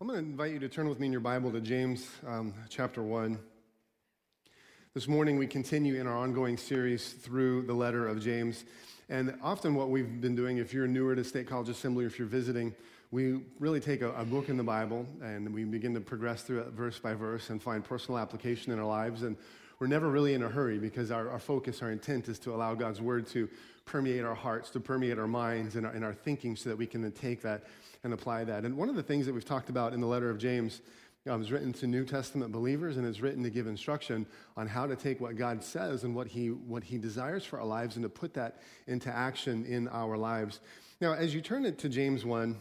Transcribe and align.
I'm 0.00 0.08
going 0.08 0.18
to 0.18 0.30
invite 0.30 0.52
you 0.52 0.58
to 0.58 0.68
turn 0.68 0.88
with 0.88 0.98
me 0.98 1.06
in 1.06 1.12
your 1.12 1.20
Bible 1.20 1.52
to 1.52 1.60
James 1.60 2.08
um, 2.26 2.54
chapter 2.68 3.02
1. 3.02 3.38
This 4.94 5.06
morning, 5.06 5.38
we 5.38 5.46
continue 5.46 6.00
in 6.00 6.06
our 6.06 6.16
ongoing 6.16 6.56
series 6.56 7.12
through 7.12 7.62
the 7.62 7.72
letter 7.72 8.08
of 8.08 8.20
James. 8.20 8.64
And 9.08 9.36
often, 9.42 9.74
what 9.74 9.90
we've 9.90 10.20
been 10.20 10.34
doing, 10.34 10.58
if 10.58 10.74
you're 10.74 10.88
newer 10.88 11.14
to 11.14 11.22
State 11.22 11.46
College 11.46 11.68
Assembly, 11.68 12.04
or 12.04 12.08
if 12.08 12.18
you're 12.18 12.26
visiting, 12.26 12.74
we 13.12 13.42
really 13.60 13.78
take 13.78 14.02
a, 14.02 14.12
a, 14.14 14.24
book 14.24 14.48
in 14.48 14.56
the 14.56 14.64
Bible 14.64 15.06
and 15.22 15.52
we 15.52 15.64
begin 15.64 15.94
to 15.94 16.00
progress 16.00 16.42
through 16.42 16.60
it 16.60 16.68
verse 16.68 16.98
by 16.98 17.14
verse 17.14 17.50
and 17.50 17.62
find 17.62 17.84
personal 17.84 18.18
application 18.18 18.72
in 18.72 18.78
our 18.78 18.86
lives. 18.86 19.22
And 19.22 19.36
we're 19.82 19.88
never 19.88 20.10
really 20.10 20.32
in 20.32 20.44
a 20.44 20.48
hurry 20.48 20.78
because 20.78 21.10
our, 21.10 21.28
our 21.28 21.40
focus, 21.40 21.82
our 21.82 21.90
intent 21.90 22.28
is 22.28 22.38
to 22.38 22.54
allow 22.54 22.72
God's 22.72 23.00
word 23.00 23.26
to 23.26 23.48
permeate 23.84 24.24
our 24.24 24.32
hearts, 24.32 24.70
to 24.70 24.78
permeate 24.78 25.18
our 25.18 25.26
minds 25.26 25.74
and 25.74 25.84
our, 25.84 25.90
and 25.90 26.04
our 26.04 26.14
thinking 26.14 26.54
so 26.54 26.68
that 26.68 26.76
we 26.76 26.86
can 26.86 27.02
then 27.02 27.10
take 27.10 27.42
that 27.42 27.64
and 28.04 28.12
apply 28.14 28.44
that. 28.44 28.62
And 28.62 28.76
one 28.76 28.88
of 28.88 28.94
the 28.94 29.02
things 29.02 29.26
that 29.26 29.32
we've 29.32 29.44
talked 29.44 29.70
about 29.70 29.92
in 29.92 30.00
the 30.00 30.06
letter 30.06 30.30
of 30.30 30.38
James 30.38 30.82
um, 31.28 31.42
is 31.42 31.50
written 31.50 31.72
to 31.72 31.88
New 31.88 32.04
Testament 32.04 32.52
believers 32.52 32.96
and 32.96 33.04
is 33.04 33.20
written 33.20 33.42
to 33.42 33.50
give 33.50 33.66
instruction 33.66 34.24
on 34.56 34.68
how 34.68 34.86
to 34.86 34.94
take 34.94 35.20
what 35.20 35.34
God 35.34 35.64
says 35.64 36.04
and 36.04 36.14
what 36.14 36.28
he, 36.28 36.50
what 36.52 36.84
he 36.84 36.96
desires 36.96 37.44
for 37.44 37.58
our 37.58 37.66
lives 37.66 37.96
and 37.96 38.04
to 38.04 38.08
put 38.08 38.34
that 38.34 38.60
into 38.86 39.10
action 39.10 39.66
in 39.66 39.88
our 39.88 40.16
lives. 40.16 40.60
Now, 41.00 41.14
as 41.14 41.34
you 41.34 41.40
turn 41.40 41.64
it 41.64 41.76
to 41.78 41.88
James 41.88 42.24
1, 42.24 42.56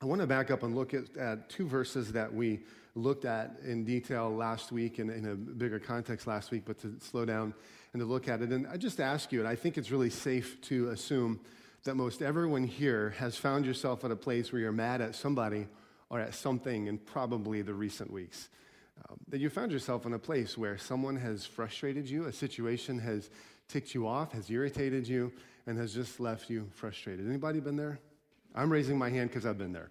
I 0.00 0.06
want 0.06 0.22
to 0.22 0.26
back 0.26 0.50
up 0.50 0.62
and 0.62 0.74
look 0.74 0.94
at, 0.94 1.14
at 1.18 1.50
two 1.50 1.68
verses 1.68 2.12
that 2.12 2.32
we 2.32 2.60
looked 2.98 3.24
at 3.24 3.56
in 3.64 3.84
detail 3.84 4.30
last 4.34 4.72
week 4.72 4.98
and 4.98 5.10
in 5.10 5.26
a 5.26 5.34
bigger 5.34 5.78
context 5.78 6.26
last 6.26 6.50
week, 6.50 6.62
but 6.66 6.78
to 6.80 6.94
slow 7.00 7.24
down 7.24 7.54
and 7.92 8.00
to 8.00 8.06
look 8.06 8.28
at 8.28 8.42
it. 8.42 8.50
And 8.50 8.66
I 8.66 8.76
just 8.76 9.00
ask 9.00 9.32
you, 9.32 9.40
and 9.40 9.48
I 9.48 9.54
think 9.54 9.78
it's 9.78 9.90
really 9.90 10.10
safe 10.10 10.60
to 10.62 10.90
assume 10.90 11.40
that 11.84 11.94
most 11.94 12.22
everyone 12.22 12.64
here 12.64 13.14
has 13.18 13.36
found 13.36 13.64
yourself 13.64 14.04
at 14.04 14.10
a 14.10 14.16
place 14.16 14.52
where 14.52 14.60
you're 14.60 14.72
mad 14.72 15.00
at 15.00 15.14
somebody 15.14 15.66
or 16.10 16.20
at 16.20 16.34
something 16.34 16.86
in 16.86 16.98
probably 16.98 17.62
the 17.62 17.74
recent 17.74 18.12
weeks. 18.12 18.48
Um, 19.08 19.16
that 19.28 19.38
you 19.38 19.48
found 19.48 19.70
yourself 19.70 20.06
in 20.06 20.12
a 20.12 20.18
place 20.18 20.58
where 20.58 20.76
someone 20.76 21.16
has 21.16 21.46
frustrated 21.46 22.08
you, 22.08 22.26
a 22.26 22.32
situation 22.32 22.98
has 22.98 23.30
ticked 23.68 23.94
you 23.94 24.06
off, 24.06 24.32
has 24.32 24.50
irritated 24.50 25.06
you, 25.06 25.32
and 25.66 25.78
has 25.78 25.94
just 25.94 26.18
left 26.18 26.50
you 26.50 26.68
frustrated. 26.74 27.28
Anybody 27.28 27.60
been 27.60 27.76
there? 27.76 28.00
I'm 28.54 28.72
raising 28.72 28.98
my 28.98 29.10
hand 29.10 29.30
because 29.30 29.46
I've 29.46 29.58
been 29.58 29.72
there. 29.72 29.90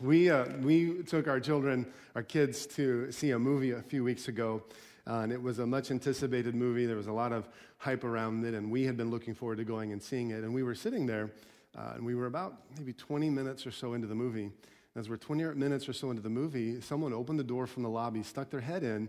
We, 0.00 0.30
uh, 0.30 0.46
we 0.60 1.02
took 1.02 1.28
our 1.28 1.40
children, 1.40 1.86
our 2.14 2.22
kids, 2.22 2.66
to 2.66 3.10
see 3.12 3.30
a 3.30 3.38
movie 3.38 3.70
a 3.70 3.82
few 3.82 4.04
weeks 4.04 4.28
ago 4.28 4.62
uh, 5.06 5.20
and 5.20 5.32
it 5.32 5.42
was 5.42 5.58
a 5.58 5.66
much 5.66 5.90
anticipated 5.90 6.54
movie. 6.54 6.86
There 6.86 6.96
was 6.96 7.08
a 7.08 7.12
lot 7.12 7.32
of 7.32 7.48
hype 7.78 8.04
around 8.04 8.44
it, 8.44 8.54
and 8.54 8.70
we 8.70 8.84
had 8.84 8.96
been 8.96 9.10
looking 9.10 9.34
forward 9.34 9.58
to 9.58 9.64
going 9.64 9.92
and 9.92 10.02
seeing 10.02 10.30
it. 10.30 10.44
And 10.44 10.54
we 10.54 10.62
were 10.62 10.74
sitting 10.74 11.06
there, 11.06 11.30
uh, 11.76 11.92
and 11.96 12.04
we 12.04 12.14
were 12.14 12.26
about 12.26 12.62
maybe 12.78 12.94
20 12.94 13.28
minutes 13.28 13.66
or 13.66 13.70
so 13.70 13.92
into 13.92 14.06
the 14.06 14.14
movie. 14.14 14.50
As 14.96 15.08
we're 15.08 15.16
20 15.16 15.44
minutes 15.54 15.88
or 15.88 15.92
so 15.92 16.10
into 16.10 16.22
the 16.22 16.30
movie, 16.30 16.80
someone 16.80 17.12
opened 17.12 17.38
the 17.38 17.44
door 17.44 17.66
from 17.66 17.82
the 17.82 17.88
lobby, 17.88 18.22
stuck 18.22 18.48
their 18.48 18.60
head 18.60 18.82
in, 18.82 19.08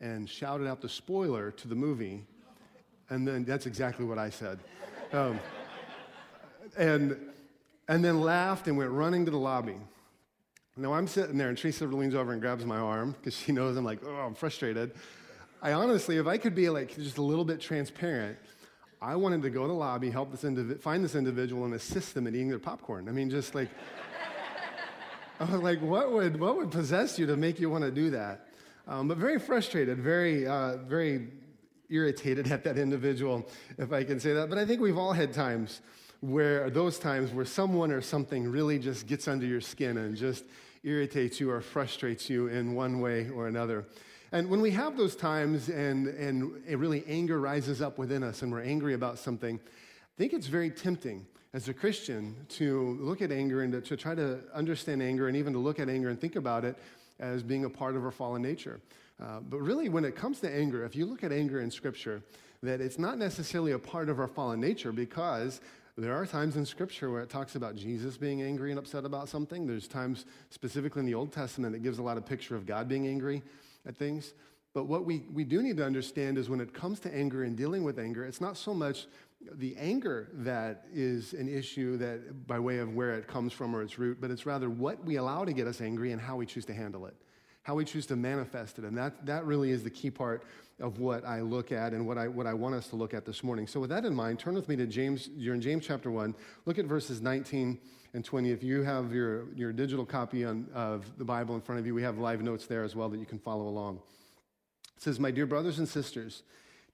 and 0.00 0.28
shouted 0.28 0.66
out 0.66 0.80
the 0.80 0.88
spoiler 0.88 1.50
to 1.52 1.68
the 1.68 1.74
movie. 1.74 2.24
And 3.10 3.28
then 3.28 3.44
that's 3.44 3.66
exactly 3.66 4.04
what 4.04 4.18
I 4.18 4.30
said. 4.30 4.58
Um, 5.12 5.38
and, 6.76 7.16
and 7.86 8.04
then 8.04 8.20
laughed 8.20 8.66
and 8.66 8.76
went 8.76 8.90
running 8.90 9.24
to 9.26 9.30
the 9.30 9.38
lobby. 9.38 9.76
Now 10.78 10.92
I'm 10.92 11.06
sitting 11.06 11.38
there, 11.38 11.48
and 11.48 11.56
Teresa 11.56 11.86
leans 11.86 12.14
over 12.14 12.32
and 12.32 12.40
grabs 12.40 12.66
my 12.66 12.76
arm 12.76 13.12
because 13.12 13.34
she 13.34 13.50
knows 13.50 13.78
I'm 13.78 13.84
like, 13.84 14.00
oh, 14.04 14.14
I'm 14.14 14.34
frustrated. 14.34 14.92
I 15.62 15.72
honestly, 15.72 16.18
if 16.18 16.26
I 16.26 16.36
could 16.36 16.54
be 16.54 16.68
like 16.68 16.94
just 16.96 17.16
a 17.16 17.22
little 17.22 17.46
bit 17.46 17.62
transparent, 17.62 18.36
I 19.00 19.16
wanted 19.16 19.40
to 19.42 19.50
go 19.50 19.62
to 19.62 19.68
the 19.68 19.72
lobby, 19.72 20.10
help 20.10 20.30
this 20.30 20.44
individual, 20.44 20.78
find 20.78 21.02
this 21.02 21.14
individual, 21.14 21.64
and 21.64 21.72
assist 21.72 22.12
them 22.12 22.26
in 22.26 22.34
eating 22.34 22.50
their 22.50 22.58
popcorn. 22.58 23.08
I 23.08 23.12
mean, 23.12 23.30
just 23.30 23.54
like, 23.54 23.70
I 25.40 25.44
was 25.44 25.62
like, 25.62 25.80
what 25.80 26.12
would 26.12 26.38
what 26.38 26.58
would 26.58 26.70
possess 26.70 27.18
you 27.18 27.24
to 27.24 27.38
make 27.38 27.58
you 27.58 27.70
want 27.70 27.84
to 27.84 27.90
do 27.90 28.10
that? 28.10 28.46
Um, 28.86 29.08
but 29.08 29.16
very 29.16 29.38
frustrated, 29.38 29.96
very 29.96 30.46
uh, 30.46 30.76
very 30.76 31.28
irritated 31.88 32.52
at 32.52 32.64
that 32.64 32.76
individual, 32.76 33.48
if 33.78 33.94
I 33.94 34.04
can 34.04 34.20
say 34.20 34.34
that. 34.34 34.50
But 34.50 34.58
I 34.58 34.66
think 34.66 34.82
we've 34.82 34.98
all 34.98 35.14
had 35.14 35.32
times 35.32 35.80
where 36.20 36.68
those 36.68 36.98
times 36.98 37.32
where 37.32 37.46
someone 37.46 37.92
or 37.92 38.02
something 38.02 38.46
really 38.46 38.78
just 38.78 39.06
gets 39.06 39.26
under 39.26 39.46
your 39.46 39.62
skin 39.62 39.96
and 39.96 40.16
just 40.16 40.44
irritates 40.82 41.40
you 41.40 41.50
or 41.50 41.60
frustrates 41.60 42.30
you 42.30 42.48
in 42.48 42.74
one 42.74 43.00
way 43.00 43.28
or 43.30 43.48
another. 43.48 43.84
And 44.32 44.48
when 44.50 44.60
we 44.60 44.70
have 44.72 44.96
those 44.96 45.16
times 45.16 45.68
and, 45.68 46.08
and 46.08 46.62
it 46.66 46.78
really 46.78 47.04
anger 47.06 47.40
rises 47.40 47.80
up 47.80 47.98
within 47.98 48.22
us 48.22 48.42
and 48.42 48.50
we're 48.50 48.62
angry 48.62 48.94
about 48.94 49.18
something, 49.18 49.58
I 49.58 50.14
think 50.18 50.32
it's 50.32 50.46
very 50.46 50.70
tempting 50.70 51.26
as 51.54 51.68
a 51.68 51.74
Christian 51.74 52.34
to 52.50 52.98
look 53.00 53.22
at 53.22 53.32
anger 53.32 53.62
and 53.62 53.72
to, 53.72 53.80
to 53.80 53.96
try 53.96 54.14
to 54.14 54.40
understand 54.52 55.02
anger 55.02 55.28
and 55.28 55.36
even 55.36 55.52
to 55.52 55.58
look 55.58 55.78
at 55.78 55.88
anger 55.88 56.10
and 56.10 56.20
think 56.20 56.36
about 56.36 56.64
it 56.64 56.76
as 57.18 57.42
being 57.42 57.64
a 57.64 57.70
part 57.70 57.96
of 57.96 58.04
our 58.04 58.10
fallen 58.10 58.42
nature. 58.42 58.80
Uh, 59.22 59.40
but 59.40 59.58
really, 59.60 59.88
when 59.88 60.04
it 60.04 60.14
comes 60.14 60.40
to 60.40 60.54
anger, 60.54 60.84
if 60.84 60.94
you 60.94 61.06
look 61.06 61.24
at 61.24 61.32
anger 61.32 61.60
in 61.60 61.70
Scripture, 61.70 62.22
that 62.62 62.80
it's 62.80 62.98
not 62.98 63.16
necessarily 63.16 63.72
a 63.72 63.78
part 63.78 64.08
of 64.08 64.20
our 64.20 64.28
fallen 64.28 64.60
nature 64.60 64.92
because 64.92 65.60
there 65.96 66.14
are 66.14 66.26
times 66.26 66.56
in 66.56 66.66
Scripture 66.66 67.10
where 67.10 67.22
it 67.22 67.30
talks 67.30 67.54
about 67.54 67.74
Jesus 67.74 68.18
being 68.18 68.42
angry 68.42 68.70
and 68.70 68.78
upset 68.78 69.04
about 69.04 69.28
something. 69.28 69.66
There's 69.66 69.88
times, 69.88 70.26
specifically 70.50 71.00
in 71.00 71.06
the 71.06 71.14
Old 71.14 71.32
Testament, 71.32 71.72
that 71.72 71.82
gives 71.82 71.98
a 71.98 72.02
lot 72.02 72.18
of 72.18 72.26
picture 72.26 72.54
of 72.54 72.66
God 72.66 72.86
being 72.86 73.06
angry 73.06 73.42
at 73.86 73.96
things. 73.96 74.34
But 74.74 74.84
what 74.84 75.06
we, 75.06 75.24
we 75.32 75.42
do 75.42 75.62
need 75.62 75.78
to 75.78 75.86
understand 75.86 76.36
is 76.36 76.50
when 76.50 76.60
it 76.60 76.74
comes 76.74 77.00
to 77.00 77.14
anger 77.14 77.44
and 77.44 77.56
dealing 77.56 77.82
with 77.82 77.98
anger, 77.98 78.26
it's 78.26 78.42
not 78.42 78.58
so 78.58 78.74
much 78.74 79.06
the 79.54 79.74
anger 79.78 80.28
that 80.34 80.84
is 80.92 81.32
an 81.32 81.48
issue 81.48 81.96
that 81.96 82.46
by 82.46 82.58
way 82.58 82.78
of 82.78 82.94
where 82.94 83.14
it 83.14 83.26
comes 83.26 83.54
from 83.54 83.74
or 83.74 83.82
its 83.82 83.98
root, 83.98 84.18
but 84.20 84.30
it's 84.30 84.44
rather 84.44 84.68
what 84.68 85.02
we 85.02 85.16
allow 85.16 85.46
to 85.46 85.52
get 85.54 85.66
us 85.66 85.80
angry 85.80 86.12
and 86.12 86.20
how 86.20 86.36
we 86.36 86.44
choose 86.44 86.66
to 86.66 86.74
handle 86.74 87.06
it, 87.06 87.14
how 87.66 87.74
we 87.74 87.84
choose 87.84 88.06
to 88.06 88.14
manifest 88.14 88.78
it. 88.78 88.84
And 88.84 88.96
that, 88.96 89.26
that 89.26 89.44
really 89.44 89.72
is 89.72 89.82
the 89.82 89.90
key 89.90 90.08
part 90.08 90.44
of 90.78 91.00
what 91.00 91.24
I 91.24 91.40
look 91.40 91.72
at 91.72 91.94
and 91.94 92.06
what 92.06 92.16
I, 92.16 92.28
what 92.28 92.46
I 92.46 92.54
want 92.54 92.76
us 92.76 92.86
to 92.90 92.96
look 92.96 93.12
at 93.12 93.26
this 93.26 93.42
morning. 93.42 93.66
So 93.66 93.80
with 93.80 93.90
that 93.90 94.04
in 94.04 94.14
mind, 94.14 94.38
turn 94.38 94.54
with 94.54 94.68
me 94.68 94.76
to 94.76 94.86
James, 94.86 95.30
you're 95.36 95.52
in 95.52 95.60
James 95.60 95.84
chapter 95.84 96.08
1. 96.08 96.32
Look 96.64 96.78
at 96.78 96.84
verses 96.84 97.20
19 97.20 97.76
and 98.14 98.24
20. 98.24 98.52
If 98.52 98.62
you 98.62 98.84
have 98.84 99.12
your, 99.12 99.52
your 99.54 99.72
digital 99.72 100.06
copy 100.06 100.44
on, 100.44 100.68
of 100.74 101.10
the 101.18 101.24
Bible 101.24 101.56
in 101.56 101.60
front 101.60 101.80
of 101.80 101.86
you, 101.88 101.92
we 101.92 102.04
have 102.04 102.18
live 102.18 102.40
notes 102.40 102.66
there 102.66 102.84
as 102.84 102.94
well 102.94 103.08
that 103.08 103.18
you 103.18 103.26
can 103.26 103.40
follow 103.40 103.66
along. 103.66 103.96
It 104.96 105.02
says, 105.02 105.18
My 105.18 105.32
dear 105.32 105.46
brothers 105.46 105.80
and 105.80 105.88
sisters, 105.88 106.44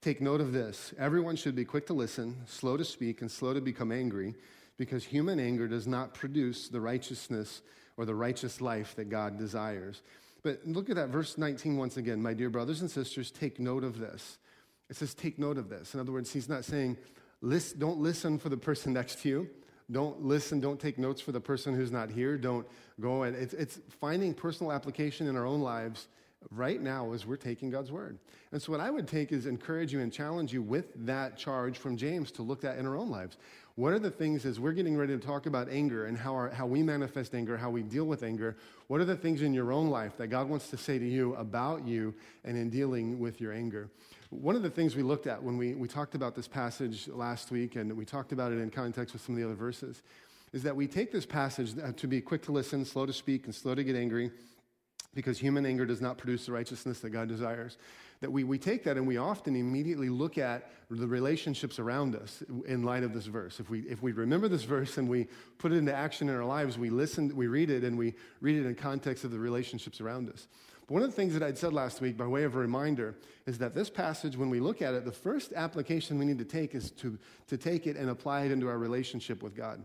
take 0.00 0.22
note 0.22 0.41
of 0.41 0.54
this. 0.54 0.94
Everyone 0.99 1.37
should 1.37 1.54
be 1.54 1.66
quick 1.66 1.87
to 1.89 1.93
listen, 1.93 2.34
slow 2.47 2.78
to 2.78 2.84
speak, 2.87 3.21
and 3.21 3.31
slow 3.31 3.53
to 3.53 3.60
become 3.60 3.93
angry, 3.93 4.34
because 4.78 5.04
human 5.04 5.39
anger 5.39 5.69
does 5.69 5.87
not 5.87 6.15
produce 6.15 6.69
the 6.69 6.81
righteousness 6.81 7.60
or 7.99 8.06
the 8.06 8.15
righteous 8.15 8.62
life 8.62 8.97
that 8.97 9.10
God 9.10 9.37
desires. 9.37 10.00
But 10.42 10.60
look 10.66 10.91
at 10.91 10.97
that 10.97 11.08
verse 11.08 11.38
19 11.38 11.76
once 11.76 11.97
again. 11.97 12.20
My 12.20 12.34
dear 12.34 12.50
brothers 12.50 12.80
and 12.80 12.91
sisters, 12.91 13.30
take 13.30 13.60
note 13.60 13.84
of 13.84 13.98
this. 13.98 14.38
It 14.91 14.97
says, 14.97 15.14
take 15.14 15.38
note 15.38 15.56
of 15.56 15.69
this. 15.69 15.94
In 15.94 16.00
other 16.00 16.12
words, 16.12 16.32
he's 16.32 16.48
not 16.48 16.64
saying, 16.64 16.97
listen, 17.41 17.78
don't 17.78 17.98
listen 17.98 18.38
for 18.38 18.48
the 18.48 18.56
person 18.56 18.92
next 18.92 19.20
to 19.22 19.28
you. 19.28 19.50
Don't 19.91 20.22
listen, 20.22 20.60
don't 20.60 20.80
take 20.80 20.98
notes 20.98 21.20
for 21.20 21.32
the 21.32 21.41
person 21.41 21.75
who's 21.75 21.91
not 21.91 22.10
here. 22.10 22.36
Don't 22.38 22.66
go 23.00 23.25
and 23.25 23.36
it's, 23.36 23.54
it's 23.54 23.78
finding 24.00 24.32
personal 24.32 24.72
application 24.72 25.26
in 25.26 25.36
our 25.36 25.44
own 25.44 25.60
lives 25.60 26.08
right 26.50 26.80
now 26.80 27.12
as 27.12 27.26
we're 27.26 27.36
taking 27.36 27.70
God's 27.70 27.92
word. 27.92 28.19
And 28.50 28.60
so, 28.60 28.72
what 28.72 28.80
I 28.80 28.91
would 28.91 29.08
take 29.08 29.32
is 29.32 29.47
encourage 29.47 29.92
you 29.92 30.00
and 30.00 30.12
challenge 30.12 30.53
you 30.53 30.62
with 30.62 30.92
that 31.06 31.36
charge 31.36 31.78
from 31.78 31.97
James 31.97 32.30
to 32.32 32.42
look 32.42 32.64
at 32.64 32.78
in 32.78 32.86
our 32.86 32.97
own 32.97 33.10
lives. 33.10 33.36
What 33.75 33.94
are 33.94 33.98
the 33.98 34.10
things 34.10 34.44
as 34.44 34.60
we're 34.60 34.72
getting 34.72 34.98
ready 34.98 35.16
to 35.16 35.25
talk 35.25 35.47
about 35.47 35.70
anger 35.70 36.04
and 36.04 36.16
how, 36.16 36.34
our, 36.34 36.50
how 36.50 36.66
we 36.66 36.82
manifest 36.82 37.34
anger, 37.34 37.56
how 37.56 37.70
we 37.70 37.82
deal 37.82 38.04
with 38.04 38.22
anger? 38.22 38.56
What 38.88 39.00
are 39.00 39.06
the 39.06 39.16
things 39.16 39.41
in 39.41 39.54
your 39.54 39.72
own 39.72 39.88
life 39.88 40.19
that 40.19 40.26
God 40.26 40.48
wants 40.48 40.69
to 40.69 40.76
say 40.76 40.98
to 40.98 41.06
you 41.06 41.34
about 41.36 41.86
you 41.86 42.14
and 42.44 42.59
in 42.59 42.69
dealing 42.69 43.19
with 43.19 43.41
your 43.41 43.53
anger? 43.53 43.88
One 44.28 44.56
of 44.56 44.62
the 44.62 44.70
things 44.70 44.94
we 44.94 45.03
looked 45.03 45.26
at 45.26 45.42
when 45.42 45.56
we, 45.56 45.74
we 45.74 45.88
talked 45.88 46.14
about 46.14 46.34
this 46.34 46.48
passage 46.48 47.09
last 47.09 47.50
week, 47.50 47.76
and 47.76 47.97
we 47.97 48.04
talked 48.04 48.32
about 48.32 48.53
it 48.53 48.59
in 48.59 48.70
context 48.70 49.14
with 49.14 49.22
some 49.22 49.34
of 49.34 49.41
the 49.41 49.47
other 49.47 49.54
verses, 49.54 50.03
is 50.53 50.62
that 50.62 50.76
we 50.76 50.86
take 50.86 51.10
this 51.10 51.24
passage 51.24 51.74
uh, 51.82 51.92
to 51.92 52.06
be 52.06 52.20
quick 52.20 52.42
to 52.42 52.53
listen, 52.53 52.84
slow 52.84 53.06
to 53.06 53.12
speak, 53.12 53.47
and 53.47 53.54
slow 53.54 53.74
to 53.74 53.83
get 53.83 53.97
angry, 53.97 54.30
because 55.14 55.38
human 55.38 55.66
anger 55.66 55.84
does 55.84 56.00
not 56.00 56.18
produce 56.18 56.47
the 56.47 56.53
righteousness 56.53 57.00
that 57.00 57.10
God 57.10 57.28
desires. 57.28 57.76
That 58.20 58.30
we, 58.30 58.44
we 58.44 58.56
take 58.56 58.84
that 58.84 58.97
and 58.97 59.06
we 59.06 59.16
often 59.16 59.56
immediately 59.56 60.09
look 60.09 60.38
at 60.38 60.70
the 60.91 61.06
relationships 61.06 61.78
around 61.78 62.14
us 62.14 62.42
in 62.66 62.82
light 62.82 63.03
of 63.03 63.12
this 63.12 63.26
verse. 63.26 63.59
If 63.59 63.68
we, 63.68 63.80
if 63.80 64.00
we 64.00 64.12
remember 64.12 64.48
this 64.48 64.62
verse 64.62 64.97
and 64.97 65.09
we 65.09 65.26
put 65.59 65.72
it 65.72 65.76
into 65.76 65.94
action 65.94 66.28
in 66.28 66.36
our 66.36 66.44
lives, 66.44 66.78
we 66.78 66.88
listen, 66.88 67.34
we 67.34 67.48
read 67.48 67.68
it, 67.68 67.82
and 67.82 67.98
we 67.98 68.14
read 68.41 68.56
it 68.56 68.66
in 68.66 68.74
context 68.74 69.24
of 69.24 69.32
the 69.32 69.38
relationships 69.38 70.00
around 70.00 70.30
us. 70.30 70.47
But 70.86 70.94
one 70.94 71.03
of 71.03 71.10
the 71.10 71.16
things 71.16 71.34
that 71.34 71.42
I'd 71.42 71.58
said 71.58 71.72
last 71.72 72.00
week, 72.00 72.16
by 72.16 72.26
way 72.26 72.44
of 72.44 72.54
a 72.54 72.58
reminder, 72.58 73.16
is 73.47 73.58
that 73.58 73.74
this 73.74 73.91
passage, 73.91 74.36
when 74.36 74.50
we 74.50 74.60
look 74.60 74.82
at 74.82 74.94
it, 74.94 75.04
the 75.04 75.12
first 75.12 75.53
application 75.53 76.18
we 76.18 76.24
need 76.24 76.38
to 76.38 76.44
take 76.44 76.74
is 76.74 76.91
to, 76.92 77.18
to 77.48 77.56
take 77.56 77.86
it 77.86 77.97
and 77.97 78.08
apply 78.08 78.44
it 78.44 78.53
into 78.53 78.68
our 78.68 78.78
relationship 78.78 79.42
with 79.42 79.56
God. 79.56 79.84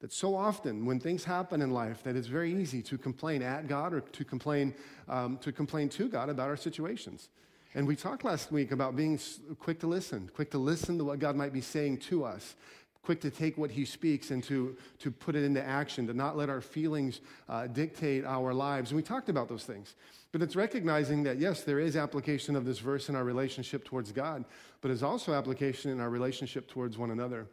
That 0.00 0.12
so 0.12 0.36
often, 0.36 0.84
when 0.84 1.00
things 1.00 1.24
happen 1.24 1.62
in 1.62 1.70
life, 1.70 2.02
that 2.02 2.16
it's 2.16 2.26
very 2.26 2.54
easy 2.54 2.82
to 2.82 2.98
complain 2.98 3.40
at 3.42 3.66
God 3.66 3.94
or 3.94 4.00
to 4.00 4.24
complain, 4.24 4.74
um, 5.08 5.38
to 5.38 5.52
complain 5.52 5.88
to 5.90 6.08
God 6.08 6.28
about 6.28 6.48
our 6.48 6.56
situations. 6.56 7.30
And 7.74 7.86
we 7.86 7.96
talked 7.96 8.24
last 8.24 8.52
week 8.52 8.72
about 8.72 8.94
being 8.94 9.18
quick 9.58 9.80
to 9.80 9.86
listen, 9.86 10.30
quick 10.34 10.50
to 10.50 10.58
listen 10.58 10.98
to 10.98 11.04
what 11.04 11.18
God 11.18 11.34
might 11.34 11.52
be 11.52 11.62
saying 11.62 11.98
to 11.98 12.24
us, 12.24 12.56
quick 13.02 13.20
to 13.22 13.30
take 13.30 13.56
what 13.56 13.70
he 13.70 13.84
speaks 13.84 14.30
and 14.30 14.42
to, 14.44 14.76
to 14.98 15.10
put 15.10 15.34
it 15.34 15.44
into 15.44 15.62
action, 15.64 16.06
to 16.08 16.14
not 16.14 16.36
let 16.36 16.50
our 16.50 16.60
feelings 16.60 17.20
uh, 17.48 17.66
dictate 17.66 18.24
our 18.24 18.52
lives. 18.52 18.90
And 18.90 18.96
we 18.96 19.02
talked 19.02 19.28
about 19.28 19.48
those 19.48 19.64
things. 19.64 19.94
But 20.32 20.42
it's 20.42 20.56
recognizing 20.56 21.22
that, 21.22 21.38
yes, 21.38 21.62
there 21.62 21.80
is 21.80 21.96
application 21.96 22.56
of 22.56 22.64
this 22.64 22.80
verse 22.80 23.08
in 23.08 23.14
our 23.14 23.24
relationship 23.24 23.84
towards 23.84 24.12
God, 24.12 24.44
but 24.80 24.88
there's 24.88 25.02
also 25.02 25.32
application 25.32 25.90
in 25.90 26.00
our 26.00 26.10
relationship 26.10 26.68
towards 26.68 26.98
one 26.98 27.12
another. 27.12 27.46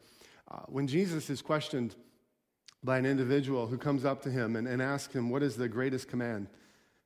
Uh, 0.52 0.58
when 0.68 0.88
Jesus 0.88 1.30
is 1.30 1.42
questioned 1.42 1.96
by 2.84 2.98
an 2.98 3.06
individual 3.06 3.68
who 3.68 3.78
comes 3.78 4.04
up 4.04 4.22
to 4.24 4.30
him 4.30 4.56
and, 4.56 4.68
and 4.68 4.82
asks 4.82 5.14
him, 5.14 5.30
What 5.30 5.44
is 5.44 5.56
the 5.56 5.70
greatest 5.70 6.08
command? 6.08 6.48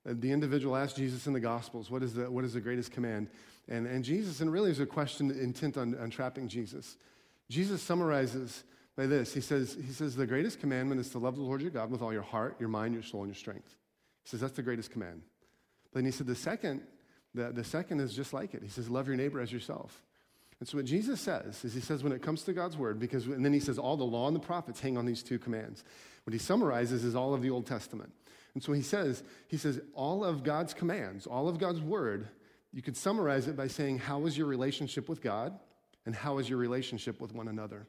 The 0.06 0.32
individual 0.32 0.76
asks 0.76 0.98
Jesus 0.98 1.28
in 1.28 1.34
the 1.34 1.40
Gospels, 1.40 1.92
What 1.92 2.02
is 2.04 2.14
the, 2.14 2.32
what 2.32 2.44
is 2.44 2.54
the 2.54 2.62
greatest 2.62 2.92
command? 2.92 3.30
And, 3.68 3.86
and 3.86 4.04
Jesus, 4.04 4.40
and 4.40 4.52
really 4.52 4.72
is 4.72 4.80
a 4.80 4.86
question 4.86 5.30
intent 5.32 5.78
on, 5.78 5.98
on 5.98 6.10
trapping 6.10 6.48
Jesus. 6.48 6.98
Jesus 7.50 7.82
summarizes 7.82 8.64
by 8.96 9.06
this. 9.06 9.34
He 9.34 9.42
says, 9.42 9.78
he 9.86 9.92
says, 9.92 10.16
The 10.16 10.26
greatest 10.26 10.60
commandment 10.60 11.02
is 11.02 11.10
to 11.12 11.20
love 11.20 11.36
the 11.36 11.42
Lord 11.42 11.62
your 11.62 11.72
God 11.72 11.92
with 11.92 12.02
all 12.02 12.14
your 12.14 12.22
heart, 12.22 12.56
your 12.60 12.70
mind, 12.70 12.94
your 12.94 13.04
soul, 13.04 13.22
and 13.22 13.30
your 13.30 13.36
strength. 13.36 13.76
He 14.24 14.30
says, 14.30 14.40
That's 14.40 14.54
the 14.54 14.64
greatest 14.64 14.92
command. 14.92 15.22
But 15.92 16.00
then 16.00 16.06
he 16.06 16.12
said, 16.12 16.28
The 16.28 16.36
second, 16.36 16.82
the, 17.34 17.52
the 17.52 17.64
second 17.64 18.00
is 18.00 18.16
just 18.16 18.34
like 18.34 18.54
it. 18.54 18.64
He 18.64 18.70
says, 18.70 18.90
Love 18.90 19.08
your 19.08 19.18
neighbor 19.18 19.40
as 19.40 19.52
yourself. 19.52 20.02
And 20.60 20.68
so 20.68 20.78
what 20.78 20.86
Jesus 20.86 21.22
says 21.22 21.64
is 21.64 21.74
he 21.74 21.82
says 21.82 22.04
when 22.04 22.14
it 22.14 22.22
comes 22.22 22.44
to 22.44 22.54
God's 22.54 22.78
word, 22.78 23.00
because 23.00 23.28
and 23.28 23.46
then 23.46 23.54
he 23.54 23.60
says 23.60 23.78
all 23.78 23.96
the 23.96 24.04
law 24.04 24.28
and 24.28 24.36
the 24.36 24.40
prophets 24.40 24.80
hang 24.80 24.98
on 24.98 25.06
these 25.06 25.22
two 25.22 25.38
commands. 25.38 25.84
What 26.24 26.34
he 26.34 26.40
summarizes 26.40 27.04
is 27.04 27.16
all 27.16 27.34
of 27.34 27.42
the 27.42 27.50
Old 27.50 27.68
Testament. 27.68 28.12
And 28.54 28.64
so 28.64 28.74
he 28.74 28.82
says, 28.82 29.24
he 29.48 29.58
says, 29.58 29.80
all 29.94 30.24
of 30.24 30.44
God's 30.44 30.74
commands, 30.74 31.28
all 31.28 31.48
of 31.48 31.60
God's 31.60 31.80
word, 31.80 32.28
you 32.74 32.82
could 32.82 32.98
summarize 32.98 33.48
it 33.48 33.56
by 33.56 33.68
saying, 33.68 34.00
How 34.00 34.26
is 34.26 34.38
your 34.38 34.48
relationship 34.48 35.08
with 35.08 35.22
God? 35.22 35.58
and 36.08 36.16
how 36.16 36.38
is 36.40 36.50
your 36.50 36.58
relationship 36.58 37.20
with 37.20 37.36
one 37.36 37.50
another? 37.50 37.86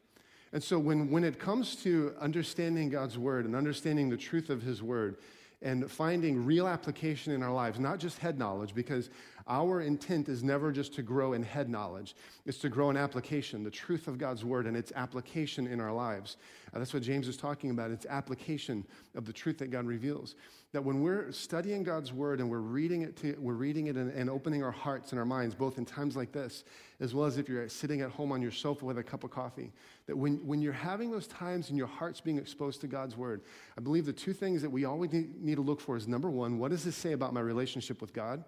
And 0.52 0.62
so, 0.62 0.78
when, 0.78 1.10
when 1.10 1.24
it 1.24 1.38
comes 1.38 1.76
to 1.84 2.14
understanding 2.20 2.90
God's 2.90 3.16
word 3.16 3.46
and 3.46 3.54
understanding 3.54 4.10
the 4.10 4.16
truth 4.16 4.50
of 4.50 4.60
his 4.60 4.82
word 4.82 5.16
and 5.62 5.90
finding 5.90 6.44
real 6.44 6.66
application 6.66 7.32
in 7.32 7.42
our 7.42 7.52
lives, 7.52 7.78
not 7.78 8.00
just 8.00 8.18
head 8.18 8.38
knowledge, 8.38 8.74
because 8.74 9.08
our 9.48 9.80
intent 9.80 10.28
is 10.28 10.42
never 10.42 10.70
just 10.70 10.94
to 10.94 11.02
grow 11.02 11.32
in 11.32 11.42
head 11.42 11.68
knowledge, 11.68 12.14
it's 12.46 12.58
to 12.58 12.68
grow 12.68 12.90
in 12.90 12.96
application, 12.96 13.64
the 13.64 13.70
truth 13.70 14.08
of 14.08 14.18
God's 14.18 14.44
word 14.44 14.66
and 14.66 14.76
its 14.76 14.92
application 14.94 15.66
in 15.66 15.80
our 15.80 15.92
lives. 15.92 16.36
Uh, 16.74 16.78
that's 16.78 16.92
what 16.92 17.02
James 17.02 17.28
is 17.28 17.36
talking 17.36 17.70
about, 17.70 17.90
its 17.90 18.06
application 18.06 18.84
of 19.14 19.24
the 19.24 19.32
truth 19.32 19.58
that 19.58 19.70
God 19.70 19.86
reveals 19.86 20.34
that 20.72 20.84
when 20.84 21.00
we're 21.00 21.32
studying 21.32 21.82
God's 21.82 22.12
word 22.12 22.40
and 22.40 22.50
we're 22.50 22.58
reading 22.58 23.00
it, 23.00 23.16
to, 23.16 23.34
we're 23.38 23.54
reading 23.54 23.86
it 23.86 23.96
and, 23.96 24.12
and, 24.12 24.28
opening 24.28 24.62
our 24.62 24.70
hearts 24.70 25.12
and 25.12 25.18
our 25.18 25.24
minds, 25.24 25.54
both 25.54 25.78
in 25.78 25.86
times 25.86 26.14
like 26.14 26.30
this, 26.30 26.64
as 27.00 27.14
well 27.14 27.24
as 27.24 27.38
if 27.38 27.48
you're 27.48 27.68
sitting 27.70 28.02
at 28.02 28.10
home 28.10 28.32
on 28.32 28.42
your 28.42 28.50
sofa 28.50 28.84
with 28.84 28.98
a 28.98 29.02
cup 29.02 29.24
of 29.24 29.30
coffee, 29.30 29.72
that 30.06 30.16
when, 30.16 30.46
when 30.46 30.60
you're 30.60 30.74
having 30.74 31.10
those 31.10 31.26
times 31.26 31.70
and 31.70 31.78
your 31.78 31.86
heart's 31.86 32.20
being 32.20 32.36
exposed 32.36 32.82
to 32.82 32.86
God's 32.86 33.16
word, 33.16 33.40
I 33.78 33.80
believe 33.80 34.04
the 34.04 34.12
two 34.12 34.34
things 34.34 34.60
that 34.60 34.70
we 34.70 34.84
always 34.84 35.10
need, 35.10 35.42
need 35.42 35.54
to 35.54 35.62
look 35.62 35.80
for 35.80 35.96
is 35.96 36.06
number 36.06 36.28
one, 36.28 36.58
what 36.58 36.70
does 36.70 36.84
this 36.84 36.96
say 36.96 37.12
about 37.12 37.32
my 37.32 37.40
relationship 37.40 38.02
with 38.02 38.12
God? 38.12 38.44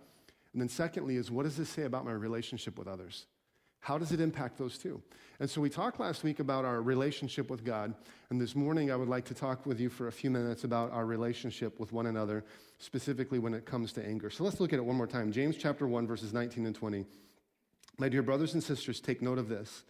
And 0.52 0.60
then 0.60 0.68
secondly, 0.68 1.16
is 1.16 1.30
what 1.30 1.44
does 1.44 1.56
this 1.56 1.68
say 1.68 1.82
about 1.82 2.04
my 2.04 2.12
relationship 2.12 2.78
with 2.78 2.88
others? 2.88 3.26
How 3.80 3.96
does 3.96 4.12
it 4.12 4.20
impact 4.20 4.58
those 4.58 4.76
two? 4.76 5.00
And 5.38 5.48
so 5.48 5.60
we 5.60 5.70
talked 5.70 6.00
last 6.00 6.22
week 6.22 6.38
about 6.38 6.66
our 6.66 6.82
relationship 6.82 7.48
with 7.48 7.64
God. 7.64 7.94
And 8.28 8.38
this 8.38 8.54
morning, 8.54 8.90
I 8.90 8.96
would 8.96 9.08
like 9.08 9.24
to 9.26 9.34
talk 9.34 9.64
with 9.64 9.80
you 9.80 9.88
for 9.88 10.08
a 10.08 10.12
few 10.12 10.30
minutes 10.30 10.64
about 10.64 10.92
our 10.92 11.06
relationship 11.06 11.80
with 11.80 11.90
one 11.92 12.06
another, 12.06 12.44
specifically 12.78 13.38
when 13.38 13.54
it 13.54 13.64
comes 13.64 13.92
to 13.94 14.04
anger. 14.04 14.28
So 14.28 14.44
let's 14.44 14.60
look 14.60 14.74
at 14.74 14.78
it 14.78 14.84
one 14.84 14.96
more 14.96 15.06
time. 15.06 15.32
James 15.32 15.56
chapter 15.56 15.86
1, 15.86 16.06
verses 16.06 16.34
19 16.34 16.66
and 16.66 16.74
20. 16.74 17.06
My 17.96 18.10
dear 18.10 18.22
brothers 18.22 18.52
and 18.52 18.62
sisters, 18.62 19.00
take 19.00 19.22
note 19.22 19.38
of 19.38 19.48
this. 19.48 19.84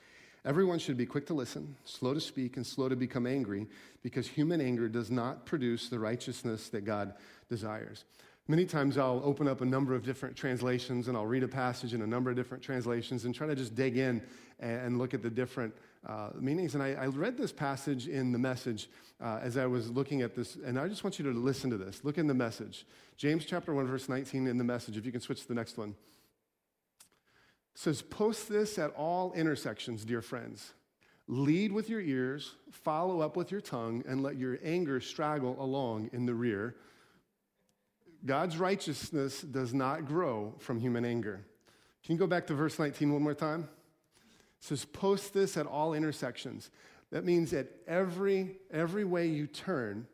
Everyone 0.45 0.79
should 0.79 0.97
be 0.97 1.05
quick 1.05 1.27
to 1.27 1.35
listen, 1.35 1.77
slow 1.85 2.15
to 2.15 2.21
speak, 2.21 2.57
and 2.57 2.67
slow 2.67 2.89
to 2.89 2.97
become 2.97 3.27
angry, 3.27 3.67
because 4.03 4.27
human 4.27 4.61
anger 4.61 4.89
does 4.89 5.11
not 5.11 5.47
produce 5.47 5.89
the 5.89 5.99
righteousness 5.99 6.69
that 6.69 6.85
God 6.85 7.15
desires. 7.49 8.05
Many 8.51 8.67
times 8.67 8.99
I'll 8.99 9.23
open 9.25 9.47
up 9.47 9.61
a 9.61 9.65
number 9.65 9.95
of 9.95 10.03
different 10.03 10.35
translations 10.35 11.07
and 11.07 11.17
I'll 11.17 11.25
read 11.25 11.45
a 11.45 11.49
passage 11.49 11.95
in 11.95 12.03
a 12.03 12.07
number 12.07 12.31
of 12.31 12.37
different 12.37 12.65
translations 12.65 13.25
and 13.25 13.33
try 13.33 13.47
to 13.47 13.55
just 13.55 13.77
dig 13.77 13.97
in 13.97 14.21
and 14.59 14.99
look 14.99 15.15
at 15.15 15.23
the 15.23 15.31
different 15.31 15.73
uh, 16.05 16.31
meanings. 16.35 16.75
And 16.75 16.83
I, 16.83 16.95
I, 16.95 17.07
read 17.07 17.39
this 17.39 17.53
passage 17.53 18.09
in 18.09 18.33
the 18.33 18.41
message 18.41 18.91
uh, 19.21 19.39
as 19.41 19.57
I 19.57 19.67
was 19.67 19.89
looking 19.89 20.23
at 20.23 20.35
this, 20.35 20.57
and 20.67 20.81
I 20.81 20.89
just 20.89 21.05
want 21.05 21.17
you 21.21 21.33
to 21.33 21.39
listen 21.39 21.71
to 21.71 21.77
this. 21.77 22.03
Look 22.03 22.19
in 22.19 22.27
the 22.27 22.35
message. 22.35 22.87
James 23.17 23.45
chapter 23.45 23.73
1, 23.73 23.87
verse 23.87 24.09
19 24.09 24.49
in 24.49 24.59
the 24.59 24.65
message, 24.65 24.97
if 24.97 25.07
you 25.07 25.13
can 25.13 25.21
switch 25.21 25.43
to 25.43 25.49
the 25.49 25.55
next 25.55 25.79
one. 25.79 25.91
It 25.91 27.79
says, 27.79 28.03
Post 28.03 28.49
this 28.49 28.81
at 28.81 28.91
all 28.97 29.33
intersections, 29.35 30.05
dear 30.05 30.23
friends. 30.23 30.73
Lead 31.29 31.71
with 31.71 31.89
your 31.89 32.01
ears, 32.01 32.57
follow 32.73 33.21
up 33.21 33.37
with 33.37 33.53
your 33.53 33.61
tongue, 33.61 34.03
and 34.09 34.25
let 34.25 34.35
your 34.35 34.59
anger 34.65 35.01
straggle 35.01 35.55
along 35.61 36.11
in 36.13 36.27
the 36.27 36.35
rear. 36.35 36.75
God's 38.25 38.59
righteousness 38.59 39.41
does 39.41 39.73
not 39.73 40.07
grow 40.07 40.55
from 40.59 40.79
human 40.79 41.05
anger. 41.05 41.45
Can 42.05 42.15
you 42.15 42.19
go 42.19 42.27
back 42.27 42.47
to 42.49 42.55
verse 42.55 42.79
19 42.79 43.13
one 43.13 43.23
more 43.23 43.35
time? 43.35 43.69
It 44.61 44.65
says, 44.65 44.85
post 44.85 45.33
this 45.33 45.57
at 45.57 45.67
all 45.67 45.95
intersections. 45.95 46.71
That 47.11 47.25
means 47.25 47.53
at 47.53 47.69
every, 47.87 48.59
every 48.71 49.05
way 49.05 49.27
you 49.27 49.47
turn, 49.47 50.07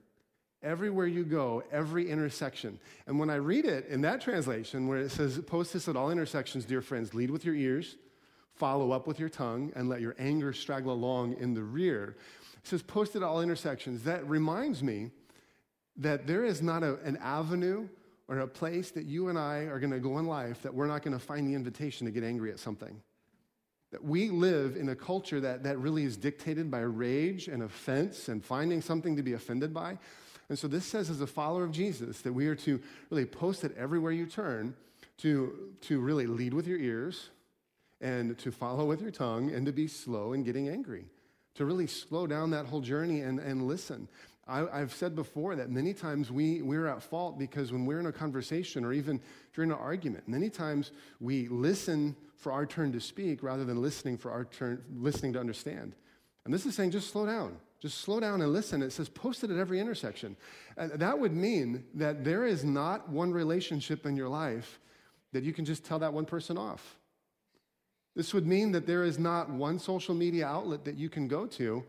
everywhere 0.62 1.06
you 1.06 1.24
go, 1.24 1.62
every 1.70 2.08
intersection. 2.08 2.78
And 3.06 3.18
when 3.18 3.28
I 3.28 3.36
read 3.36 3.64
it 3.64 3.86
in 3.88 4.00
that 4.02 4.20
translation, 4.20 4.86
where 4.86 4.98
it 4.98 5.10
says, 5.10 5.38
post 5.46 5.72
this 5.72 5.88
at 5.88 5.96
all 5.96 6.10
intersections, 6.10 6.64
dear 6.64 6.80
friends, 6.80 7.12
lead 7.12 7.30
with 7.30 7.44
your 7.44 7.54
ears, 7.54 7.96
follow 8.54 8.92
up 8.92 9.06
with 9.06 9.20
your 9.20 9.28
tongue, 9.28 9.72
and 9.76 9.88
let 9.88 10.00
your 10.00 10.14
anger 10.18 10.52
straggle 10.52 10.92
along 10.92 11.34
in 11.34 11.54
the 11.54 11.62
rear. 11.62 12.16
It 12.56 12.68
says, 12.68 12.82
post 12.82 13.14
it 13.14 13.18
at 13.18 13.24
all 13.24 13.42
intersections. 13.42 14.04
That 14.04 14.26
reminds 14.28 14.82
me 14.82 15.10
that 15.98 16.26
there 16.26 16.44
is 16.44 16.62
not 16.62 16.82
a, 16.82 16.96
an 17.00 17.16
avenue 17.18 17.88
or 18.28 18.40
a 18.40 18.46
place 18.46 18.90
that 18.92 19.04
you 19.04 19.28
and 19.28 19.38
I 19.38 19.60
are 19.64 19.78
going 19.78 19.92
to 19.92 20.00
go 20.00 20.18
in 20.18 20.26
life 20.26 20.62
that 20.62 20.74
we're 20.74 20.86
not 20.86 21.02
going 21.02 21.16
to 21.16 21.24
find 21.24 21.46
the 21.48 21.54
invitation 21.54 22.06
to 22.06 22.10
get 22.10 22.24
angry 22.24 22.50
at 22.50 22.58
something. 22.58 23.00
That 23.92 24.04
we 24.04 24.30
live 24.30 24.76
in 24.76 24.88
a 24.88 24.96
culture 24.96 25.40
that, 25.40 25.62
that 25.62 25.78
really 25.78 26.04
is 26.04 26.16
dictated 26.16 26.70
by 26.70 26.80
rage 26.80 27.48
and 27.48 27.62
offense 27.62 28.28
and 28.28 28.44
finding 28.44 28.82
something 28.82 29.16
to 29.16 29.22
be 29.22 29.34
offended 29.34 29.72
by. 29.72 29.98
And 30.48 30.58
so 30.58 30.68
this 30.68 30.84
says, 30.84 31.08
as 31.08 31.20
a 31.20 31.26
follower 31.26 31.64
of 31.64 31.72
Jesus, 31.72 32.20
that 32.22 32.32
we 32.32 32.46
are 32.48 32.54
to 32.56 32.80
really 33.10 33.24
post 33.24 33.64
it 33.64 33.76
everywhere 33.76 34.12
you 34.12 34.26
turn, 34.26 34.74
to, 35.18 35.72
to 35.82 36.00
really 36.00 36.26
lead 36.26 36.52
with 36.52 36.66
your 36.66 36.78
ears 36.78 37.30
and 38.00 38.36
to 38.38 38.50
follow 38.50 38.84
with 38.84 39.00
your 39.00 39.10
tongue 39.10 39.50
and 39.52 39.66
to 39.66 39.72
be 39.72 39.88
slow 39.88 40.32
in 40.32 40.42
getting 40.42 40.68
angry, 40.68 41.04
to 41.54 41.64
really 41.64 41.86
slow 41.86 42.26
down 42.26 42.50
that 42.50 42.66
whole 42.66 42.80
journey 42.80 43.20
and, 43.20 43.38
and 43.38 43.66
listen. 43.66 44.08
I, 44.48 44.78
have 44.78 44.94
said 44.94 45.16
before 45.16 45.56
that 45.56 45.70
many 45.70 45.92
times 45.92 46.30
we, 46.30 46.62
we're 46.62 46.86
at 46.86 47.02
fault 47.02 47.36
because 47.38 47.72
when 47.72 47.84
we're 47.84 47.98
in 47.98 48.06
a 48.06 48.12
conversation 48.12 48.84
or 48.84 48.92
even 48.92 49.20
during 49.54 49.72
an 49.72 49.78
argument, 49.78 50.28
many 50.28 50.50
times 50.50 50.92
we 51.20 51.48
listen 51.48 52.14
for 52.36 52.52
our 52.52 52.64
turn 52.64 52.92
to 52.92 53.00
speak 53.00 53.42
rather 53.42 53.64
than 53.64 53.82
listening 53.82 54.16
for 54.16 54.30
our 54.30 54.44
turn, 54.44 54.82
listening 54.96 55.32
to 55.32 55.40
understand. 55.40 55.94
And 56.44 56.54
this 56.54 56.64
is 56.64 56.76
saying 56.76 56.92
just 56.92 57.10
slow 57.10 57.26
down. 57.26 57.56
Just 57.80 57.98
slow 57.98 58.20
down 58.20 58.40
and 58.40 58.52
listen. 58.52 58.82
It 58.82 58.92
says 58.92 59.08
post 59.08 59.42
it 59.42 59.50
at 59.50 59.58
every 59.58 59.80
intersection. 59.80 60.36
And 60.76 60.92
that 60.92 61.18
would 61.18 61.34
mean 61.34 61.84
that 61.94 62.24
there 62.24 62.46
is 62.46 62.64
not 62.64 63.08
one 63.08 63.32
relationship 63.32 64.06
in 64.06 64.16
your 64.16 64.28
life 64.28 64.78
that 65.32 65.42
you 65.42 65.52
can 65.52 65.64
just 65.64 65.84
tell 65.84 65.98
that 65.98 66.12
one 66.12 66.24
person 66.24 66.56
off. 66.56 66.96
This 68.14 68.32
would 68.32 68.46
mean 68.46 68.72
that 68.72 68.86
there 68.86 69.04
is 69.04 69.18
not 69.18 69.50
one 69.50 69.78
social 69.78 70.14
media 70.14 70.46
outlet 70.46 70.84
that 70.86 70.94
you 70.94 71.10
can 71.10 71.28
go 71.28 71.46
to 71.46 71.84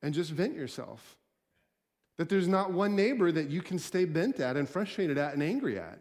and 0.00 0.14
just 0.14 0.30
vent 0.30 0.54
yourself. 0.54 1.17
That 2.18 2.28
there's 2.28 2.48
not 2.48 2.72
one 2.72 2.94
neighbor 2.94 3.32
that 3.32 3.48
you 3.48 3.62
can 3.62 3.78
stay 3.78 4.04
bent 4.04 4.38
at 4.40 4.56
and 4.56 4.68
frustrated 4.68 5.18
at 5.18 5.34
and 5.34 5.42
angry 5.42 5.78
at. 5.78 6.00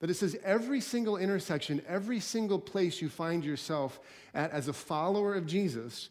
That 0.00 0.10
it 0.10 0.14
says 0.14 0.36
every 0.44 0.80
single 0.80 1.16
intersection, 1.16 1.82
every 1.86 2.20
single 2.20 2.58
place 2.58 3.02
you 3.02 3.08
find 3.08 3.44
yourself 3.44 4.00
at 4.32 4.52
as 4.52 4.68
a 4.68 4.72
follower 4.72 5.34
of 5.34 5.46
Jesus, 5.46 6.08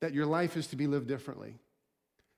that 0.00 0.12
your 0.12 0.26
life 0.26 0.56
is 0.56 0.66
to 0.68 0.76
be 0.76 0.86
lived 0.86 1.08
differently. 1.08 1.54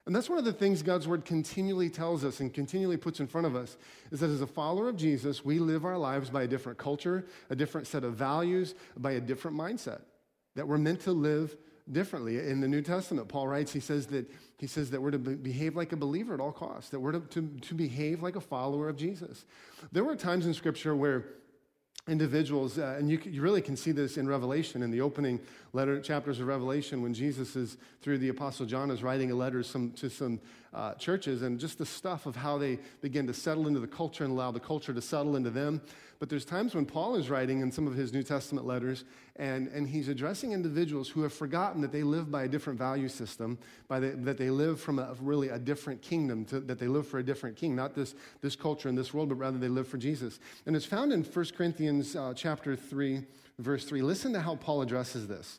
And 0.07 0.15
that's 0.15 0.29
one 0.29 0.39
of 0.39 0.45
the 0.45 0.53
things 0.53 0.83
God's 0.83 1.07
word 1.07 1.25
continually 1.25 1.89
tells 1.89 2.25
us 2.25 2.41
and 2.41 2.53
continually 2.53 2.97
puts 2.97 3.21
in 3.21 3.29
front 3.29 3.47
of 3.47 3.55
us 3.55 3.77
is 4.11 4.19
that 4.21 4.31
as 4.31 4.41
a 4.41 4.47
follower 4.49 4.89
of 4.89 4.97
Jesus, 4.97 5.45
we 5.45 5.61
live 5.61 5.85
our 5.85 5.99
lives 5.99 6.29
by 6.29 6.43
a 6.43 6.49
different 6.49 6.79
culture, 6.79 7.25
a 7.51 7.57
different 7.57 7.87
set 7.87 8.03
of 8.03 8.15
values, 8.15 8.75
by 8.97 9.13
a 9.13 9.21
different 9.21 9.57
mindset. 9.57 10.01
That 10.57 10.67
we're 10.67 10.79
meant 10.79 11.01
to 11.03 11.13
live 11.13 11.57
differently. 11.91 12.39
In 12.39 12.61
the 12.61 12.69
New 12.69 12.83
Testament, 12.83 13.29
Paul 13.29 13.49
writes, 13.49 13.73
he 13.73 13.81
says 13.81 14.07
that, 14.09 14.31
he 14.59 14.67
says 14.67 14.91
that 14.91 15.01
we're 15.01 15.11
to 15.11 15.19
be, 15.19 15.35
behave 15.35 15.77
like 15.77 15.93
a 15.93 15.97
believer 15.97 16.35
at 16.35 16.41
all 16.41 16.53
costs, 16.53 16.91
that 16.91 17.01
we're 17.01 17.13
to, 17.13 17.21
to, 17.21 17.49
to 17.61 17.75
behave 17.75 18.23
like 18.23 18.37
a 18.37 18.41
follower 18.41 18.89
of 18.89 18.97
Jesus. 18.97 19.45
There 19.91 20.05
were 20.05 20.17
times 20.17 20.47
in 20.47 20.55
Scripture 20.55 20.95
where 20.95 21.25
individuals, 22.09 22.79
uh, 22.79 22.97
and 22.99 23.09
you, 23.09 23.21
you 23.25 23.43
really 23.43 23.63
can 23.63 23.77
see 23.77 23.93
this 23.93 24.17
in 24.17 24.29
Revelation, 24.29 24.83
in 24.83 24.91
the 24.91 25.01
opening 25.01 25.41
letter 25.73 26.01
chapters 26.01 26.41
of 26.41 26.47
Revelation, 26.47 27.03
when 27.03 27.15
Jesus 27.15 27.55
is, 27.55 27.77
through 28.01 28.19
the 28.19 28.29
Apostle 28.29 28.67
John, 28.67 28.91
is 28.91 29.03
writing 29.03 29.31
a 29.31 29.35
letter 29.35 29.63
some, 29.63 29.93
to 29.93 30.09
some 30.09 30.41
uh, 30.75 30.95
churches, 30.95 31.43
and 31.43 31.59
just 31.59 31.79
the 31.79 31.87
stuff 31.87 32.27
of 32.27 32.37
how 32.37 32.59
they 32.59 32.79
begin 33.01 33.27
to 33.27 33.35
settle 33.35 33.67
into 33.67 33.81
the 33.81 33.87
culture 33.87 34.25
and 34.25 34.33
allow 34.33 34.51
the 34.51 34.61
culture 34.61 34.93
to 34.93 35.03
settle 35.03 35.37
into 35.37 35.51
them. 35.51 35.81
But 36.23 36.29
there's 36.29 36.45
times 36.45 36.75
when 36.75 36.87
Paul 36.87 37.17
is 37.17 37.29
writing 37.29 37.63
in 37.63 37.73
some 37.73 37.89
of 37.89 37.95
his 37.95 38.13
New 38.13 38.23
Testament 38.23 38.65
letters, 38.65 39.05
and, 39.35 39.67
and 39.69 39.89
he's 39.89 40.07
addressing 40.07 40.53
individuals 40.53 41.09
who 41.09 41.23
have 41.23 41.33
forgotten 41.33 41.81
that 41.81 41.91
they 41.91 42.05
live 42.05 42.31
by 42.31 42.45
a 42.45 42.49
different 42.49 42.79
value 42.79 43.09
system, 43.09 43.59
by 43.89 43.99
the, 43.99 44.11
that 44.11 44.39
they 44.39 44.49
live 44.49 44.81
from 44.81 45.01
a, 45.01 45.17
really 45.21 45.49
a 45.49 45.59
different 45.59 46.01
kingdom, 46.01 46.45
to, 46.45 46.61
that 46.61 46.79
they 46.79 46.87
live 46.87 47.09
for 47.09 47.19
a 47.19 47.25
different 47.25 47.57
king, 47.57 47.75
not 47.75 47.95
this, 47.97 48.15
this 48.41 48.55
culture 48.55 48.89
and 48.89 48.97
this 48.97 49.13
world, 49.13 49.31
but 49.31 49.35
rather 49.35 49.59
they 49.59 49.67
live 49.67 49.89
for 49.89 49.99
Jesus. 49.99 50.39
And 50.65 50.77
it's 50.77 50.87
found 50.87 51.13
in 51.13 51.25
1 51.25 51.47
Corinthians 51.57 52.15
uh, 52.15 52.33
chapter 52.37 52.77
3, 52.77 53.25
verse 53.59 53.85
3. 53.85 54.01
Listen 54.03 54.33
to 54.33 54.41
how 54.41 54.55
Paul 54.55 54.83
addresses 54.83 55.27
this. 55.27 55.59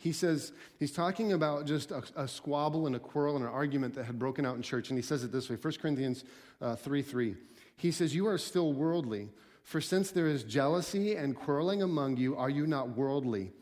He 0.00 0.12
says, 0.12 0.52
he's 0.78 0.92
talking 0.92 1.34
about 1.34 1.66
just 1.66 1.90
a, 1.90 2.02
a, 2.16 2.26
squabble 2.26 2.86
and 2.86 2.96
a 2.96 2.98
quarrel 2.98 3.36
and 3.36 3.44
an 3.44 3.50
argument 3.50 3.94
that 3.96 4.04
had 4.04 4.18
broken 4.18 4.46
out 4.46 4.56
in 4.56 4.62
church. 4.62 4.88
And 4.88 4.98
he 4.98 5.02
says 5.02 5.24
it 5.24 5.30
this 5.30 5.50
way 5.50 5.56
1 5.56 5.74
Corinthians 5.74 6.24
uh, 6.62 6.74
3 6.74 7.02
3. 7.02 7.36
He 7.76 7.90
says, 7.90 8.14
You 8.14 8.26
are 8.26 8.38
still 8.38 8.72
worldly. 8.72 9.28
For 9.62 9.78
since 9.82 10.10
there 10.10 10.26
is 10.26 10.42
jealousy 10.42 11.16
and 11.16 11.36
quarreling 11.36 11.82
among 11.82 12.16
you, 12.16 12.34
are 12.34 12.48
you 12.48 12.66
not 12.66 12.96
worldly? 12.96 13.52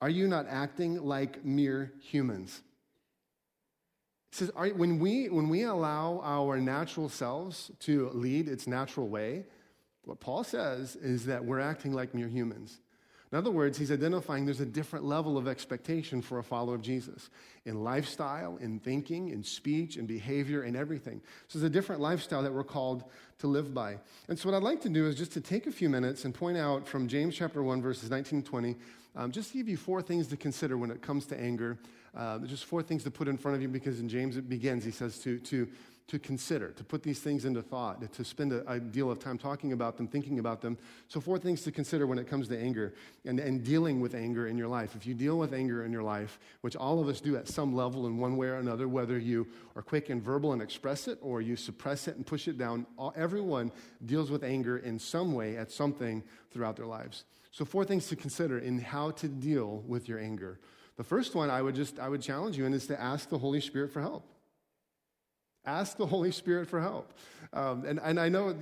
Are 0.00 0.10
you 0.10 0.26
not 0.26 0.46
acting 0.48 1.00
like 1.00 1.44
mere 1.44 1.92
humans? 2.00 2.60
He 4.32 4.38
says, 4.38 4.50
are, 4.56 4.66
when, 4.70 4.98
we, 4.98 5.28
when 5.28 5.48
we 5.48 5.62
allow 5.62 6.20
our 6.24 6.58
natural 6.58 7.08
selves 7.08 7.70
to 7.80 8.10
lead 8.10 8.48
its 8.48 8.66
natural 8.66 9.06
way, 9.06 9.44
what 10.02 10.18
Paul 10.18 10.42
says 10.42 10.96
is 10.96 11.26
that 11.26 11.44
we're 11.44 11.60
acting 11.60 11.92
like 11.92 12.16
mere 12.16 12.26
humans. 12.26 12.80
In 13.34 13.38
other 13.38 13.50
words, 13.50 13.76
he's 13.76 13.90
identifying 13.90 14.44
there's 14.44 14.60
a 14.60 14.64
different 14.64 15.04
level 15.04 15.36
of 15.36 15.48
expectation 15.48 16.22
for 16.22 16.38
a 16.38 16.42
follower 16.44 16.76
of 16.76 16.82
Jesus 16.82 17.30
in 17.64 17.82
lifestyle, 17.82 18.58
in 18.58 18.78
thinking, 18.78 19.30
in 19.30 19.42
speech, 19.42 19.96
in 19.96 20.06
behavior, 20.06 20.62
in 20.62 20.76
everything. 20.76 21.20
So 21.48 21.58
there's 21.58 21.68
a 21.68 21.72
different 21.72 22.00
lifestyle 22.00 22.44
that 22.44 22.54
we're 22.54 22.62
called 22.62 23.02
to 23.40 23.48
live 23.48 23.74
by. 23.74 23.98
And 24.28 24.38
so, 24.38 24.48
what 24.48 24.56
I'd 24.56 24.62
like 24.62 24.80
to 24.82 24.88
do 24.88 25.08
is 25.08 25.16
just 25.16 25.32
to 25.32 25.40
take 25.40 25.66
a 25.66 25.72
few 25.72 25.88
minutes 25.88 26.24
and 26.24 26.32
point 26.32 26.56
out 26.56 26.86
from 26.86 27.08
James 27.08 27.34
chapter 27.34 27.60
1, 27.60 27.82
verses 27.82 28.08
19 28.08 28.38
and 28.38 28.46
20, 28.46 28.76
um, 29.16 29.32
just 29.32 29.50
to 29.50 29.58
give 29.58 29.68
you 29.68 29.78
four 29.78 30.00
things 30.00 30.28
to 30.28 30.36
consider 30.36 30.78
when 30.78 30.92
it 30.92 31.02
comes 31.02 31.26
to 31.26 31.36
anger. 31.36 31.76
Uh, 32.16 32.38
just 32.38 32.66
four 32.66 32.84
things 32.84 33.02
to 33.02 33.10
put 33.10 33.26
in 33.26 33.36
front 33.36 33.56
of 33.56 33.62
you 33.62 33.66
because 33.66 33.98
in 33.98 34.08
James 34.08 34.36
it 34.36 34.48
begins, 34.48 34.84
he 34.84 34.92
says, 34.92 35.18
to, 35.18 35.40
to 35.40 35.66
to 36.06 36.18
consider, 36.18 36.70
to 36.72 36.84
put 36.84 37.02
these 37.02 37.20
things 37.20 37.46
into 37.46 37.62
thought, 37.62 38.12
to 38.12 38.24
spend 38.24 38.52
a, 38.52 38.70
a, 38.70 38.78
deal 38.78 39.10
of 39.10 39.18
time 39.18 39.38
talking 39.38 39.72
about 39.72 39.96
them, 39.96 40.06
thinking 40.06 40.38
about 40.38 40.60
them. 40.60 40.76
So, 41.08 41.18
four 41.18 41.38
things 41.38 41.62
to 41.62 41.72
consider 41.72 42.06
when 42.06 42.18
it 42.18 42.28
comes 42.28 42.46
to 42.48 42.58
anger 42.58 42.92
and, 43.24 43.40
and 43.40 43.64
dealing 43.64 44.00
with 44.00 44.14
anger 44.14 44.46
in 44.46 44.58
your 44.58 44.68
life. 44.68 44.94
If 44.94 45.06
you 45.06 45.14
deal 45.14 45.38
with 45.38 45.54
anger 45.54 45.82
in 45.84 45.92
your 45.92 46.02
life, 46.02 46.38
which 46.60 46.76
all 46.76 47.00
of 47.00 47.08
us 47.08 47.22
do 47.22 47.36
at 47.36 47.48
some 47.48 47.74
level 47.74 48.06
in 48.06 48.18
one 48.18 48.36
way 48.36 48.48
or 48.48 48.56
another, 48.56 48.86
whether 48.86 49.18
you 49.18 49.46
are 49.76 49.82
quick 49.82 50.10
and 50.10 50.22
verbal 50.22 50.52
and 50.52 50.60
express 50.60 51.08
it 51.08 51.18
or 51.22 51.40
you 51.40 51.56
suppress 51.56 52.06
it 52.06 52.16
and 52.16 52.26
push 52.26 52.48
it 52.48 52.58
down, 52.58 52.86
all, 52.98 53.14
everyone 53.16 53.72
deals 54.04 54.30
with 54.30 54.44
anger 54.44 54.76
in 54.76 54.98
some 54.98 55.32
way 55.32 55.56
at 55.56 55.72
something 55.72 56.22
throughout 56.50 56.76
their 56.76 56.86
lives. 56.86 57.24
So, 57.50 57.64
four 57.64 57.86
things 57.86 58.08
to 58.08 58.16
consider 58.16 58.58
in 58.58 58.78
how 58.78 59.12
to 59.12 59.28
deal 59.28 59.82
with 59.86 60.06
your 60.06 60.18
anger. 60.18 60.58
The 60.96 61.04
first 61.04 61.34
one 61.34 61.48
I 61.48 61.62
would 61.62 61.74
just 61.74 61.98
I 61.98 62.10
would 62.10 62.20
challenge 62.20 62.58
you 62.58 62.66
in 62.66 62.74
is 62.74 62.86
to 62.88 63.00
ask 63.00 63.30
the 63.30 63.38
Holy 63.38 63.62
Spirit 63.62 63.90
for 63.90 64.02
help. 64.02 64.33
Ask 65.66 65.96
the 65.96 66.06
Holy 66.06 66.30
Spirit 66.30 66.68
for 66.68 66.80
help. 66.80 67.12
Um, 67.52 67.84
and, 67.86 68.00
and 68.02 68.18
I 68.18 68.28
know 68.28 68.56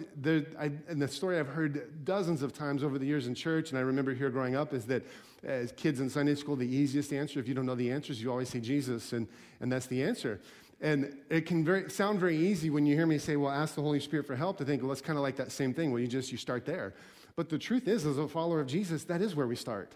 I, 0.59 0.71
and 0.89 1.01
the 1.01 1.09
story 1.09 1.39
I've 1.39 1.49
heard 1.49 2.05
dozens 2.05 2.43
of 2.43 2.53
times 2.53 2.85
over 2.85 2.99
the 2.99 3.07
years 3.07 3.27
in 3.27 3.35
church, 3.35 3.71
and 3.71 3.79
I 3.79 3.83
remember 3.83 4.15
here 4.15 4.31
growing 4.31 4.55
up, 4.55 4.73
is 4.75 4.85
that 4.87 5.03
as 5.43 5.73
kids 5.73 6.01
in 6.01 6.09
Sunday 6.09 6.35
school, 6.35 6.57
the 6.57 6.67
easiest 6.67 7.13
answer, 7.13 7.41
if 7.41 7.49
you 7.49 7.55
don't 7.55 7.67
know 7.67 7.75
the 7.75 7.91
answers, 7.91 8.23
you 8.23 8.31
always 8.31 8.49
say 8.49 8.61
Jesus, 8.61 9.13
and, 9.13 9.27
and 9.61 9.73
that's 9.73 9.87
the 9.87 10.03
answer. 10.03 10.41
And 10.81 11.17
it 11.31 11.47
can 11.47 11.65
very, 11.65 11.91
sound 11.91 12.21
very 12.21 12.37
easy 12.37 12.69
when 12.69 12.87
you 12.87 12.95
hear 12.95 13.07
me 13.07 13.19
say, 13.19 13.37
well, 13.37 13.51
ask 13.51 13.75
the 13.75 13.83
Holy 13.83 14.01
Spirit 14.01 14.27
for 14.27 14.37
help, 14.37 14.59
to 14.59 14.65
think, 14.65 14.83
well, 14.83 14.93
it's 14.93 15.01
kind 15.01 15.17
of 15.17 15.23
like 15.23 15.37
that 15.37 15.53
same 15.53 15.73
thing. 15.73 15.91
Well, 15.91 16.01
you 16.01 16.09
just, 16.09 16.31
you 16.31 16.39
start 16.39 16.67
there. 16.67 16.95
But 17.35 17.49
the 17.49 17.59
truth 17.59 17.89
is, 17.89 18.05
as 18.05 18.19
a 18.19 18.29
follower 18.29 18.61
of 18.61 18.67
Jesus, 18.67 19.05
that 19.05 19.23
is 19.23 19.35
where 19.35 19.47
we 19.47 19.57
start. 19.57 19.95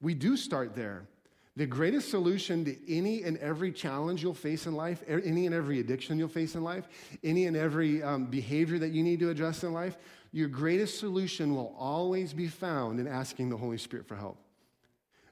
We 0.00 0.14
do 0.14 0.36
start 0.36 0.76
there. 0.76 1.06
The 1.56 1.66
greatest 1.66 2.10
solution 2.10 2.66
to 2.66 2.92
any 2.92 3.22
and 3.22 3.38
every 3.38 3.72
challenge 3.72 4.22
you'll 4.22 4.34
face 4.34 4.66
in 4.66 4.74
life, 4.74 5.02
any 5.08 5.46
and 5.46 5.54
every 5.54 5.80
addiction 5.80 6.18
you'll 6.18 6.28
face 6.28 6.54
in 6.54 6.62
life, 6.62 6.86
any 7.24 7.46
and 7.46 7.56
every 7.56 8.02
um, 8.02 8.26
behavior 8.26 8.78
that 8.78 8.90
you 8.90 9.02
need 9.02 9.20
to 9.20 9.30
address 9.30 9.64
in 9.64 9.72
life, 9.72 9.96
your 10.32 10.48
greatest 10.48 10.98
solution 10.98 11.54
will 11.54 11.74
always 11.78 12.34
be 12.34 12.46
found 12.46 13.00
in 13.00 13.06
asking 13.06 13.48
the 13.48 13.56
Holy 13.56 13.78
Spirit 13.78 14.06
for 14.06 14.16
help. 14.16 14.38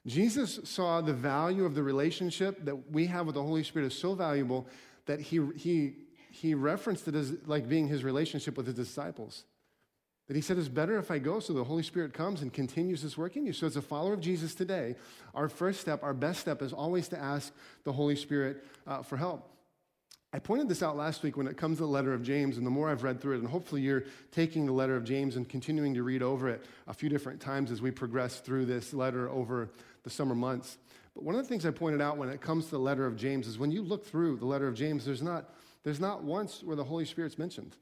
Jesus 0.07 0.59
saw 0.63 1.01
the 1.01 1.13
value 1.13 1.63
of 1.63 1.75
the 1.75 1.83
relationship 1.83 2.63
that 2.65 2.91
we 2.91 3.05
have 3.05 3.27
with 3.27 3.35
the 3.35 3.43
Holy 3.43 3.63
Spirit 3.63 3.85
is 3.85 3.97
so 3.97 4.15
valuable 4.15 4.67
that 5.05 5.19
he, 5.19 5.47
he, 5.55 5.93
he 6.31 6.55
referenced 6.55 7.07
it 7.07 7.13
as 7.13 7.33
like 7.45 7.69
being 7.69 7.87
his 7.87 8.03
relationship 8.03 8.57
with 8.57 8.65
his 8.65 8.75
disciples. 8.75 9.45
That 10.27 10.35
he 10.35 10.41
said, 10.41 10.57
It's 10.57 10.67
better 10.67 10.97
if 10.97 11.11
I 11.11 11.19
go 11.19 11.39
so 11.39 11.53
the 11.53 11.63
Holy 11.63 11.83
Spirit 11.83 12.13
comes 12.13 12.41
and 12.41 12.51
continues 12.51 13.01
this 13.01 13.17
work 13.17 13.35
in 13.35 13.45
you. 13.45 13.53
So, 13.53 13.67
as 13.67 13.75
a 13.75 13.81
follower 13.81 14.13
of 14.13 14.21
Jesus 14.21 14.55
today, 14.55 14.95
our 15.33 15.47
first 15.47 15.81
step, 15.81 16.03
our 16.03 16.13
best 16.13 16.39
step 16.39 16.61
is 16.61 16.73
always 16.73 17.07
to 17.09 17.17
ask 17.17 17.53
the 17.83 17.93
Holy 17.93 18.15
Spirit 18.15 18.65
uh, 18.87 19.03
for 19.03 19.17
help. 19.17 19.51
I 20.33 20.39
pointed 20.39 20.67
this 20.67 20.83
out 20.83 20.97
last 20.97 21.23
week 21.23 21.37
when 21.37 21.47
it 21.47 21.55
comes 21.55 21.77
to 21.77 21.83
the 21.83 21.89
letter 21.89 22.13
of 22.13 22.21
James, 22.21 22.57
and 22.57 22.65
the 22.65 22.71
more 22.71 22.89
I've 22.89 23.03
read 23.03 23.21
through 23.21 23.35
it, 23.35 23.39
and 23.39 23.47
hopefully 23.47 23.81
you're 23.81 24.03
taking 24.31 24.65
the 24.65 24.73
letter 24.73 24.97
of 24.97 25.05
James 25.05 25.37
and 25.37 25.47
continuing 25.47 25.93
to 25.93 26.03
read 26.03 26.21
over 26.21 26.49
it 26.49 26.65
a 26.87 26.93
few 26.93 27.07
different 27.07 27.39
times 27.39 27.71
as 27.71 27.81
we 27.81 27.89
progress 27.89 28.41
through 28.41 28.65
this 28.65 28.93
letter 28.93 29.29
over 29.29 29.69
the 30.03 30.09
summer 30.09 30.35
months. 30.35 30.77
But 31.13 31.23
one 31.23 31.35
of 31.35 31.41
the 31.41 31.47
things 31.47 31.65
I 31.65 31.71
pointed 31.71 32.01
out 32.01 32.17
when 32.17 32.27
it 32.27 32.41
comes 32.41 32.65
to 32.65 32.71
the 32.71 32.79
letter 32.79 33.05
of 33.05 33.15
James 33.15 33.47
is 33.47 33.57
when 33.57 33.71
you 33.71 33.81
look 33.81 34.05
through 34.05 34.35
the 34.35 34.45
letter 34.45 34.67
of 34.67 34.75
James, 34.75 35.05
there's 35.05 35.21
not, 35.21 35.51
there's 35.83 36.01
not 36.01 36.23
once 36.23 36.61
where 36.61 36.75
the 36.75 36.83
Holy 36.83 37.05
Spirit's 37.05 37.37
mentioned. 37.37 37.77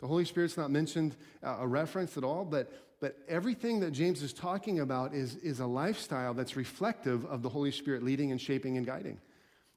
The 0.00 0.06
Holy 0.06 0.24
Spirit's 0.24 0.56
not 0.56 0.70
mentioned 0.70 1.16
uh, 1.42 1.56
a 1.60 1.66
reference 1.66 2.16
at 2.16 2.24
all, 2.24 2.44
but, 2.44 2.72
but 3.00 3.16
everything 3.28 3.80
that 3.80 3.92
James 3.92 4.22
is 4.22 4.32
talking 4.32 4.80
about 4.80 5.14
is, 5.14 5.36
is 5.36 5.60
a 5.60 5.66
lifestyle 5.66 6.34
that's 6.34 6.56
reflective 6.56 7.24
of 7.26 7.42
the 7.42 7.48
Holy 7.48 7.70
Spirit 7.70 8.02
leading 8.02 8.30
and 8.30 8.40
shaping 8.40 8.76
and 8.76 8.84
guiding, 8.84 9.18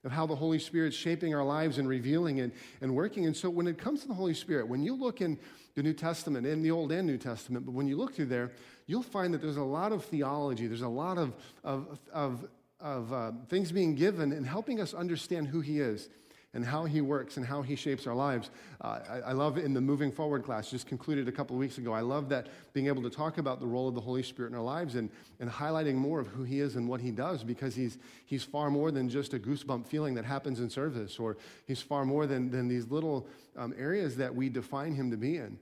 of 0.04 0.12
how 0.12 0.26
the 0.26 0.36
Holy 0.36 0.60
Spirit's 0.60 0.96
shaping 0.96 1.34
our 1.34 1.44
lives 1.44 1.78
and 1.78 1.88
revealing 1.88 2.42
and, 2.42 2.52
and 2.82 2.94
working. 2.94 3.26
And 3.28 3.36
so 3.36 3.50
when 3.50 3.68
it 3.68 3.78
comes 3.78 4.02
to 4.02 4.08
the 4.10 4.14
Holy 4.14 4.34
Spirit, 4.34 4.68
when 4.68 4.84
you 4.84 4.94
look 4.94 5.22
in 5.22 5.38
the 5.76 5.84
New 5.84 5.94
Testament, 5.94 6.46
in 6.46 6.62
the 6.62 6.72
Old 6.72 6.92
and 6.92 7.08
New 7.08 7.18
Testament, 7.18 7.66
but 7.66 7.72
when 7.72 7.88
you 7.88 7.96
look 7.96 8.14
through 8.14 8.26
there, 8.26 8.52
you'll 8.88 9.04
find 9.04 9.34
that 9.34 9.42
there's 9.42 9.58
a 9.58 9.64
lot 9.64 9.94
of 9.94 10.04
theology, 10.04 10.68
there's 10.68 10.82
a 10.82 10.88
lot 10.88 11.18
of, 11.18 11.34
of, 11.64 11.98
of, 12.12 12.46
of 12.82 13.14
uh, 13.14 13.32
things 13.48 13.72
being 13.72 13.96
given 13.96 14.34
and 14.34 14.46
helping 14.46 14.82
us 14.82 14.94
understand 14.94 15.48
who 15.48 15.62
He 15.62 15.80
is 15.80 16.10
and 16.54 16.66
how 16.66 16.86
he 16.86 17.02
works 17.02 17.38
and 17.38 17.46
how 17.46 17.62
he 17.62 17.76
shapes 17.76 18.08
our 18.08 18.16
lives. 18.16 18.50
Uh, 18.82 19.00
I, 19.08 19.20
I, 19.20 19.32
love 19.34 19.58
in 19.58 19.74
the 19.74 19.82
Moving 19.82 20.12
Forward 20.12 20.44
class, 20.44 20.72
just 20.72 20.88
concluded 20.88 21.28
a 21.28 21.32
couple 21.32 21.56
weeks 21.58 21.78
ago, 21.78 21.94
I 21.94 22.02
love 22.02 22.30
that 22.30 22.48
being 22.74 22.88
able 22.88 23.04
to 23.04 23.10
talk 23.10 23.38
about 23.38 23.60
the 23.60 23.68
role 23.68 23.88
of 23.88 23.94
the 23.94 24.02
Holy 24.02 24.24
Spirit 24.24 24.50
in 24.50 24.58
our 24.58 24.64
lives 24.64 24.96
and, 24.96 25.10
and 25.40 25.50
highlighting 25.50 25.96
more 25.96 26.20
of 26.20 26.28
who 26.28 26.44
he 26.44 26.60
is 26.60 26.76
and 26.76 26.88
what 26.88 27.02
he 27.02 27.12
does 27.12 27.44
because 27.44 27.76
he's, 27.76 28.00
he's 28.26 28.44
far 28.44 28.72
more 28.72 28.90
than 28.90 29.10
just 29.10 29.34
a 29.34 29.40
goosebump 29.40 29.86
feeling 29.86 30.16
that 30.16 30.26
happens 30.26 30.60
in 30.60 30.70
service, 30.70 31.20
or 31.20 31.38
he's 31.68 31.82
far 31.82 32.04
more 32.04 32.26
than, 32.26 32.50
than 32.50 32.68
these 32.68 32.90
little 32.90 33.28
um, 33.56 33.74
areas 33.78 34.16
that 34.18 34.34
we 34.34 34.50
define 34.50 34.96
him 34.96 35.12
to 35.12 35.18
be 35.18 35.38
in. 35.38 35.60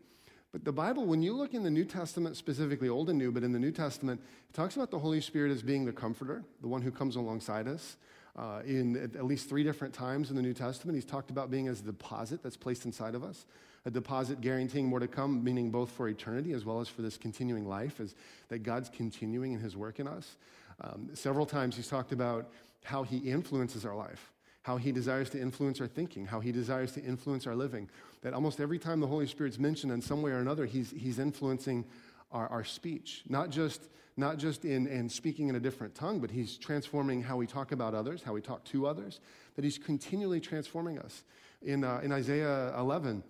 But 0.54 0.64
the 0.64 0.72
Bible, 0.72 1.06
when 1.06 1.22
you 1.22 1.34
look 1.34 1.54
in 1.54 1.64
the 1.64 1.70
New 1.70 1.86
Testament, 1.86 2.38
specifically 2.38 2.88
Old 2.88 3.10
and 3.10 3.20
New, 3.20 3.32
but 3.32 3.44
in 3.44 3.52
the 3.52 3.60
New 3.60 3.72
Testament, 3.72 4.22
it 4.50 4.54
talks 4.54 4.76
about 4.78 4.92
the 4.92 5.00
Holy 5.00 5.20
Spirit 5.20 5.52
as 5.52 5.62
being 5.62 5.86
the 5.86 5.92
comforter, 5.92 6.44
the 6.62 6.68
one 6.68 6.82
who 6.82 6.92
comes 6.92 7.18
alongside 7.18 7.68
us. 7.68 7.98
Uh, 8.38 8.62
in 8.68 8.96
at 8.98 9.26
least 9.26 9.50
three 9.50 9.64
different 9.64 9.94
times 9.94 10.30
in 10.30 10.36
the 10.36 10.42
New 10.42 10.54
Testament, 10.54 10.96
he's 10.96 11.06
talked 11.06 11.32
about 11.32 11.50
being 11.50 11.68
as 11.68 11.80
a 11.80 11.84
deposit 11.84 12.44
that's 12.44 12.58
placed 12.58 12.86
inside 12.86 13.16
of 13.16 13.24
us, 13.24 13.48
a 13.86 13.90
deposit 13.90 14.42
guaranteeing 14.42 14.86
more 14.86 15.00
to 15.00 15.08
come, 15.08 15.44
meaning 15.44 15.72
both 15.72 15.90
for 15.90 16.08
eternity 16.08 16.54
as 16.54 16.64
well 16.64 16.80
as 16.80 16.88
for 16.88 17.02
this 17.02 17.18
continuing 17.18 17.68
life, 17.68 18.00
as 18.00 18.14
that 18.50 18.60
God's 18.60 18.90
continuing 18.90 19.54
in 19.54 19.60
his 19.60 19.76
work 19.76 20.00
in 20.00 20.08
us. 20.08 20.36
Um, 20.82 21.10
several 21.14 21.48
times 21.48 21.76
he's 21.76 21.88
talked 21.88 22.12
about 22.12 22.52
how 22.84 23.02
he 23.02 23.18
influences 23.18 23.86
our 23.86 23.96
life, 23.96 24.32
how 24.62 24.78
he 24.78 24.92
desires 24.92 25.32
to 25.32 25.42
influence 25.42 25.82
our 25.82 25.88
thinking, 25.88 26.28
how 26.28 26.40
he 26.40 26.52
desires 26.52 26.92
to 26.92 27.04
influence 27.04 27.48
our 27.48 27.56
living. 27.56 27.90
That 28.22 28.34
almost 28.34 28.60
every 28.60 28.78
time 28.78 29.00
the 29.00 29.08
Holy 29.08 29.26
Spirit's 29.26 29.58
mentioned 29.58 29.92
in 29.92 30.02
some 30.02 30.22
way 30.22 30.30
or 30.30 30.40
another, 30.40 30.68
he's, 30.68 30.92
he's 30.92 31.18
influencing 31.18 31.86
our, 32.32 32.48
our 32.50 32.64
speech, 32.64 33.24
not 33.28 33.50
just 33.50 33.82
not 34.18 34.38
just 34.38 34.66
in, 34.66 34.88
in 34.88 35.08
speaking 35.08 35.48
in 35.48 35.56
a 35.56 35.60
different 35.60 35.94
tongue, 35.94 36.20
but 36.20 36.32
he's 36.32 36.58
transforming 36.58 37.22
how 37.22 37.38
we 37.38 37.46
talk 37.46 37.72
about 37.72 37.94
others, 37.94 38.24
how 38.24 38.34
we 38.34 38.42
talk 38.42 38.64
to 38.66 38.88
others, 38.88 39.20
that 39.56 39.64
he's 39.64 39.78
continually 39.78 40.40
transforming 40.40 40.98
us. 40.98 41.24
In, 41.62 41.84
uh, 41.84 42.02
in 42.04 42.12
Isaiah 42.12 42.74
11, 42.78 43.24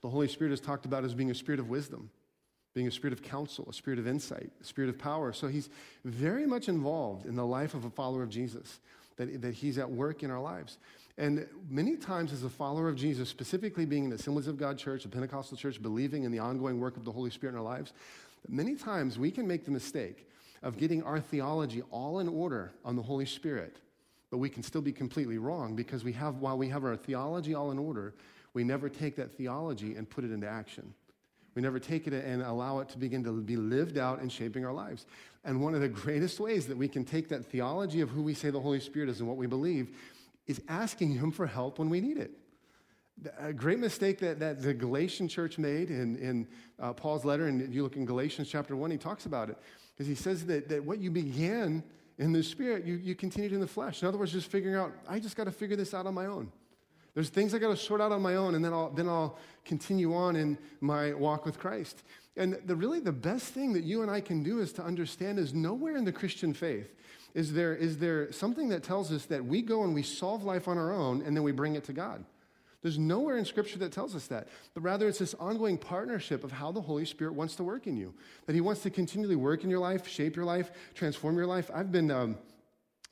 the 0.00 0.08
Holy 0.08 0.28
Spirit 0.28 0.52
is 0.52 0.60
talked 0.60 0.86
about 0.86 1.04
as 1.04 1.14
being 1.14 1.30
a 1.30 1.34
spirit 1.34 1.60
of 1.60 1.68
wisdom, 1.68 2.10
being 2.74 2.86
a 2.86 2.90
spirit 2.90 3.12
of 3.12 3.22
counsel, 3.22 3.66
a 3.68 3.72
spirit 3.74 3.98
of 3.98 4.06
insight, 4.06 4.50
a 4.60 4.64
spirit 4.64 4.88
of 4.88 4.98
power. 4.98 5.32
So 5.32 5.48
he's 5.48 5.68
very 6.04 6.46
much 6.46 6.68
involved 6.68 7.26
in 7.26 7.36
the 7.36 7.46
life 7.46 7.74
of 7.74 7.84
a 7.84 7.90
follower 7.90 8.22
of 8.22 8.30
Jesus, 8.30 8.80
that, 9.16 9.42
that 9.42 9.54
he's 9.54 9.78
at 9.78 9.90
work 9.90 10.22
in 10.22 10.30
our 10.30 10.40
lives. 10.40 10.78
And 11.18 11.46
many 11.70 11.96
times, 11.96 12.32
as 12.32 12.44
a 12.44 12.50
follower 12.50 12.88
of 12.88 12.96
Jesus, 12.96 13.30
specifically 13.30 13.86
being 13.86 14.04
in 14.04 14.10
the 14.10 14.16
Assemblies 14.16 14.48
of 14.48 14.58
God 14.58 14.76
church, 14.76 15.06
a 15.06 15.08
Pentecostal 15.08 15.56
church, 15.56 15.80
believing 15.80 16.24
in 16.24 16.32
the 16.32 16.38
ongoing 16.38 16.78
work 16.78 16.98
of 16.98 17.06
the 17.06 17.12
Holy 17.12 17.30
Spirit 17.30 17.54
in 17.54 17.58
our 17.58 17.64
lives, 17.64 17.94
Many 18.48 18.74
times 18.74 19.18
we 19.18 19.30
can 19.30 19.46
make 19.46 19.64
the 19.64 19.70
mistake 19.70 20.28
of 20.62 20.78
getting 20.78 21.02
our 21.02 21.20
theology 21.20 21.82
all 21.90 22.18
in 22.20 22.28
order 22.28 22.72
on 22.84 22.96
the 22.96 23.02
Holy 23.02 23.26
Spirit, 23.26 23.76
but 24.30 24.38
we 24.38 24.48
can 24.48 24.62
still 24.62 24.80
be 24.80 24.92
completely 24.92 25.38
wrong 25.38 25.76
because 25.76 26.04
we 26.04 26.12
have, 26.12 26.36
while 26.36 26.58
we 26.58 26.68
have 26.68 26.84
our 26.84 26.96
theology 26.96 27.54
all 27.54 27.70
in 27.70 27.78
order, 27.78 28.14
we 28.54 28.64
never 28.64 28.88
take 28.88 29.16
that 29.16 29.32
theology 29.36 29.96
and 29.96 30.08
put 30.08 30.24
it 30.24 30.32
into 30.32 30.48
action. 30.48 30.94
We 31.54 31.62
never 31.62 31.78
take 31.78 32.06
it 32.06 32.12
and 32.12 32.42
allow 32.42 32.80
it 32.80 32.88
to 32.90 32.98
begin 32.98 33.24
to 33.24 33.32
be 33.40 33.56
lived 33.56 33.96
out 33.96 34.20
in 34.20 34.28
shaping 34.28 34.64
our 34.64 34.72
lives. 34.72 35.06
And 35.44 35.62
one 35.62 35.74
of 35.74 35.80
the 35.80 35.88
greatest 35.88 36.38
ways 36.38 36.66
that 36.66 36.76
we 36.76 36.88
can 36.88 37.04
take 37.04 37.28
that 37.28 37.46
theology 37.46 38.00
of 38.00 38.10
who 38.10 38.22
we 38.22 38.34
say 38.34 38.50
the 38.50 38.60
Holy 38.60 38.80
Spirit 38.80 39.08
is 39.08 39.20
and 39.20 39.28
what 39.28 39.38
we 39.38 39.46
believe 39.46 39.96
is 40.46 40.60
asking 40.68 41.12
Him 41.12 41.32
for 41.32 41.46
help 41.46 41.78
when 41.78 41.88
we 41.88 42.00
need 42.00 42.18
it. 42.18 42.32
A 43.38 43.52
great 43.52 43.78
mistake 43.78 44.18
that, 44.18 44.38
that 44.40 44.60
the 44.60 44.74
Galatian 44.74 45.26
church 45.26 45.56
made 45.56 45.90
in, 45.90 46.16
in 46.16 46.46
uh, 46.78 46.92
Paul's 46.92 47.24
letter, 47.24 47.46
and 47.46 47.62
if 47.62 47.72
you 47.72 47.82
look 47.82 47.96
in 47.96 48.04
Galatians 48.04 48.48
chapter 48.48 48.76
1, 48.76 48.90
he 48.90 48.98
talks 48.98 49.24
about 49.24 49.48
it, 49.48 49.56
because 49.94 50.06
he 50.06 50.14
says 50.14 50.44
that, 50.46 50.68
that 50.68 50.84
what 50.84 50.98
you 50.98 51.10
began 51.10 51.82
in 52.18 52.32
the 52.32 52.42
spirit, 52.42 52.84
you, 52.84 52.96
you 52.96 53.14
continued 53.14 53.52
in 53.52 53.60
the 53.60 53.66
flesh. 53.66 54.02
In 54.02 54.08
other 54.08 54.18
words, 54.18 54.32
just 54.32 54.50
figuring 54.50 54.76
out, 54.76 54.92
I 55.08 55.18
just 55.18 55.36
got 55.36 55.44
to 55.44 55.50
figure 55.50 55.76
this 55.76 55.94
out 55.94 56.06
on 56.06 56.14
my 56.14 56.26
own. 56.26 56.52
There's 57.14 57.30
things 57.30 57.54
I 57.54 57.58
got 57.58 57.70
to 57.70 57.76
sort 57.76 58.02
out 58.02 58.12
on 58.12 58.20
my 58.20 58.36
own, 58.36 58.54
and 58.54 58.64
then 58.64 58.74
I'll, 58.74 58.90
then 58.90 59.08
I'll 59.08 59.38
continue 59.64 60.14
on 60.14 60.36
in 60.36 60.58
my 60.80 61.14
walk 61.14 61.46
with 61.46 61.58
Christ. 61.58 62.02
And 62.36 62.58
the, 62.66 62.76
really, 62.76 63.00
the 63.00 63.12
best 63.12 63.46
thing 63.46 63.72
that 63.72 63.84
you 63.84 64.02
and 64.02 64.10
I 64.10 64.20
can 64.20 64.42
do 64.42 64.60
is 64.60 64.72
to 64.74 64.82
understand 64.82 65.38
is 65.38 65.54
nowhere 65.54 65.96
in 65.96 66.04
the 66.04 66.12
Christian 66.12 66.52
faith 66.52 66.92
is 67.36 67.52
there, 67.52 67.74
is 67.74 67.98
there 67.98 68.32
something 68.32 68.70
that 68.70 68.82
tells 68.82 69.12
us 69.12 69.26
that 69.26 69.44
we 69.44 69.60
go 69.60 69.84
and 69.84 69.94
we 69.94 70.02
solve 70.02 70.42
life 70.42 70.68
on 70.68 70.78
our 70.78 70.90
own 70.90 71.20
and 71.20 71.36
then 71.36 71.42
we 71.42 71.52
bring 71.52 71.74
it 71.74 71.84
to 71.84 71.92
God. 71.92 72.24
There's 72.86 73.00
nowhere 73.00 73.36
in 73.36 73.44
Scripture 73.44 73.80
that 73.80 73.90
tells 73.90 74.14
us 74.14 74.28
that. 74.28 74.46
But 74.72 74.84
rather, 74.84 75.08
it's 75.08 75.18
this 75.18 75.34
ongoing 75.34 75.76
partnership 75.76 76.44
of 76.44 76.52
how 76.52 76.70
the 76.70 76.80
Holy 76.80 77.04
Spirit 77.04 77.34
wants 77.34 77.56
to 77.56 77.64
work 77.64 77.88
in 77.88 77.96
you. 77.96 78.14
That 78.46 78.54
He 78.54 78.60
wants 78.60 78.82
to 78.82 78.90
continually 78.90 79.34
work 79.34 79.64
in 79.64 79.70
your 79.70 79.80
life, 79.80 80.06
shape 80.06 80.36
your 80.36 80.44
life, 80.44 80.70
transform 80.94 81.36
your 81.36 81.48
life. 81.48 81.68
I've 81.74 81.90
been 81.90 82.12
um, 82.12 82.38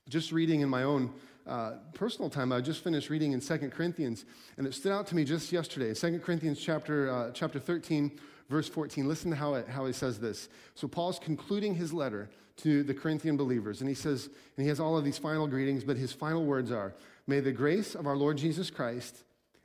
just 0.09 0.31
reading 0.31 0.61
in 0.61 0.69
my 0.69 0.85
own 0.85 1.13
uh, 1.45 1.73
personal 1.93 2.31
time. 2.31 2.53
I 2.53 2.61
just 2.61 2.85
finished 2.85 3.11
reading 3.11 3.33
in 3.33 3.41
Second 3.41 3.73
Corinthians, 3.73 4.27
and 4.59 4.65
it 4.65 4.75
stood 4.75 4.93
out 4.93 5.09
to 5.09 5.17
me 5.17 5.25
just 5.25 5.51
yesterday. 5.51 5.93
Second 5.93 6.23
Corinthians 6.23 6.61
chapter, 6.61 7.11
uh, 7.11 7.31
chapter 7.33 7.59
13, 7.59 8.13
verse 8.49 8.69
14. 8.69 9.09
Listen 9.09 9.31
to 9.31 9.37
how, 9.37 9.55
it, 9.55 9.67
how 9.67 9.87
he 9.87 9.93
says 9.93 10.21
this. 10.21 10.51
So 10.77 10.87
Paul's 10.87 11.19
concluding 11.19 11.75
his 11.75 11.93
letter 11.93 12.31
to 12.59 12.85
the 12.85 12.95
Corinthian 12.95 13.37
believers, 13.37 13.81
and 13.81 13.89
he 13.89 13.97
says, 13.97 14.27
and 14.57 14.63
he 14.63 14.69
has 14.69 14.79
all 14.79 14.97
of 14.97 15.05
these 15.05 15.19
final 15.19 15.49
greetings, 15.49 15.83
but 15.83 15.97
his 15.97 16.13
final 16.13 16.45
words 16.45 16.71
are, 16.71 16.95
May 17.27 17.41
the 17.41 17.51
grace 17.51 17.97
of 17.97 18.07
our 18.07 18.17
Lord 18.17 18.39
Jesus 18.39 18.71
Christ 18.71 19.25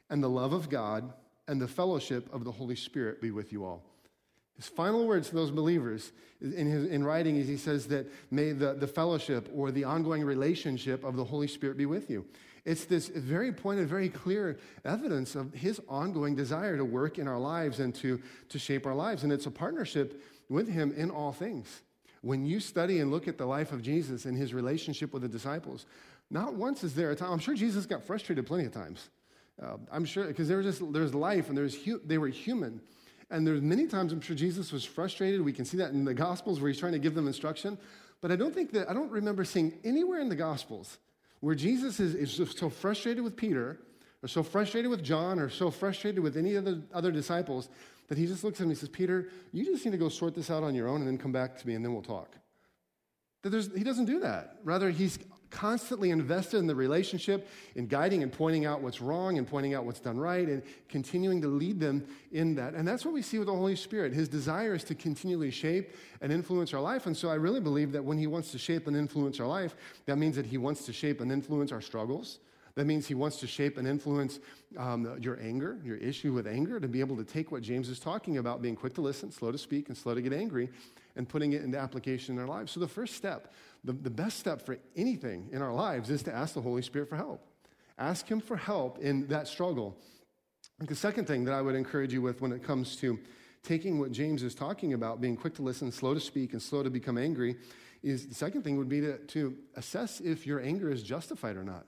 and 0.10 0.24
the 0.24 0.30
love 0.30 0.54
of 0.54 0.70
God 0.70 1.12
and 1.48 1.62
the 1.62 1.68
fellowship 1.68 2.34
of 2.34 2.44
the 2.44 2.52
Holy 2.52 2.76
Spirit 2.76 3.22
be 3.22 3.32
with 3.32 3.52
you 3.52 3.66
all. 3.66 3.84
His 4.56 4.68
final 4.68 5.08
words 5.08 5.30
to 5.30 5.36
those 5.36 5.52
believers 5.52 6.12
in, 6.42 6.68
his, 6.68 6.86
in 6.90 7.04
writing 7.04 7.38
is 7.38 7.48
he 7.48 7.56
says 7.56 7.88
that 7.88 8.12
may 8.30 8.52
the, 8.52 8.74
the 8.74 8.88
fellowship 8.88 9.50
or 9.56 9.72
the 9.72 9.86
ongoing 9.86 10.24
relationship 10.24 11.04
of 11.04 11.16
the 11.16 11.24
Holy 11.24 11.48
Spirit 11.48 11.78
be 11.78 11.86
with 11.86 12.10
you. 12.10 12.26
It's 12.66 12.86
this 12.86 13.08
very 13.08 13.54
pointed, 13.54 13.88
very 13.88 14.10
clear 14.10 14.60
evidence 14.84 15.36
of 15.36 15.54
his 15.54 15.82
ongoing 15.88 16.36
desire 16.36 16.76
to 16.76 16.84
work 16.84 17.18
in 17.18 17.28
our 17.28 17.40
lives 17.40 17.80
and 17.80 17.96
to, 17.96 18.22
to 18.50 18.60
shape 18.60 18.86
our 18.86 18.94
lives. 18.94 19.24
And 19.24 19.32
it's 19.32 19.46
a 19.46 19.52
partnership 19.52 20.22
with 20.50 20.68
him 20.68 20.94
in 20.96 21.10
all 21.10 21.32
things. 21.32 21.82
When 22.22 22.46
you 22.46 22.60
study 22.60 23.00
and 23.00 23.12
look 23.12 23.28
at 23.28 23.38
the 23.38 23.46
life 23.46 23.72
of 23.72 23.82
Jesus 23.82 24.26
and 24.26 24.38
his 24.38 24.54
relationship 24.54 25.14
with 25.14 25.22
the 25.22 25.30
disciples, 25.30 25.86
not 26.30 26.56
once 26.56 26.84
is 26.84 26.96
there 26.96 27.12
a 27.12 27.16
time, 27.16 27.32
I'm 27.32 27.40
sure 27.40 27.56
Jesus 27.56 27.86
got 27.86 28.04
frustrated 28.04 28.46
plenty 28.46 28.66
of 28.66 28.74
times. 28.74 29.10
Uh, 29.62 29.78
I'm 29.92 30.06
sure, 30.06 30.26
because 30.26 30.48
there 30.48 30.58
was 30.58 30.66
just, 30.66 30.94
there's 30.94 31.14
life 31.14 31.50
and 31.50 31.58
there's 31.58 31.76
hu- 31.76 32.02
they 32.06 32.18
were 32.18 32.30
human. 32.30 32.82
And 33.30 33.46
there's 33.46 33.62
many 33.62 33.88
times 33.88 34.12
I'm 34.12 34.22
sure 34.22 34.36
Jesus 34.36 34.72
was 34.72 34.84
frustrated. 34.84 35.42
We 35.42 35.54
can 35.54 35.66
see 35.66 35.78
that 35.78 35.92
in 35.92 36.06
the 36.06 36.14
Gospels 36.14 36.60
where 36.60 36.70
he's 36.70 36.80
trying 36.80 36.94
to 36.94 37.00
give 37.00 37.14
them 37.14 37.28
instruction. 37.28 37.78
But 38.22 38.32
I 38.32 38.36
don't 38.36 38.54
think 38.54 38.72
that, 38.72 38.90
I 38.90 38.94
don't 38.94 39.12
remember 39.12 39.44
seeing 39.44 39.74
anywhere 39.84 40.20
in 40.20 40.30
the 40.30 40.36
Gospels 40.36 40.98
where 41.42 41.56
Jesus 41.56 42.00
is, 42.00 42.16
is 42.16 42.52
so 42.58 42.70
frustrated 42.70 43.24
with 43.24 43.36
Peter 43.36 43.80
or 44.24 44.28
so 44.28 44.44
frustrated 44.44 44.90
with 44.90 45.04
John 45.04 45.40
or 45.40 45.50
so 45.50 45.72
frustrated 45.72 46.22
with 46.22 46.36
any 46.36 46.56
of 46.56 46.66
the 46.66 46.82
other 46.94 47.12
disciples 47.12 47.70
that 48.08 48.18
he 48.18 48.26
just 48.26 48.44
looks 48.44 48.60
at 48.60 48.64
him 48.64 48.70
and 48.70 48.78
says, 48.78 48.90
Peter, 48.90 49.30
you 49.54 49.64
just 49.66 49.86
need 49.86 49.92
to 49.92 49.98
go 49.98 50.10
sort 50.10 50.36
this 50.36 50.50
out 50.50 50.64
on 50.64 50.76
your 50.76 50.88
own 50.88 50.98
and 50.98 51.08
then 51.08 51.18
come 51.18 51.32
back 51.32 51.58
to 51.58 51.68
me 51.68 51.76
and 51.76 51.86
then 51.86 51.94
we'll 51.94 52.02
talk. 52.02 52.36
That 53.44 53.54
he 53.78 53.84
doesn't 53.84 54.06
do 54.06 54.20
that. 54.20 54.58
Rather, 54.64 54.90
he's 54.90 55.20
constantly 55.50 56.12
invested 56.12 56.58
in 56.58 56.68
the 56.68 56.76
relationship, 56.76 57.48
in 57.76 57.88
guiding 57.88 58.24
and 58.24 58.32
pointing 58.32 58.66
out 58.66 58.82
what's 58.82 59.02
wrong 59.02 59.38
and 59.38 59.48
pointing 59.48 59.74
out 59.74 59.86
what's 59.86 60.00
done 60.00 60.18
right 60.18 60.48
and 60.48 60.62
continuing 60.88 61.42
to 61.42 61.48
lead 61.48 61.80
them 61.80 62.06
in 62.32 62.56
that. 62.56 62.74
And 62.74 62.88
that's 62.88 63.06
what 63.06 63.14
we 63.14 63.22
see 63.22 63.40
with 63.40 63.48
the 63.48 63.56
Holy 63.56 63.76
Spirit. 63.76 64.14
His 64.14 64.30
desire 64.30 64.76
is 64.76 64.84
to 64.86 64.96
continually 64.96 65.52
shape 65.52 65.96
and 66.22 66.32
influence 66.32 66.74
our 66.74 66.82
life. 66.82 67.06
And 67.06 67.16
so 67.16 67.30
I 67.30 67.36
really 67.36 67.60
believe 67.60 67.92
that 67.94 68.04
when 68.04 68.18
he 68.18 68.28
wants 68.28 68.52
to 68.52 68.58
shape 68.58 68.88
and 68.88 68.96
influence 68.96 69.40
our 69.40 69.48
life, 69.48 69.76
that 70.06 70.18
means 70.18 70.36
that 70.36 70.46
he 70.46 70.58
wants 70.58 70.86
to 70.86 70.94
shape 70.94 71.22
and 71.22 71.32
influence 71.32 71.72
our 71.72 71.82
struggles. 71.82 72.40
That 72.76 72.86
means 72.86 73.08
he 73.08 73.14
wants 73.14 73.38
to 73.42 73.48
shape 73.48 73.78
and 73.78 73.88
influence 73.88 74.40
um, 74.78 75.18
your 75.20 75.38
anger, 75.42 75.78
your 75.84 75.98
issue 75.98 76.32
with 76.32 76.48
anger, 76.48 76.80
to 76.80 76.88
be 76.88 77.02
able 77.02 77.18
to 77.18 77.26
take 77.26 77.52
what 77.52 77.62
James 77.62 77.90
is 77.90 78.00
talking 78.00 78.38
about, 78.38 78.62
being 78.62 78.76
quick 78.76 78.94
to 78.94 79.02
listen, 79.02 79.32
slow 79.32 79.52
to 79.52 79.58
speak, 79.58 79.90
and 79.90 79.98
slow 79.98 80.16
to 80.16 80.22
get 80.22 80.32
angry, 80.32 80.70
and 81.18 81.28
putting 81.28 81.54
it 81.54 81.64
into 81.64 81.78
application 81.78 82.36
in 82.36 82.42
our 82.42 82.48
lives. 82.48 82.72
So 82.72 82.80
the 82.80 82.88
first 82.88 83.16
step 83.16 83.52
the, 83.84 83.94
the 83.94 84.10
best 84.10 84.40
step 84.40 84.62
for 84.62 84.78
anything 84.96 85.50
in 85.52 85.62
our 85.62 85.74
lives 85.74 86.10
is 86.10 86.24
to 86.24 86.34
ask 86.34 86.54
the 86.54 86.62
Holy 86.62 86.82
Spirit 86.82 87.10
for 87.10 87.16
help. 87.16 87.46
Ask 87.98 88.28
Him 88.28 88.40
for 88.40 88.58
help 88.58 89.00
in 89.00 89.28
that 89.28 89.48
struggle. 89.48 89.98
The 90.80 90.96
second 90.96 91.26
thing 91.26 91.44
that 91.46 91.54
I 91.54 91.62
would 91.62 91.76
encourage 91.76 92.14
you 92.14 92.22
with 92.22 92.42
when 92.42 92.52
it 92.52 92.64
comes 92.64 92.96
to 92.98 93.20
taking 93.64 94.00
what 94.00 94.12
James 94.12 94.44
is 94.44 94.56
talking 94.56 94.94
about, 94.94 95.20
being 95.20 95.36
quick 95.36 95.56
to 95.56 95.62
listen, 95.62 95.92
slow 95.92 96.14
to 96.14 96.20
speak, 96.20 96.54
and 96.54 96.62
slow 96.62 96.84
to 96.84 96.90
become 96.90 97.18
angry, 97.18 97.58
is 98.02 98.28
the 98.28 98.36
second 98.36 98.64
thing 98.64 98.78
would 98.78 98.88
be 98.88 99.02
to, 99.02 99.18
to 99.18 99.58
assess 99.76 100.22
if 100.22 100.48
your 100.48 100.62
anger 100.62 100.90
is 100.90 101.04
justified 101.04 101.58
or 101.58 101.64
not. 101.64 101.86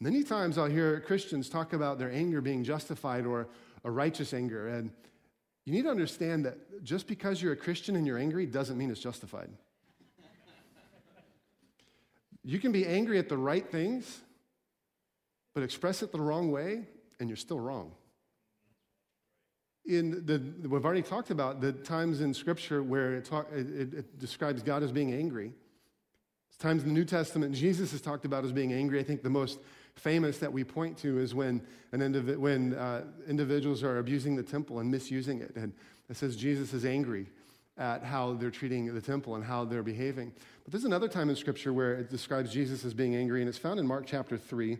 Many 0.00 0.22
times 0.22 0.56
I'll 0.58 0.66
hear 0.66 1.00
Christians 1.00 1.48
talk 1.48 1.72
about 1.72 1.98
their 1.98 2.10
anger 2.10 2.40
being 2.40 2.64
justified 2.64 3.26
or 3.26 3.48
a 3.84 3.90
righteous 3.90 4.32
anger. 4.32 4.68
And 4.68 4.90
you 5.66 5.72
need 5.72 5.82
to 5.82 5.90
understand 5.90 6.44
that 6.46 6.82
just 6.82 7.06
because 7.06 7.42
you're 7.42 7.52
a 7.52 7.56
Christian 7.56 7.96
and 7.96 8.06
you're 8.06 8.18
angry 8.18 8.46
doesn't 8.46 8.78
mean 8.78 8.90
it's 8.90 9.00
justified. 9.00 9.50
You 12.44 12.58
can 12.58 12.72
be 12.72 12.86
angry 12.86 13.18
at 13.18 13.28
the 13.28 13.36
right 13.36 13.68
things, 13.70 14.20
but 15.54 15.62
express 15.62 16.02
it 16.02 16.12
the 16.12 16.20
wrong 16.20 16.50
way, 16.50 16.86
and 17.18 17.28
you're 17.28 17.36
still 17.36 17.60
wrong. 17.60 17.92
In 19.84 20.24
the, 20.24 20.40
we've 20.68 20.84
already 20.84 21.02
talked 21.02 21.30
about 21.30 21.60
the 21.60 21.72
times 21.72 22.20
in 22.20 22.32
Scripture 22.32 22.82
where 22.82 23.14
it, 23.14 23.24
talk, 23.24 23.48
it, 23.52 23.94
it 23.94 24.18
describes 24.18 24.62
God 24.62 24.82
as 24.82 24.92
being 24.92 25.12
angry. 25.12 25.52
times 26.58 26.82
in 26.82 26.88
the 26.88 26.94
New 26.94 27.04
Testament 27.04 27.54
Jesus 27.54 27.92
is 27.92 28.00
talked 28.00 28.24
about 28.24 28.44
as 28.44 28.52
being 28.52 28.72
angry. 28.72 29.00
I 29.00 29.02
think 29.02 29.22
the 29.22 29.30
most 29.30 29.58
famous 29.94 30.38
that 30.38 30.52
we 30.52 30.64
point 30.64 30.96
to 30.98 31.18
is 31.18 31.34
when, 31.34 31.60
an 31.92 32.00
indiv- 32.00 32.36
when 32.36 32.74
uh, 32.74 33.04
individuals 33.26 33.82
are 33.82 33.98
abusing 33.98 34.36
the 34.36 34.42
temple 34.42 34.78
and 34.78 34.90
misusing 34.90 35.40
it. 35.40 35.56
And 35.56 35.72
it 36.08 36.16
says 36.16 36.36
Jesus 36.36 36.72
is 36.72 36.84
angry 36.84 37.26
at 37.80 38.04
how 38.04 38.34
they're 38.34 38.50
treating 38.50 38.94
the 38.94 39.00
temple 39.00 39.34
and 39.34 39.42
how 39.42 39.64
they're 39.64 39.82
behaving. 39.82 40.32
But 40.64 40.72
there's 40.72 40.84
another 40.84 41.08
time 41.08 41.30
in 41.30 41.34
Scripture 41.34 41.72
where 41.72 41.94
it 41.94 42.10
describes 42.10 42.52
Jesus 42.52 42.84
as 42.84 42.92
being 42.92 43.16
angry, 43.16 43.40
and 43.40 43.48
it's 43.48 43.58
found 43.58 43.80
in 43.80 43.86
Mark 43.86 44.04
chapter 44.06 44.36
3. 44.36 44.76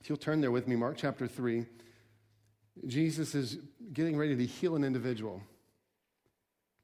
If 0.00 0.08
you'll 0.08 0.16
turn 0.16 0.40
there 0.40 0.52
with 0.52 0.68
me, 0.68 0.76
Mark 0.76 0.96
chapter 0.96 1.26
3, 1.26 1.66
Jesus 2.86 3.34
is 3.34 3.58
getting 3.92 4.16
ready 4.16 4.36
to 4.36 4.46
heal 4.46 4.76
an 4.76 4.84
individual. 4.84 5.42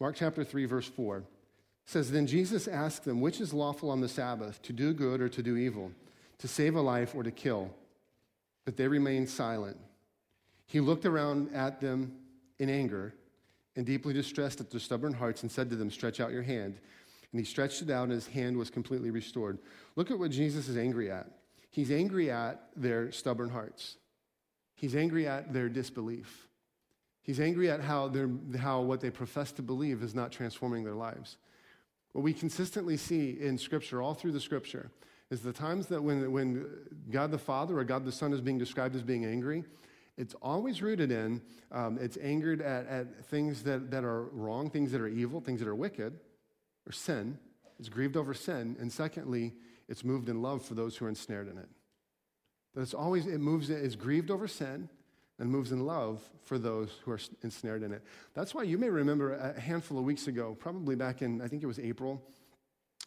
Mark 0.01 0.17
chapter 0.17 0.43
3, 0.43 0.65
verse 0.65 0.89
4 0.89 1.23
says, 1.87 2.11
Then 2.11 2.27
Jesus 2.27 2.67
asked 2.67 3.05
them, 3.05 3.21
Which 3.21 3.41
is 3.41 3.55
lawful 3.55 3.91
on 3.91 4.01
the 4.01 4.09
Sabbath, 4.09 4.61
to 4.63 4.73
do 4.73 4.93
good 4.93 5.21
or 5.21 5.29
to 5.29 5.43
do 5.43 5.57
evil, 5.57 5.93
to 6.39 6.49
save 6.49 6.75
a 6.75 6.81
life 6.81 7.15
or 7.15 7.23
to 7.23 7.31
kill? 7.31 7.71
But 8.65 8.77
they 8.77 8.89
remained 8.89 9.29
silent. 9.29 9.77
He 10.67 10.81
looked 10.81 11.07
around 11.07 11.55
at 11.55 11.81
them 11.81 12.17
in 12.59 12.69
anger 12.69 13.15
and 13.77 13.87
deeply 13.87 14.13
distressed 14.13 14.61
at 14.61 14.71
their 14.71 14.81
stubborn 14.81 15.13
hearts, 15.13 15.43
and 15.43 15.51
said 15.51 15.71
to 15.71 15.77
them, 15.77 15.91
Stretch 15.91 16.21
out 16.21 16.33
your 16.33 16.43
hand. 16.43 16.79
And 17.33 17.41
he 17.41 17.45
stretched 17.45 17.83
it 17.83 17.91
out, 17.91 18.05
and 18.05 18.13
his 18.13 18.27
hand 18.27 18.57
was 18.57 18.71
completely 18.71 19.11
restored. 19.11 19.59
Look 19.97 20.11
at 20.11 20.19
what 20.19 20.31
Jesus 20.31 20.69
is 20.69 20.77
angry 20.77 21.11
at. 21.11 21.31
He's 21.71 21.91
angry 21.91 22.31
at 22.31 22.69
their 22.77 23.11
stubborn 23.13 23.49
hearts, 23.49 23.97
he's 24.75 24.95
angry 24.95 25.27
at 25.27 25.53
their 25.53 25.69
disbelief. 25.69 26.49
He's 27.25 27.39
angry 27.39 27.71
at 27.71 27.81
how, 27.81 28.13
how 28.59 28.81
what 28.81 29.01
they 29.01 29.11
profess 29.11 29.53
to 29.53 29.63
believe 29.63 30.03
is 30.03 30.13
not 30.13 30.33
transforming 30.33 30.83
their 30.83 30.97
lives. 30.97 31.37
What 32.13 32.23
we 32.23 32.33
consistently 32.33 32.97
see 32.97 33.39
in 33.41 33.57
Scripture, 33.57 34.03
all 34.03 34.15
through 34.15 34.33
the 34.33 34.41
Scripture, 34.41 34.91
is 35.31 35.41
the 35.41 35.53
times 35.53 35.87
that 35.87 36.03
when, 36.03 36.31
when 36.33 36.67
God 37.11 37.31
the 37.31 37.39
Father 37.39 37.79
or 37.79 37.85
God 37.85 38.05
the 38.05 38.13
Son 38.13 38.33
is 38.33 38.41
being 38.41 38.59
described 38.59 38.95
as 38.95 39.03
being 39.03 39.25
angry, 39.25 39.65
it's 40.17 40.35
always 40.43 40.83
rooted 40.83 41.11
in, 41.11 41.41
um, 41.71 41.99
it's 42.01 42.19
angered 42.19 42.61
at, 42.61 42.87
at 42.87 43.25
things 43.27 43.63
that, 43.63 43.91
that 43.91 44.05
are 44.05 44.25
wrong, 44.25 44.71
things 44.71 44.93
that 44.93 45.01
are 45.01 45.09
evil, 45.09 45.41
things 45.41 45.61
that 45.61 45.69
are 45.69 45.75
wicked, 45.75 46.19
or 46.87 46.93
sin. 46.93 47.39
It's 47.79 47.89
grieved 47.89 48.17
over 48.17 48.35
sin. 48.35 48.77
And 48.79 48.93
secondly, 48.93 49.55
it's 49.89 50.05
moved 50.05 50.29
in 50.29 50.43
love 50.43 50.65
for 50.65 50.75
those 50.75 50.97
who 50.97 51.07
are 51.07 51.09
ensnared 51.09 51.49
in 51.49 51.59
it. 51.59 51.69
That 52.75 52.83
it's 52.83 52.95
always, 52.95 53.27
it 53.27 53.39
moves, 53.39 53.71
it's 53.71 53.97
grieved 53.97 54.31
over 54.31 54.47
sin. 54.47 54.89
and 55.39 55.51
moves 55.51 55.73
in 55.73 55.85
love 55.85 56.23
for 56.45 56.57
those 56.57 56.91
who 57.05 57.11
are 57.11 57.21
ensnared 57.43 57.83
in 57.83 57.93
it. 57.93 58.03
That's 58.33 58.55
why 58.55 58.63
you 58.63 58.79
may 58.79 58.89
remember 58.89 59.35
a 59.35 59.59
handful 59.59 59.99
of 59.99 60.05
weeks 60.05 60.29
ago, 60.29 60.57
probably 60.59 60.95
back 60.95 61.21
in, 61.21 61.43
I 61.43 61.49
think 61.49 61.65
it 61.65 61.67
was 61.67 61.81
April, 61.81 62.23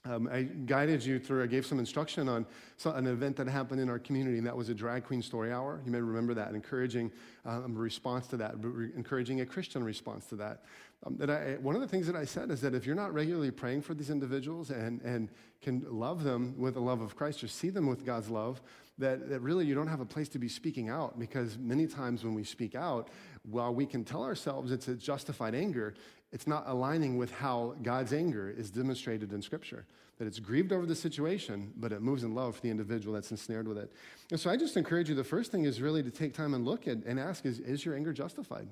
um, 0.06 0.30
I 0.32 0.44
guided 0.44 1.04
you 1.04 1.20
through, 1.20 1.44
I 1.44 1.48
gave 1.48 1.66
some 1.66 1.80
instruction 1.80 2.30
on 2.30 2.46
an 2.86 3.08
event 3.08 3.36
that 3.38 3.48
happened 3.48 3.82
in 3.82 3.90
our 3.90 4.00
community, 4.00 4.38
and 4.38 4.46
that 4.46 4.56
was 4.56 4.70
a 4.70 4.74
drag 4.74 5.04
queen 5.04 5.22
story 5.22 5.52
hour. 5.52 5.82
You 5.86 5.92
may 5.92 6.00
remember 6.00 6.34
that, 6.36 6.54
encouraging 6.54 7.12
um, 7.46 7.76
a 7.76 7.80
response 7.80 8.28
to 8.28 8.38
that, 8.38 8.56
encouraging 8.96 9.42
a 9.42 9.46
Christian 9.46 9.84
response 9.84 10.28
to 10.28 10.36
that. 10.36 10.64
Um, 11.06 11.18
that 11.18 11.30
I, 11.30 11.58
one 11.62 11.76
of 11.76 11.82
the 11.82 11.88
things 11.88 12.08
that 12.08 12.16
I 12.16 12.26
said 12.26 12.52
is 12.52 12.62
that 12.62 12.74
if 12.74 12.86
you're 12.86 12.96
not 12.96 13.14
regularly 13.14 13.52
praying 13.52 13.82
for 13.82 13.94
these 13.94 14.10
individuals 14.10 14.70
and, 14.70 15.02
and 15.02 15.30
can 15.62 15.86
love 15.90 16.24
them 16.24 16.56
with 16.58 16.76
the 16.76 16.82
love 16.82 17.02
of 17.02 17.16
Christ 17.16 17.44
or 17.44 17.48
see 17.48 17.70
them 17.70 17.88
with 17.88 18.06
God's 18.06 18.30
love, 18.30 18.62
that, 18.98 19.30
that 19.30 19.42
really 19.42 19.66
you 19.66 19.76
don't 19.76 19.88
have 19.88 20.00
a 20.00 20.06
place 20.06 20.30
to 20.30 20.40
be 20.40 20.48
speaking 20.48 20.90
out 20.90 21.20
because 21.20 21.58
many 21.58 21.86
times 21.86 22.24
when 22.24 22.34
we 22.34 22.44
speak 22.44 22.76
out, 22.76 23.10
while 23.44 23.74
we 23.74 23.86
can 23.86 24.04
tell 24.04 24.24
ourselves 24.24 24.72
it's 24.72 24.88
a 24.88 24.96
justified 24.96 25.54
anger, 25.54 25.94
it's 26.32 26.48
not 26.48 26.64
aligning 26.68 27.18
with 27.18 27.32
how 27.32 27.76
God's 27.82 28.14
anger 28.14 28.50
is 28.50 28.70
demonstrated 28.70 29.32
in 29.32 29.42
Scripture. 29.42 29.86
That 30.18 30.28
it's 30.28 30.40
grieved 30.40 30.72
over 30.72 30.86
the 30.86 30.96
situation, 30.96 31.74
but 31.76 31.92
it 31.92 32.02
moves 32.02 32.24
in 32.24 32.34
love 32.34 32.56
for 32.56 32.62
the 32.62 32.70
individual 32.70 33.16
that's 33.16 33.32
ensnared 33.32 33.68
with 33.68 33.78
it. 33.78 33.92
And 34.32 34.40
so 34.40 34.50
I 34.50 34.56
just 34.56 34.78
encourage 34.78 35.10
you 35.10 35.16
the 35.16 35.26
first 35.26 35.52
thing 35.52 35.66
is 35.66 35.82
really 35.82 36.04
to 36.04 36.12
take 36.12 36.34
time 36.34 36.54
and 36.54 36.64
look 36.64 36.88
at 36.88 37.00
and 37.06 37.20
ask 37.20 37.46
is, 37.46 37.60
is 37.60 37.84
your 37.84 37.96
anger 37.96 38.14
justified? 38.14 38.70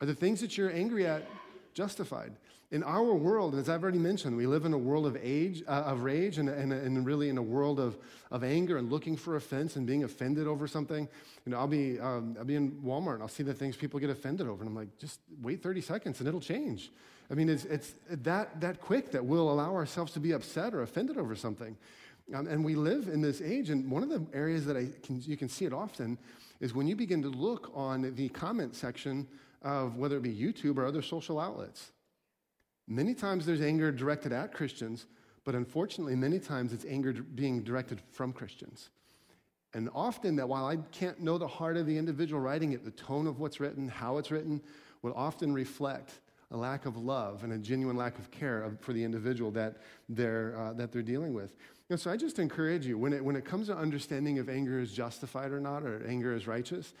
Are 0.00 0.06
the 0.06 0.14
things 0.14 0.40
that 0.40 0.56
you're 0.56 0.72
angry 0.72 1.06
at 1.06 1.26
justified? 1.74 2.32
In 2.72 2.84
our 2.84 3.12
world, 3.14 3.56
as 3.56 3.68
I've 3.68 3.82
already 3.82 3.98
mentioned, 3.98 4.36
we 4.36 4.46
live 4.46 4.64
in 4.64 4.72
a 4.72 4.78
world 4.78 5.04
of 5.04 5.16
age, 5.20 5.64
uh, 5.66 5.82
of 5.86 6.02
rage, 6.04 6.38
and, 6.38 6.48
and, 6.48 6.72
and, 6.72 7.04
really 7.04 7.28
in 7.28 7.36
a 7.36 7.42
world 7.42 7.80
of, 7.80 7.98
of 8.30 8.44
anger 8.44 8.78
and 8.78 8.92
looking 8.92 9.16
for 9.16 9.34
offense 9.34 9.74
and 9.74 9.88
being 9.88 10.04
offended 10.04 10.46
over 10.46 10.68
something. 10.68 11.08
You 11.44 11.50
know, 11.50 11.58
I'll 11.58 11.66
be, 11.66 11.98
um, 11.98 12.36
I'll 12.38 12.44
be 12.44 12.54
in 12.54 12.70
Walmart 12.82 13.14
and 13.14 13.22
I'll 13.22 13.28
see 13.28 13.42
the 13.42 13.54
things 13.54 13.74
people 13.74 13.98
get 13.98 14.08
offended 14.08 14.46
over, 14.46 14.62
and 14.62 14.68
I'm 14.68 14.76
like, 14.76 14.96
just 14.98 15.18
wait 15.42 15.64
30 15.64 15.80
seconds 15.80 16.20
and 16.20 16.28
it'll 16.28 16.40
change. 16.40 16.92
I 17.28 17.34
mean, 17.34 17.48
it's, 17.48 17.64
it's 17.64 17.92
that, 18.08 18.60
that 18.60 18.80
quick 18.80 19.10
that 19.10 19.24
we'll 19.24 19.50
allow 19.50 19.74
ourselves 19.74 20.12
to 20.12 20.20
be 20.20 20.30
upset 20.30 20.72
or 20.72 20.82
offended 20.82 21.18
over 21.18 21.34
something. 21.34 21.76
Um, 22.32 22.46
and 22.46 22.64
we 22.64 22.76
live 22.76 23.08
in 23.08 23.20
this 23.20 23.40
age, 23.40 23.70
and 23.70 23.90
one 23.90 24.04
of 24.04 24.10
the 24.10 24.24
areas 24.32 24.64
that 24.66 24.76
I 24.76 24.86
can, 25.02 25.20
you 25.22 25.36
can 25.36 25.48
see 25.48 25.64
it 25.64 25.72
often 25.72 26.18
is 26.60 26.72
when 26.72 26.86
you 26.86 26.94
begin 26.94 27.20
to 27.22 27.30
look 27.30 27.72
on 27.74 28.14
the 28.14 28.28
comment 28.28 28.76
section 28.76 29.26
of 29.62 29.96
whether 29.96 30.18
it 30.18 30.22
be 30.22 30.32
YouTube 30.32 30.78
or 30.78 30.86
other 30.86 31.02
social 31.02 31.40
outlets. 31.40 31.90
Many 32.90 33.14
times 33.14 33.46
there's 33.46 33.60
anger 33.60 33.92
directed 33.92 34.32
at 34.32 34.52
Christians, 34.52 35.06
but 35.44 35.54
unfortunately, 35.54 36.16
many 36.16 36.40
times 36.40 36.72
it's 36.72 36.84
anger 36.84 37.12
being 37.12 37.62
directed 37.62 38.02
from 38.10 38.32
Christians. 38.32 38.90
And 39.72 39.88
often, 39.94 40.34
that 40.36 40.48
while 40.48 40.66
I 40.66 40.76
can't 40.90 41.20
know 41.20 41.38
the 41.38 41.46
heart 41.46 41.76
of 41.76 41.86
the 41.86 41.96
individual 41.96 42.40
writing 42.40 42.72
it, 42.72 42.84
the 42.84 42.90
tone 42.90 43.28
of 43.28 43.38
what's 43.38 43.60
written, 43.60 43.86
how 43.86 44.18
it's 44.18 44.32
written, 44.32 44.60
will 45.02 45.14
often 45.14 45.54
reflect 45.54 46.18
a 46.50 46.56
lack 46.56 46.84
of 46.84 46.96
love 46.96 47.44
and 47.44 47.52
a 47.52 47.58
genuine 47.58 47.96
lack 47.96 48.18
of 48.18 48.28
care 48.32 48.68
for 48.80 48.92
the 48.92 49.04
individual 49.04 49.52
that 49.52 49.76
they're, 50.08 50.58
uh, 50.58 50.72
that 50.72 50.90
they're 50.90 51.00
dealing 51.00 51.32
with. 51.32 51.56
And 51.90 52.00
so 52.00 52.10
I 52.10 52.16
just 52.16 52.40
encourage 52.40 52.84
you 52.86 52.98
when 52.98 53.12
it, 53.12 53.24
when 53.24 53.36
it 53.36 53.44
comes 53.44 53.68
to 53.68 53.76
understanding 53.76 54.38
if 54.38 54.48
anger 54.48 54.80
is 54.80 54.92
justified 54.92 55.52
or 55.52 55.60
not, 55.60 55.84
or 55.84 56.04
anger 56.08 56.34
is 56.34 56.48
righteous, 56.48 56.92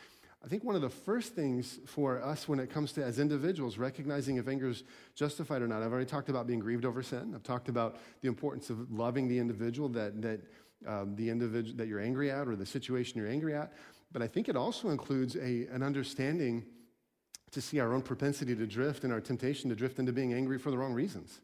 I 0.42 0.48
think 0.48 0.64
one 0.64 0.74
of 0.74 0.80
the 0.80 0.90
first 0.90 1.34
things 1.34 1.80
for 1.86 2.22
us 2.22 2.48
when 2.48 2.60
it 2.60 2.70
comes 2.70 2.92
to 2.92 3.04
as 3.04 3.18
individuals 3.18 3.76
recognizing 3.76 4.36
if 4.36 4.48
anger 4.48 4.70
is 4.70 4.84
justified 5.14 5.60
or 5.60 5.68
not, 5.68 5.82
I've 5.82 5.92
already 5.92 6.06
talked 6.06 6.30
about 6.30 6.46
being 6.46 6.60
grieved 6.60 6.86
over 6.86 7.02
sin. 7.02 7.32
I've 7.34 7.42
talked 7.42 7.68
about 7.68 7.98
the 8.22 8.28
importance 8.28 8.70
of 8.70 8.90
loving 8.90 9.28
the 9.28 9.38
individual 9.38 9.90
that, 9.90 10.22
that 10.22 10.40
um, 10.86 11.14
the 11.14 11.28
individual 11.28 11.76
that 11.76 11.88
you're 11.88 12.00
angry 12.00 12.30
at 12.30 12.48
or 12.48 12.56
the 12.56 12.64
situation 12.64 13.18
you're 13.18 13.30
angry 13.30 13.54
at. 13.54 13.74
But 14.12 14.22
I 14.22 14.26
think 14.26 14.48
it 14.48 14.56
also 14.56 14.88
includes 14.88 15.36
a, 15.36 15.66
an 15.66 15.82
understanding 15.82 16.64
to 17.50 17.60
see 17.60 17.78
our 17.78 17.92
own 17.92 18.00
propensity 18.00 18.54
to 18.56 18.66
drift 18.66 19.04
and 19.04 19.12
our 19.12 19.20
temptation 19.20 19.68
to 19.70 19.76
drift 19.76 19.98
into 19.98 20.12
being 20.12 20.32
angry 20.32 20.58
for 20.58 20.70
the 20.70 20.78
wrong 20.78 20.94
reasons. 20.94 21.40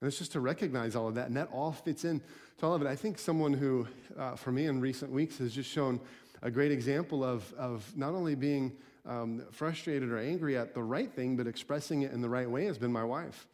And 0.00 0.08
it's 0.08 0.18
just 0.18 0.32
to 0.32 0.40
recognize 0.40 0.94
all 0.94 1.08
of 1.08 1.14
that. 1.14 1.26
And 1.26 1.36
that 1.36 1.48
all 1.52 1.72
fits 1.72 2.04
in 2.04 2.20
to 2.58 2.66
all 2.66 2.74
of 2.74 2.82
it. 2.82 2.86
I 2.86 2.96
think 2.96 3.18
someone 3.18 3.52
who, 3.52 3.86
uh, 4.18 4.36
for 4.36 4.52
me 4.52 4.66
in 4.66 4.80
recent 4.80 5.10
weeks, 5.10 5.38
has 5.38 5.54
just 5.54 5.70
shown 5.70 6.00
a 6.42 6.50
great 6.50 6.72
example 6.72 7.24
of, 7.24 7.52
of 7.54 7.90
not 7.96 8.14
only 8.14 8.34
being 8.34 8.76
um, 9.06 9.42
frustrated 9.50 10.10
or 10.10 10.18
angry 10.18 10.56
at 10.56 10.74
the 10.74 10.82
right 10.82 11.12
thing, 11.12 11.36
but 11.36 11.46
expressing 11.46 12.02
it 12.02 12.12
in 12.12 12.20
the 12.20 12.28
right 12.28 12.50
way 12.50 12.64
has 12.66 12.78
been 12.78 12.92
my 12.92 13.04
wife. 13.04 13.46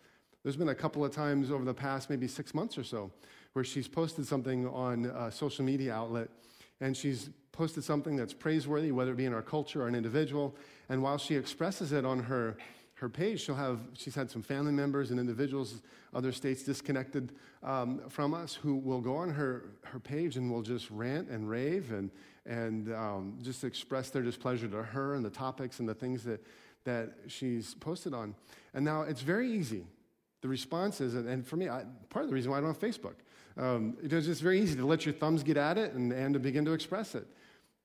There's 0.42 0.56
been 0.56 0.70
a 0.70 0.74
couple 0.74 1.04
of 1.04 1.12
times 1.12 1.50
over 1.50 1.64
the 1.64 1.74
past 1.74 2.10
maybe 2.10 2.26
six 2.26 2.54
months 2.54 2.76
or 2.76 2.84
so 2.84 3.12
where 3.52 3.64
she's 3.64 3.86
posted 3.86 4.26
something 4.26 4.66
on 4.68 5.06
a 5.06 5.30
social 5.30 5.64
media 5.64 5.94
outlet 5.94 6.28
and 6.80 6.96
she's 6.96 7.30
posted 7.52 7.84
something 7.84 8.16
that's 8.16 8.32
praiseworthy, 8.32 8.90
whether 8.92 9.12
it 9.12 9.16
be 9.16 9.26
in 9.26 9.34
our 9.34 9.42
culture 9.42 9.82
or 9.82 9.88
an 9.88 9.94
individual. 9.94 10.56
And 10.88 11.02
while 11.02 11.18
she 11.18 11.36
expresses 11.36 11.92
it 11.92 12.04
on 12.04 12.18
her, 12.20 12.56
her 12.94 13.08
page, 13.08 13.42
she'll 13.42 13.54
have, 13.54 13.78
she's 13.92 14.14
had 14.14 14.30
some 14.30 14.42
family 14.42 14.72
members 14.72 15.10
and 15.10 15.20
individuals, 15.20 15.82
other 16.14 16.32
states 16.32 16.62
disconnected 16.62 17.32
um, 17.62 18.00
from 18.08 18.32
us, 18.32 18.54
who 18.54 18.76
will 18.76 19.00
go 19.00 19.16
on 19.16 19.30
her, 19.30 19.66
her 19.84 20.00
page 20.00 20.36
and 20.36 20.50
will 20.50 20.62
just 20.62 20.90
rant 20.90 21.28
and 21.28 21.48
rave 21.48 21.92
and, 21.92 22.10
and 22.46 22.92
um, 22.92 23.38
just 23.42 23.64
express 23.64 24.10
their 24.10 24.22
displeasure 24.22 24.68
to 24.68 24.82
her 24.82 25.14
and 25.14 25.24
the 25.24 25.30
topics 25.30 25.80
and 25.80 25.88
the 25.88 25.94
things 25.94 26.24
that, 26.24 26.44
that 26.84 27.10
she's 27.28 27.74
posted 27.74 28.14
on. 28.14 28.34
And 28.74 28.84
now 28.84 29.02
it's 29.02 29.22
very 29.22 29.50
easy. 29.50 29.84
The 30.40 30.48
response 30.48 31.00
is, 31.00 31.14
and 31.14 31.46
for 31.46 31.56
me, 31.56 31.68
I, 31.68 31.84
part 32.10 32.24
of 32.24 32.28
the 32.28 32.34
reason 32.34 32.50
why 32.50 32.58
I 32.58 32.60
don't 32.60 32.70
have 32.70 32.80
Facebook, 32.80 33.14
um, 33.56 33.96
it's 34.02 34.26
just 34.26 34.42
very 34.42 34.60
easy 34.60 34.76
to 34.76 34.86
let 34.86 35.06
your 35.06 35.12
thumbs 35.12 35.42
get 35.42 35.56
at 35.56 35.78
it 35.78 35.92
and, 35.92 36.12
and 36.12 36.34
to 36.34 36.40
begin 36.40 36.64
to 36.64 36.72
express 36.72 37.14
it. 37.14 37.26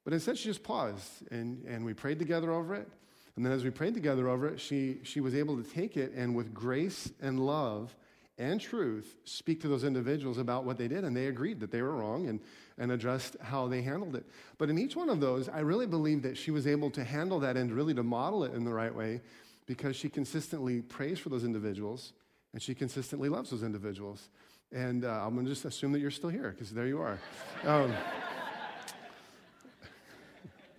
But 0.04 0.14
instead, 0.14 0.38
she 0.38 0.46
just 0.46 0.64
paused 0.64 1.28
and, 1.32 1.64
and 1.66 1.86
we 1.86 1.94
prayed 1.94 2.18
together 2.18 2.52
over 2.52 2.74
it. 2.76 2.88
And 3.36 3.46
then 3.46 3.54
as 3.54 3.64
we 3.64 3.70
prayed 3.70 3.94
together 3.94 4.28
over 4.28 4.48
it, 4.48 4.60
she, 4.60 4.98
she 5.04 5.20
was 5.20 5.36
able 5.36 5.62
to 5.62 5.70
take 5.70 5.98
it 5.98 6.14
and 6.16 6.36
with 6.36 6.54
grace 6.54 7.12
and 7.22 7.40
love 7.40 7.96
and 8.38 8.62
truth 8.62 9.16
speak 9.24 9.62
to 9.62 9.68
those 9.68 9.84
individuals 9.84 10.38
about 10.38 10.64
what 10.64 10.78
they 10.78 10.88
did. 10.88 11.04
And 11.04 11.16
they 11.16 11.28
agreed 11.28 11.60
that 11.60 11.72
they 11.72 11.82
were 11.82 11.96
wrong 11.96 12.28
and, 12.28 12.40
and 12.78 12.92
addressed 12.92 13.36
how 13.42 13.68
they 13.68 13.82
handled 13.82 14.16
it. 14.16 14.26
But 14.58 14.70
in 14.70 14.78
each 14.78 14.96
one 14.96 15.10
of 15.10 15.20
those, 15.20 15.50
I 15.50 15.60
really 15.60 15.88
believe 15.88 16.22
that 16.24 16.38
she 16.38 16.52
was 16.52 16.68
able 16.68 16.90
to 16.92 17.04
handle 17.04 17.40
that 17.40 17.58
and 17.58 17.72
really 17.72 17.94
to 17.96 18.04
model 18.04 18.44
it 18.44 18.54
in 18.54 18.64
the 18.64 18.74
right 18.74 18.94
way 18.94 19.22
because 19.66 19.96
she 19.96 20.10
consistently 20.10 20.82
prays 20.82 21.20
for 21.20 21.30
those 21.30 21.44
individuals 21.44 22.14
and 22.54 22.62
she 22.62 22.74
consistently 22.74 23.30
loves 23.30 23.50
those 23.50 23.64
individuals. 23.64 24.30
And 24.72 25.06
uh, 25.06 25.26
I'm 25.26 25.38
to 25.44 25.50
just 25.50 25.66
assume 25.66 25.92
that 25.94 26.00
you're 26.00 26.12
still 26.12 26.30
here 26.30 26.52
because 26.52 26.72
there 26.72 26.88
you 26.88 27.00
are. 27.00 27.20
Um, 27.64 27.92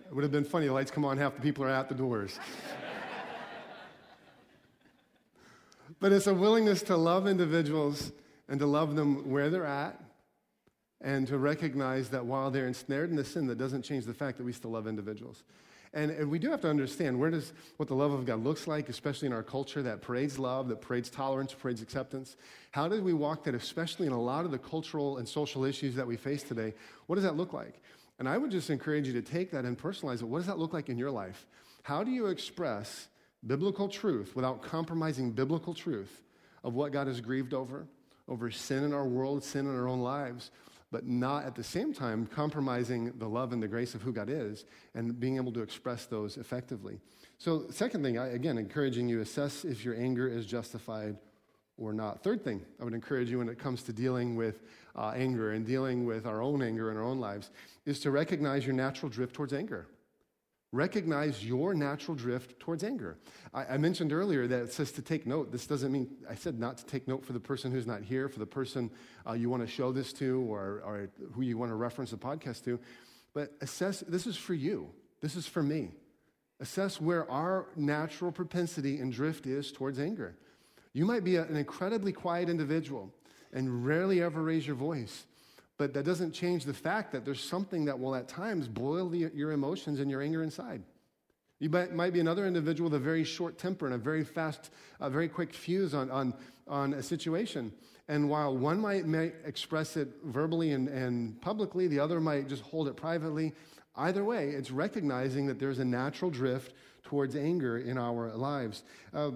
it 0.07 0.13
would 0.13 0.23
have 0.23 0.31
been 0.31 0.43
funny. 0.43 0.67
The 0.67 0.73
lights 0.73 0.91
come 0.91 1.05
on, 1.05 1.17
half 1.17 1.35
the 1.35 1.41
people 1.41 1.63
are 1.63 1.69
out 1.69 1.89
the 1.89 1.95
doors. 1.95 2.39
But 5.99 6.11
it's 6.11 6.27
a 6.27 6.33
willingness 6.33 6.81
to 6.83 6.97
love 6.97 7.27
individuals 7.27 8.11
and 8.47 8.59
to 8.59 8.65
love 8.65 8.95
them 8.95 9.29
where 9.29 9.49
they're 9.49 9.65
at 9.65 9.99
and 11.01 11.27
to 11.27 11.37
recognize 11.37 12.09
that 12.09 12.25
while 12.25 12.51
they're 12.51 12.67
ensnared 12.67 13.09
in 13.09 13.15
the 13.15 13.23
sin, 13.23 13.47
that 13.47 13.57
doesn't 13.57 13.83
change 13.83 14.05
the 14.05 14.13
fact 14.13 14.37
that 14.37 14.43
we 14.43 14.51
still 14.51 14.71
love 14.71 14.87
individuals. 14.87 15.43
And, 15.93 16.11
and, 16.11 16.29
we 16.29 16.37
do 16.37 16.51
have 16.51 16.61
to 16.61 16.69
understand 16.69 17.19
where 17.19 17.31
does 17.31 17.51
what 17.77 17.89
the 17.89 17.95
love 17.95 18.11
of 18.11 18.25
God 18.25 18.43
looks 18.43 18.67
like, 18.67 18.89
especially 18.89 19.25
in 19.25 19.33
our 19.33 19.41
culture 19.41 19.81
that 19.81 20.01
parades 20.01 20.37
love, 20.37 20.67
that 20.67 20.81
parades 20.81 21.09
tolerance, 21.09 21.51
parades 21.53 21.81
acceptance. 21.81 22.35
How 22.71 22.87
do 22.87 23.01
we 23.01 23.13
walk 23.13 23.43
that, 23.45 23.55
especially 23.55 24.05
in 24.05 24.13
a 24.13 24.21
lot 24.21 24.45
of 24.45 24.51
the 24.51 24.59
cultural 24.59 25.17
and 25.17 25.27
social 25.27 25.65
issues 25.65 25.95
that 25.95 26.05
we 26.05 26.15
face 26.15 26.43
today? 26.43 26.75
What 27.07 27.15
does 27.15 27.23
that 27.23 27.37
look 27.37 27.53
like? 27.53 27.81
And 28.19 28.29
I 28.29 28.37
would 28.37 28.51
just 28.51 28.69
encourage 28.69 29.07
you 29.07 29.13
to 29.13 29.21
take 29.23 29.49
that 29.51 29.65
and 29.65 29.77
personalize 29.77 30.21
it. 30.21 30.25
What 30.25 30.39
does 30.39 30.47
that 30.47 30.59
look 30.59 30.73
like 30.73 30.89
in 30.89 30.97
your 30.97 31.09
life? 31.09 31.47
How 31.81 32.03
do 32.03 32.11
you 32.11 32.27
express 32.27 33.07
biblical 33.45 33.87
truth 33.87 34.35
without 34.35 34.61
compromising 34.61 35.31
biblical 35.31 35.73
truth 35.73 36.23
of 36.63 36.73
what 36.73 36.91
God 36.91 37.07
is 37.07 37.21
grieved 37.21 37.53
over, 37.53 37.87
over 38.27 38.51
sin 38.51 38.83
in 38.83 38.93
our 38.93 39.05
world, 39.05 39.43
sin 39.43 39.65
in 39.65 39.75
our 39.75 39.87
own 39.87 40.01
lives? 40.01 40.51
but 40.91 41.05
not 41.05 41.45
at 41.45 41.55
the 41.55 41.63
same 41.63 41.93
time 41.93 42.25
compromising 42.25 43.13
the 43.19 43.27
love 43.27 43.53
and 43.53 43.61
the 43.61 43.67
grace 43.67 43.93
of 43.93 44.01
who 44.01 44.11
God 44.11 44.29
is 44.29 44.65
and 44.95 45.19
being 45.19 45.35
able 45.35 45.51
to 45.53 45.61
express 45.61 46.05
those 46.05 46.37
effectively. 46.37 46.99
So, 47.37 47.65
second 47.69 48.03
thing, 48.03 48.17
I, 48.17 48.29
again, 48.29 48.57
encouraging 48.57 49.07
you 49.07 49.21
assess 49.21 49.63
if 49.63 49.85
your 49.85 49.95
anger 49.95 50.27
is 50.27 50.45
justified 50.45 51.17
or 51.77 51.93
not. 51.93 52.23
Third 52.23 52.43
thing, 52.43 52.65
I 52.81 52.83
would 52.83 52.93
encourage 52.93 53.29
you 53.29 53.37
when 53.37 53.49
it 53.49 53.59
comes 53.59 53.83
to 53.83 53.93
dealing 53.93 54.35
with 54.35 54.61
uh, 54.95 55.13
anger 55.15 55.51
and 55.51 55.65
dealing 55.65 56.05
with 56.05 56.25
our 56.25 56.41
own 56.41 56.61
anger 56.61 56.91
in 56.91 56.97
our 56.97 57.03
own 57.03 57.19
lives 57.19 57.51
is 57.85 57.99
to 58.01 58.11
recognize 58.11 58.65
your 58.65 58.75
natural 58.75 59.09
drift 59.09 59.33
towards 59.33 59.53
anger. 59.53 59.87
Recognize 60.71 61.43
your 61.43 61.73
natural 61.73 62.15
drift 62.15 62.59
towards 62.59 62.83
anger. 62.83 63.17
I, 63.55 63.65
I, 63.65 63.77
mentioned 63.77 64.13
earlier 64.13 64.45
that 64.45 64.61
it 64.61 64.71
says 64.71 64.91
to 64.93 65.01
take 65.01 65.25
note. 65.25 65.51
This 65.51 65.65
doesn't 65.65 65.91
mean, 65.91 66.07
I 66.29 66.35
said 66.35 66.59
not 66.59 66.77
to 66.77 66.85
take 66.85 67.07
note 67.07 67.25
for 67.25 67.33
the 67.33 67.39
person 67.39 67.71
who's 67.71 67.87
not 67.87 68.03
here, 68.03 68.29
for 68.29 68.37
the 68.37 68.45
person 68.45 68.91
uh, 69.27 69.33
you 69.33 69.49
want 69.49 69.63
to 69.63 69.67
show 69.67 69.91
this 69.91 70.13
to, 70.13 70.41
or, 70.41 70.83
or 70.85 71.09
who 71.33 71.41
you 71.41 71.57
want 71.57 71.71
to 71.71 71.75
reference 71.75 72.11
the 72.11 72.17
podcast 72.17 72.63
to. 72.65 72.79
But 73.33 73.53
assess, 73.61 74.01
this 74.01 74.27
is 74.27 74.37
for 74.37 74.53
you. 74.53 74.91
This 75.21 75.35
is 75.35 75.47
for 75.47 75.63
me. 75.63 75.89
Assess 76.59 77.01
where 77.01 77.29
our 77.31 77.67
natural 77.75 78.31
propensity 78.31 78.99
and 78.99 79.11
drift 79.11 79.47
is 79.47 79.71
towards 79.71 79.97
anger. 79.97 80.37
You 80.93 81.05
might 81.05 81.23
be 81.23 81.37
a, 81.37 81.43
an 81.43 81.55
incredibly 81.55 82.11
quiet 82.11 82.47
individual 82.47 83.11
and 83.51 83.85
rarely 83.85 84.21
ever 84.21 84.43
raise 84.43 84.67
your 84.67 84.75
voice. 84.75 85.25
But 85.79 85.93
that 85.93 86.03
doesn't 86.03 86.33
change 86.33 86.65
the 86.65 86.73
fact 86.73 87.13
that 87.13 87.23
there's 87.23 87.41
something 87.41 87.85
that 87.85 87.97
will 87.97 88.13
at 88.13 88.27
times 88.27 88.67
boil 88.67 89.07
the, 89.07 89.31
your 89.33 89.53
emotions 89.53 90.01
and 90.01 90.11
your 90.11 90.21
anger 90.21 90.43
inside. 90.43 90.83
You 91.59 91.69
might 91.69 92.11
be 92.11 92.19
another 92.19 92.45
individual 92.45 92.89
with 92.89 93.01
a 93.01 93.03
very 93.03 93.23
short 93.23 93.57
temper 93.57 93.85
and 93.85 93.95
a 93.95 93.97
very 93.97 94.25
fast, 94.25 94.71
a 94.99 95.09
very 95.09 95.29
quick 95.29 95.53
fuse 95.53 95.93
on, 95.93 96.11
on, 96.11 96.33
on 96.67 96.93
a 96.93 97.01
situation. 97.01 97.71
And 98.09 98.29
while 98.29 98.57
one 98.57 98.79
might, 98.79 99.05
might 99.05 99.35
express 99.45 99.95
it 99.95 100.09
verbally 100.25 100.73
and, 100.73 100.89
and 100.89 101.39
publicly, 101.41 101.87
the 101.87 101.99
other 101.99 102.19
might 102.19 102.49
just 102.49 102.63
hold 102.63 102.89
it 102.89 102.97
privately. 102.97 103.53
Either 103.95 104.25
way, 104.25 104.49
it's 104.49 104.71
recognizing 104.71 105.47
that 105.47 105.59
there's 105.59 105.79
a 105.79 105.85
natural 105.85 106.29
drift 106.29 106.73
towards 107.03 107.37
anger 107.37 107.77
in 107.77 107.97
our 107.97 108.35
lives. 108.35 108.83
Uh, 109.13 109.31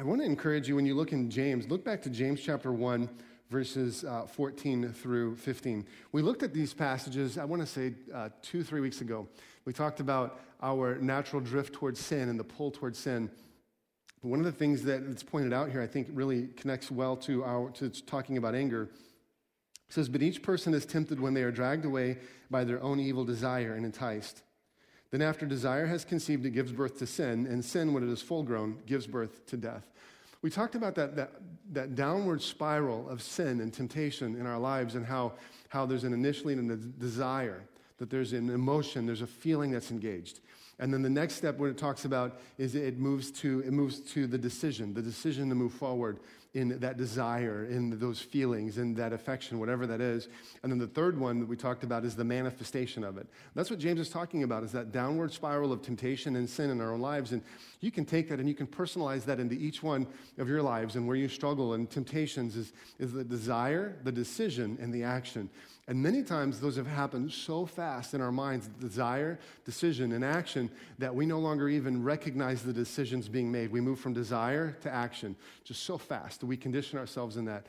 I 0.00 0.02
want 0.02 0.20
to 0.20 0.26
encourage 0.26 0.66
you 0.66 0.74
when 0.74 0.86
you 0.86 0.96
look 0.96 1.12
in 1.12 1.30
James, 1.30 1.68
look 1.68 1.84
back 1.84 2.02
to 2.02 2.10
James 2.10 2.40
chapter 2.40 2.72
1, 2.72 3.08
verses 3.54 4.02
uh, 4.02 4.26
14 4.26 4.92
through 4.92 5.36
15. 5.36 5.86
We 6.10 6.22
looked 6.22 6.42
at 6.42 6.52
these 6.52 6.74
passages, 6.74 7.38
I 7.38 7.44
want 7.44 7.62
to 7.62 7.66
say 7.66 7.94
uh, 8.12 8.30
two, 8.42 8.64
three 8.64 8.80
weeks 8.80 9.00
ago. 9.00 9.28
We 9.64 9.72
talked 9.72 10.00
about 10.00 10.40
our 10.60 10.96
natural 10.96 11.40
drift 11.40 11.72
towards 11.72 12.00
sin 12.00 12.28
and 12.28 12.38
the 12.38 12.42
pull 12.42 12.72
towards 12.72 12.98
sin. 12.98 13.30
One 14.22 14.40
of 14.40 14.44
the 14.44 14.50
things 14.50 14.82
that's 14.82 15.22
pointed 15.22 15.52
out 15.52 15.70
here, 15.70 15.80
I 15.80 15.86
think, 15.86 16.08
really 16.10 16.48
connects 16.56 16.90
well 16.90 17.16
to 17.18 17.44
our 17.44 17.70
to 17.74 17.90
talking 17.90 18.38
about 18.38 18.56
anger. 18.56 18.88
It 19.88 19.92
says, 19.94 20.08
"But 20.08 20.20
each 20.20 20.42
person 20.42 20.74
is 20.74 20.84
tempted 20.84 21.20
when 21.20 21.34
they 21.34 21.44
are 21.44 21.52
dragged 21.52 21.84
away 21.84 22.18
by 22.50 22.64
their 22.64 22.82
own 22.82 22.98
evil 22.98 23.24
desire 23.24 23.74
and 23.74 23.86
enticed. 23.86 24.42
Then, 25.12 25.22
after 25.22 25.46
desire 25.46 25.86
has 25.86 26.04
conceived, 26.04 26.44
it 26.44 26.50
gives 26.50 26.72
birth 26.72 26.98
to 26.98 27.06
sin, 27.06 27.46
and 27.46 27.64
sin, 27.64 27.92
when 27.92 28.02
it 28.02 28.10
is 28.10 28.20
full 28.20 28.42
grown, 28.42 28.82
gives 28.84 29.06
birth 29.06 29.46
to 29.46 29.56
death." 29.56 29.92
We 30.44 30.50
talked 30.50 30.74
about 30.74 30.94
that, 30.96 31.16
that, 31.16 31.30
that 31.72 31.94
downward 31.94 32.42
spiral 32.42 33.08
of 33.08 33.22
sin 33.22 33.62
and 33.62 33.72
temptation 33.72 34.36
in 34.36 34.44
our 34.44 34.58
lives 34.58 34.94
and 34.94 35.06
how, 35.06 35.32
how 35.70 35.86
there's 35.86 36.04
an 36.04 36.12
initially 36.12 36.52
and 36.52 36.70
a 36.70 36.76
desire, 36.76 37.62
that 37.96 38.10
there's 38.10 38.34
an 38.34 38.50
emotion, 38.50 39.06
there's 39.06 39.22
a 39.22 39.26
feeling 39.26 39.70
that's 39.70 39.90
engaged. 39.90 40.40
And 40.78 40.92
then 40.92 41.00
the 41.00 41.08
next 41.08 41.36
step, 41.36 41.56
what 41.56 41.70
it 41.70 41.78
talks 41.78 42.04
about, 42.04 42.42
is 42.58 42.74
it 42.74 42.98
moves 42.98 43.30
to, 43.40 43.60
it 43.60 43.72
moves 43.72 44.00
to 44.12 44.26
the 44.26 44.36
decision, 44.36 44.92
the 44.92 45.00
decision 45.00 45.48
to 45.48 45.54
move 45.54 45.72
forward 45.72 46.18
in 46.54 46.78
that 46.78 46.96
desire, 46.96 47.66
in 47.66 47.98
those 47.98 48.20
feelings, 48.20 48.78
in 48.78 48.94
that 48.94 49.12
affection, 49.12 49.58
whatever 49.58 49.86
that 49.88 50.00
is. 50.00 50.28
And 50.62 50.70
then 50.70 50.78
the 50.78 50.86
third 50.86 51.18
one 51.18 51.40
that 51.40 51.46
we 51.46 51.56
talked 51.56 51.82
about 51.82 52.04
is 52.04 52.14
the 52.14 52.24
manifestation 52.24 53.02
of 53.02 53.18
it. 53.18 53.26
That's 53.56 53.70
what 53.70 53.80
James 53.80 53.98
is 53.98 54.08
talking 54.08 54.44
about, 54.44 54.62
is 54.62 54.70
that 54.72 54.92
downward 54.92 55.32
spiral 55.32 55.72
of 55.72 55.82
temptation 55.82 56.36
and 56.36 56.48
sin 56.48 56.70
in 56.70 56.80
our 56.80 56.92
own 56.92 57.00
lives. 57.00 57.32
And 57.32 57.42
you 57.80 57.90
can 57.90 58.04
take 58.04 58.28
that 58.28 58.38
and 58.38 58.48
you 58.48 58.54
can 58.54 58.68
personalize 58.68 59.24
that 59.24 59.40
into 59.40 59.56
each 59.56 59.82
one 59.82 60.06
of 60.38 60.48
your 60.48 60.62
lives 60.62 60.94
and 60.94 61.08
where 61.08 61.16
you 61.16 61.28
struggle. 61.28 61.74
And 61.74 61.90
temptations 61.90 62.54
is, 62.54 62.72
is 63.00 63.12
the 63.12 63.24
desire, 63.24 63.96
the 64.04 64.12
decision, 64.12 64.78
and 64.80 64.94
the 64.94 65.02
action. 65.02 65.50
And 65.86 66.02
many 66.02 66.22
times 66.22 66.60
those 66.60 66.76
have 66.76 66.86
happened 66.86 67.30
so 67.30 67.66
fast 67.66 68.14
in 68.14 68.22
our 68.22 68.32
minds 68.32 68.68
desire, 68.80 69.38
decision, 69.66 70.12
and 70.12 70.24
action 70.24 70.70
that 70.98 71.14
we 71.14 71.26
no 71.26 71.38
longer 71.38 71.68
even 71.68 72.02
recognize 72.02 72.62
the 72.62 72.72
decisions 72.72 73.28
being 73.28 73.52
made. 73.52 73.70
We 73.70 73.82
move 73.82 74.00
from 74.00 74.14
desire 74.14 74.76
to 74.80 74.90
action 74.90 75.36
just 75.62 75.82
so 75.82 75.98
fast 75.98 76.40
that 76.40 76.46
we 76.46 76.56
condition 76.56 76.98
ourselves 76.98 77.36
in 77.36 77.44
that. 77.46 77.66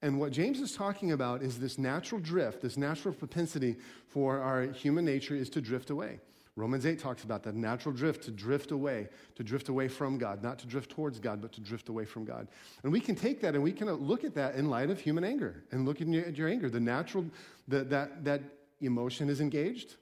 And 0.00 0.20
what 0.20 0.30
James 0.30 0.60
is 0.60 0.76
talking 0.76 1.10
about 1.10 1.42
is 1.42 1.58
this 1.58 1.76
natural 1.78 2.20
drift, 2.20 2.62
this 2.62 2.76
natural 2.76 3.14
propensity 3.14 3.76
for 4.06 4.40
our 4.40 4.62
human 4.62 5.04
nature 5.04 5.34
is 5.34 5.50
to 5.50 5.60
drift 5.60 5.90
away. 5.90 6.20
Romans 6.56 6.86
8 6.86 6.98
talks 6.98 7.22
about 7.22 7.42
that 7.42 7.54
natural 7.54 7.94
drift 7.94 8.24
to 8.24 8.30
drift 8.30 8.70
away, 8.70 9.08
to 9.34 9.44
drift 9.44 9.68
away 9.68 9.88
from 9.88 10.16
God, 10.16 10.42
not 10.42 10.58
to 10.60 10.66
drift 10.66 10.90
towards 10.90 11.18
God, 11.18 11.42
but 11.42 11.52
to 11.52 11.60
drift 11.60 11.90
away 11.90 12.06
from 12.06 12.24
God. 12.24 12.48
And 12.82 12.90
we 12.90 12.98
can 12.98 13.14
take 13.14 13.42
that 13.42 13.54
and 13.54 13.62
we 13.62 13.72
can 13.72 13.90
look 13.92 14.24
at 14.24 14.34
that 14.36 14.54
in 14.54 14.70
light 14.70 14.88
of 14.88 14.98
human 14.98 15.22
anger 15.22 15.62
and 15.70 15.84
look 15.84 16.00
at 16.00 16.08
your, 16.08 16.24
at 16.24 16.38
your 16.38 16.48
anger. 16.48 16.70
The 16.70 16.80
natural, 16.80 17.26
the, 17.68 17.84
that, 17.84 18.24
that 18.24 18.40
emotion 18.80 19.28
is 19.28 19.42
engaged, 19.42 19.96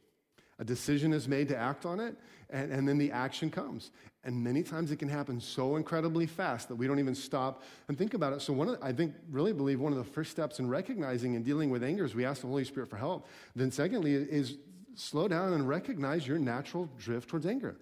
a 0.61 0.65
decision 0.65 1.13
is 1.13 1.27
made 1.27 1.49
to 1.49 1.57
act 1.57 1.85
on 1.85 1.99
it, 1.99 2.17
and, 2.51 2.73
and 2.73 2.89
then 2.89 2.99
the 2.99 3.11
action 3.11 3.51
comes. 3.51 3.91
And 4.23 4.43
many 4.43 4.63
times 4.63 4.93
it 4.93 4.97
can 4.97 5.09
happen 5.09 5.41
so 5.41 5.75
incredibly 5.75 6.25
fast 6.25 6.69
that 6.69 6.77
we 6.77 6.87
don't 6.87 7.01
even 7.01 7.17
stop 7.17 7.63
and 7.89 7.99
think 7.99 8.15
about 8.15 8.33
it. 8.33 8.41
So, 8.41 8.53
one 8.53 8.69
the, 8.69 8.79
I 8.81 8.93
think, 8.93 9.15
really 9.31 9.53
believe 9.53 9.81
one 9.81 9.93
of 9.93 9.99
the 9.99 10.05
first 10.05 10.31
steps 10.31 10.61
in 10.61 10.69
recognizing 10.69 11.37
and 11.37 11.45
dealing 11.45 11.69
with 11.69 11.85
anger 11.85 12.05
is 12.05 12.15
we 12.15 12.25
ask 12.25 12.41
the 12.41 12.47
Holy 12.47 12.65
Spirit 12.65 12.89
for 12.89 12.97
help. 12.97 13.27
Then, 13.55 13.71
secondly, 13.71 14.15
is 14.15 14.57
slow 14.97 15.29
down 15.29 15.53
and 15.53 15.69
recognize 15.69 16.27
your 16.27 16.39
natural 16.39 16.89
drift 16.99 17.29
towards 17.29 17.47
anger. 17.47 17.77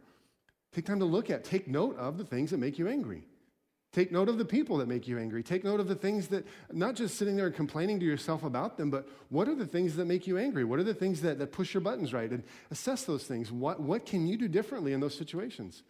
Take 0.72 0.86
time 0.86 1.00
to 1.00 1.04
look 1.04 1.30
at, 1.30 1.44
take 1.44 1.68
note 1.68 1.96
of 1.98 2.18
the 2.18 2.24
things 2.24 2.50
that 2.50 2.58
make 2.58 2.78
you 2.78 2.88
angry. 2.88 3.24
Take 3.92 4.10
note 4.10 4.30
of 4.30 4.38
the 4.38 4.44
people 4.44 4.78
that 4.78 4.88
make 4.88 5.06
you 5.06 5.18
angry. 5.18 5.42
Take 5.42 5.64
note 5.64 5.78
of 5.78 5.86
the 5.86 5.94
things 5.94 6.28
that, 6.28 6.46
not 6.72 6.94
just 6.94 7.18
sitting 7.18 7.36
there 7.36 7.46
and 7.46 7.54
complaining 7.54 8.00
to 8.00 8.06
yourself 8.06 8.42
about 8.42 8.78
them, 8.78 8.90
but 8.90 9.06
what 9.28 9.48
are 9.48 9.54
the 9.54 9.66
things 9.66 9.96
that 9.96 10.06
make 10.06 10.26
you 10.26 10.38
angry? 10.38 10.64
What 10.64 10.78
are 10.78 10.84
the 10.84 10.94
things 10.94 11.20
that, 11.20 11.38
that 11.38 11.52
push 11.52 11.74
your 11.74 11.82
buttons 11.82 12.14
right? 12.14 12.30
And 12.30 12.42
assess 12.70 13.04
those 13.04 13.24
things. 13.24 13.52
What, 13.52 13.80
what 13.80 14.06
can 14.06 14.26
you 14.26 14.38
do 14.38 14.48
differently 14.48 14.94
in 14.94 15.00
those 15.00 15.14
situations? 15.14 15.82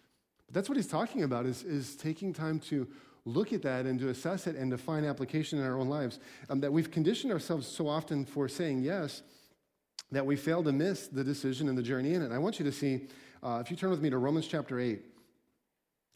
But 0.46 0.54
that's 0.54 0.68
what 0.68 0.76
he's 0.76 0.88
talking 0.88 1.22
about 1.22 1.46
is, 1.46 1.62
is 1.62 1.94
taking 1.94 2.32
time 2.32 2.58
to 2.60 2.88
look 3.24 3.52
at 3.52 3.62
that 3.62 3.86
and 3.86 4.00
to 4.00 4.08
assess 4.08 4.48
it 4.48 4.56
and 4.56 4.72
to 4.72 4.78
find 4.78 5.06
application 5.06 5.60
in 5.60 5.64
our 5.64 5.78
own 5.78 5.88
lives. 5.88 6.18
Um, 6.50 6.58
that 6.60 6.72
we've 6.72 6.90
conditioned 6.90 7.32
ourselves 7.32 7.68
so 7.68 7.86
often 7.86 8.24
for 8.24 8.48
saying 8.48 8.82
yes 8.82 9.22
that 10.12 10.24
we 10.24 10.36
fail 10.36 10.62
to 10.62 10.72
miss 10.72 11.08
the 11.08 11.24
decision 11.24 11.68
and 11.68 11.76
the 11.76 11.82
journey 11.82 12.14
in 12.14 12.22
it. 12.22 12.26
And 12.26 12.34
I 12.34 12.38
want 12.38 12.58
you 12.58 12.64
to 12.66 12.72
see, 12.72 13.08
uh, 13.42 13.60
if 13.64 13.70
you 13.70 13.76
turn 13.76 13.90
with 13.90 14.02
me 14.02 14.10
to 14.10 14.18
Romans 14.18 14.46
chapter 14.46 14.78
8. 14.78 15.00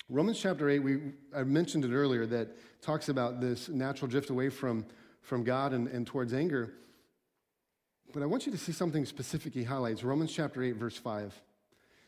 Romans 0.09 0.39
chapter 0.39 0.69
8, 0.69 0.79
we, 0.81 0.99
I 1.35 1.43
mentioned 1.43 1.85
it 1.85 1.93
earlier, 1.93 2.27
that 2.27 2.49
talks 2.83 3.09
about 3.09 3.41
this 3.41 3.69
natural 3.69 4.09
drift 4.09 4.31
away 4.31 4.51
from, 4.51 4.85
from 5.23 5.43
God 5.43 5.73
and, 5.73 5.89
and 5.89 6.07
towards 6.07 6.35
anger. 6.35 6.75
But 8.13 8.23
I 8.23 8.27
want 8.27 8.47
you 8.47 8.53
to 8.53 8.59
see 8.59 8.71
something 8.71 9.05
specific 9.05 9.55
he 9.55 9.65
highlights. 9.65 10.05
Romans 10.05 10.33
chapter 10.33 10.63
8, 10.63 10.73
verse 10.73 10.97
5 10.97 11.25
it 11.29 11.33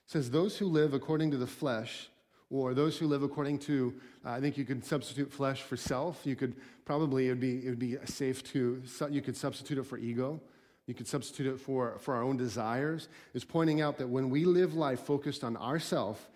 says, 0.07 0.31
Those 0.31 0.59
who 0.59 0.66
live 0.66 0.92
according 0.92 1.31
to 1.33 1.38
the 1.38 1.46
flesh, 1.46 2.11
or 2.51 2.74
those 2.74 2.98
who 2.98 3.07
live 3.07 3.22
according 3.22 3.59
to, 3.61 3.94
uh, 4.24 4.31
I 4.31 4.40
think 4.40 4.59
you 4.59 4.64
could 4.64 4.85
substitute 4.85 5.33
flesh 5.33 5.62
for 5.62 5.77
self. 5.77 6.20
You 6.24 6.37
could 6.37 6.55
probably, 6.85 7.27
it 7.27 7.31
would 7.31 7.40
be, 7.40 7.66
it 7.66 7.68
would 7.70 7.79
be 7.79 7.96
safe 8.05 8.44
to, 8.53 8.83
you 9.11 9.22
could 9.22 9.37
substitute 9.37 9.79
it 9.79 9.85
for 9.85 9.96
ego 9.98 10.40
you 10.88 10.94
could 10.94 11.07
substitute 11.07 11.46
it 11.46 11.61
for, 11.61 11.98
for 12.01 12.14
our 12.14 12.22
own 12.22 12.38
desires, 12.38 13.09
is 13.35 13.44
pointing 13.44 13.83
out 13.83 13.98
that 13.98 14.09
when 14.09 14.31
we 14.31 14.46
live 14.46 14.74
life 14.74 15.01
focused 15.01 15.44
on 15.44 15.57
ourself, 15.59 16.29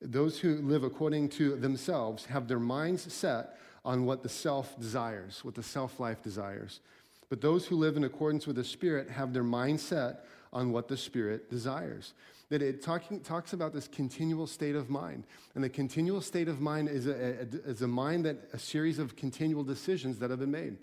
those 0.00 0.38
who 0.38 0.56
live 0.62 0.82
according 0.82 1.28
to 1.28 1.56
themselves 1.56 2.24
have 2.24 2.48
their 2.48 2.58
minds 2.58 3.12
set 3.12 3.58
on 3.84 4.06
what 4.06 4.22
the 4.22 4.28
self 4.28 4.78
desires, 4.80 5.44
what 5.44 5.54
the 5.54 5.62
self 5.62 6.00
life 6.00 6.22
desires. 6.22 6.80
But 7.28 7.42
those 7.42 7.66
who 7.66 7.76
live 7.76 7.98
in 7.98 8.04
accordance 8.04 8.46
with 8.46 8.56
the 8.56 8.64
Spirit 8.64 9.10
have 9.10 9.34
their 9.34 9.42
mind 9.42 9.78
set 9.80 10.24
on 10.52 10.72
what 10.72 10.88
the 10.88 10.96
Spirit 10.96 11.50
desires. 11.50 12.14
That 12.48 12.62
it 12.62 12.82
talking, 12.82 13.20
talks 13.20 13.52
about 13.52 13.74
this 13.74 13.88
continual 13.88 14.46
state 14.46 14.74
of 14.74 14.88
mind. 14.88 15.24
And 15.54 15.62
the 15.62 15.68
continual 15.68 16.22
state 16.22 16.48
of 16.48 16.62
mind 16.62 16.88
is 16.88 17.06
a, 17.06 17.12
a, 17.12 17.70
is 17.70 17.82
a 17.82 17.88
mind 17.88 18.24
that 18.24 18.38
a 18.54 18.58
series 18.58 18.98
of 18.98 19.16
continual 19.16 19.64
decisions 19.64 20.18
that 20.20 20.30
have 20.30 20.38
been 20.38 20.50
made. 20.50 20.78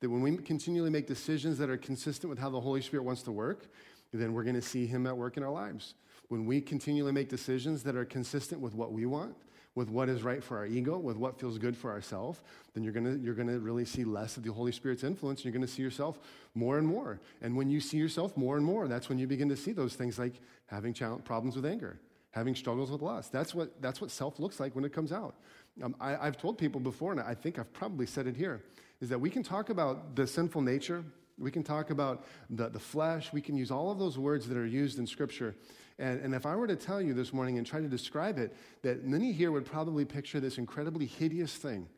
That 0.00 0.10
when 0.10 0.22
we 0.22 0.36
continually 0.38 0.90
make 0.90 1.06
decisions 1.06 1.58
that 1.58 1.70
are 1.70 1.76
consistent 1.76 2.30
with 2.30 2.38
how 2.38 2.50
the 2.50 2.60
Holy 2.60 2.80
Spirit 2.80 3.02
wants 3.02 3.22
to 3.22 3.32
work, 3.32 3.66
then 4.12 4.32
we're 4.32 4.44
going 4.44 4.56
to 4.56 4.62
see 4.62 4.86
Him 4.86 5.06
at 5.06 5.16
work 5.16 5.36
in 5.36 5.42
our 5.42 5.52
lives. 5.52 5.94
When 6.28 6.46
we 6.46 6.60
continually 6.60 7.12
make 7.12 7.28
decisions 7.28 7.82
that 7.82 7.96
are 7.96 8.04
consistent 8.04 8.60
with 8.60 8.74
what 8.74 8.92
we 8.92 9.04
want, 9.04 9.34
with 9.74 9.88
what 9.88 10.08
is 10.08 10.22
right 10.22 10.42
for 10.42 10.58
our 10.58 10.66
ego, 10.66 10.98
with 10.98 11.16
what 11.16 11.38
feels 11.38 11.58
good 11.58 11.76
for 11.76 11.90
ourselves, 11.90 12.40
then 12.74 12.82
you're 12.82 12.92
gonna, 12.92 13.16
you're 13.16 13.34
gonna 13.34 13.58
really 13.58 13.84
see 13.84 14.04
less 14.04 14.36
of 14.36 14.42
the 14.42 14.52
Holy 14.52 14.72
Spirit's 14.72 15.04
influence. 15.04 15.44
You're 15.44 15.52
gonna 15.52 15.66
see 15.66 15.82
yourself 15.82 16.18
more 16.54 16.78
and 16.78 16.86
more. 16.86 17.20
And 17.40 17.56
when 17.56 17.70
you 17.70 17.80
see 17.80 17.96
yourself 17.96 18.36
more 18.36 18.56
and 18.56 18.64
more, 18.64 18.88
that's 18.88 19.08
when 19.08 19.18
you 19.18 19.26
begin 19.26 19.48
to 19.48 19.56
see 19.56 19.72
those 19.72 19.94
things 19.94 20.18
like 20.18 20.34
having 20.66 20.92
problems 20.92 21.56
with 21.56 21.66
anger, 21.66 22.00
having 22.30 22.54
struggles 22.54 22.90
with 22.90 23.00
lust. 23.00 23.32
That's 23.32 23.54
what, 23.54 23.80
that's 23.80 24.00
what 24.00 24.10
self 24.10 24.40
looks 24.40 24.58
like 24.58 24.74
when 24.74 24.84
it 24.84 24.92
comes 24.92 25.12
out. 25.12 25.36
Um, 25.82 25.94
I, 26.00 26.16
I've 26.16 26.36
told 26.36 26.58
people 26.58 26.80
before, 26.80 27.12
and 27.12 27.20
I 27.20 27.34
think 27.34 27.58
I've 27.58 27.72
probably 27.72 28.06
said 28.06 28.26
it 28.26 28.36
here 28.36 28.62
is 29.00 29.08
that 29.08 29.20
we 29.20 29.30
can 29.30 29.42
talk 29.42 29.70
about 29.70 30.14
the 30.16 30.26
sinful 30.26 30.62
nature, 30.62 31.04
we 31.38 31.50
can 31.50 31.62
talk 31.62 31.90
about 31.90 32.24
the, 32.50 32.68
the 32.68 32.78
flesh, 32.78 33.32
we 33.32 33.40
can 33.40 33.56
use 33.56 33.70
all 33.70 33.90
of 33.90 33.98
those 33.98 34.18
words 34.18 34.46
that 34.48 34.56
are 34.56 34.66
used 34.66 34.98
in 34.98 35.06
Scripture. 35.06 35.54
And, 35.98 36.20
and 36.20 36.34
if 36.34 36.46
I 36.46 36.54
were 36.56 36.66
to 36.66 36.76
tell 36.76 37.00
you 37.00 37.14
this 37.14 37.32
morning 37.32 37.58
and 37.58 37.66
try 37.66 37.80
to 37.80 37.88
describe 37.88 38.38
it, 38.38 38.54
that 38.82 39.04
many 39.04 39.32
here 39.32 39.52
would 39.52 39.64
probably 39.64 40.04
picture 40.04 40.40
this 40.40 40.58
incredibly 40.58 41.06
hideous 41.06 41.54
thing 41.54 41.88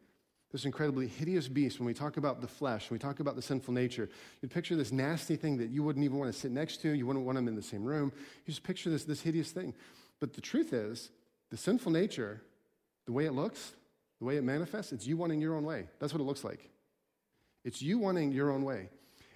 this 0.53 0.67
incredibly 0.67 1.09
hideous 1.09 1.49
beast, 1.49 1.81
when 1.81 1.87
we 1.87 1.95
talk 1.95 2.19
about 2.19 2.43
the 2.43 2.47
flesh, 2.47 2.91
when 2.91 2.97
we 2.97 3.01
talk 3.01 3.21
about 3.21 3.37
the 3.37 3.43
sinful 3.43 3.73
nature, 3.73 4.11
you'd 4.43 4.51
picture 4.51 4.77
this 4.77 4.93
nasty 4.93 5.35
thing 5.35 5.57
that 5.57 5.71
you 5.71 5.83
wouldn't 5.83 6.05
even 6.05 6.19
want 6.19 6.33
to 6.33 6.39
sit 6.39 6.53
next 6.53 6.83
to, 6.83 6.91
you 6.91 7.07
wouldn't 7.07 7.25
want 7.25 7.37
them 7.37 7.49
in 7.49 7.55
the 7.55 7.63
same 7.63 7.83
room. 7.83 8.13
You 8.45 8.53
just 8.53 8.63
picture 8.63 8.91
this, 8.91 9.05
this 9.05 9.23
hideous 9.23 9.51
thing. 9.51 9.73
But 10.21 10.35
the 10.35 10.43
truth 10.43 10.75
is, 10.75 11.11
the 11.51 11.57
sinful 11.57 11.91
nature, 11.91 12.43
the 13.07 13.13
way 13.13 13.25
it 13.25 13.33
looks, 13.33 13.73
the 14.19 14.27
way 14.27 14.37
it 14.37 14.45
manifests, 14.45 14.93
it's 14.93 15.07
you 15.07 15.17
wanting 15.17 15.41
your 15.41 15.57
own 15.57 15.65
way. 15.65 15.87
That's 15.99 16.13
what 16.13 16.21
it 16.21 16.25
looks 16.25 16.45
like. 16.45 16.69
It's 17.65 17.83
you 17.83 17.99
wanting 17.99 18.33
your 18.33 18.51
own 18.51 18.65
way. 18.65 18.89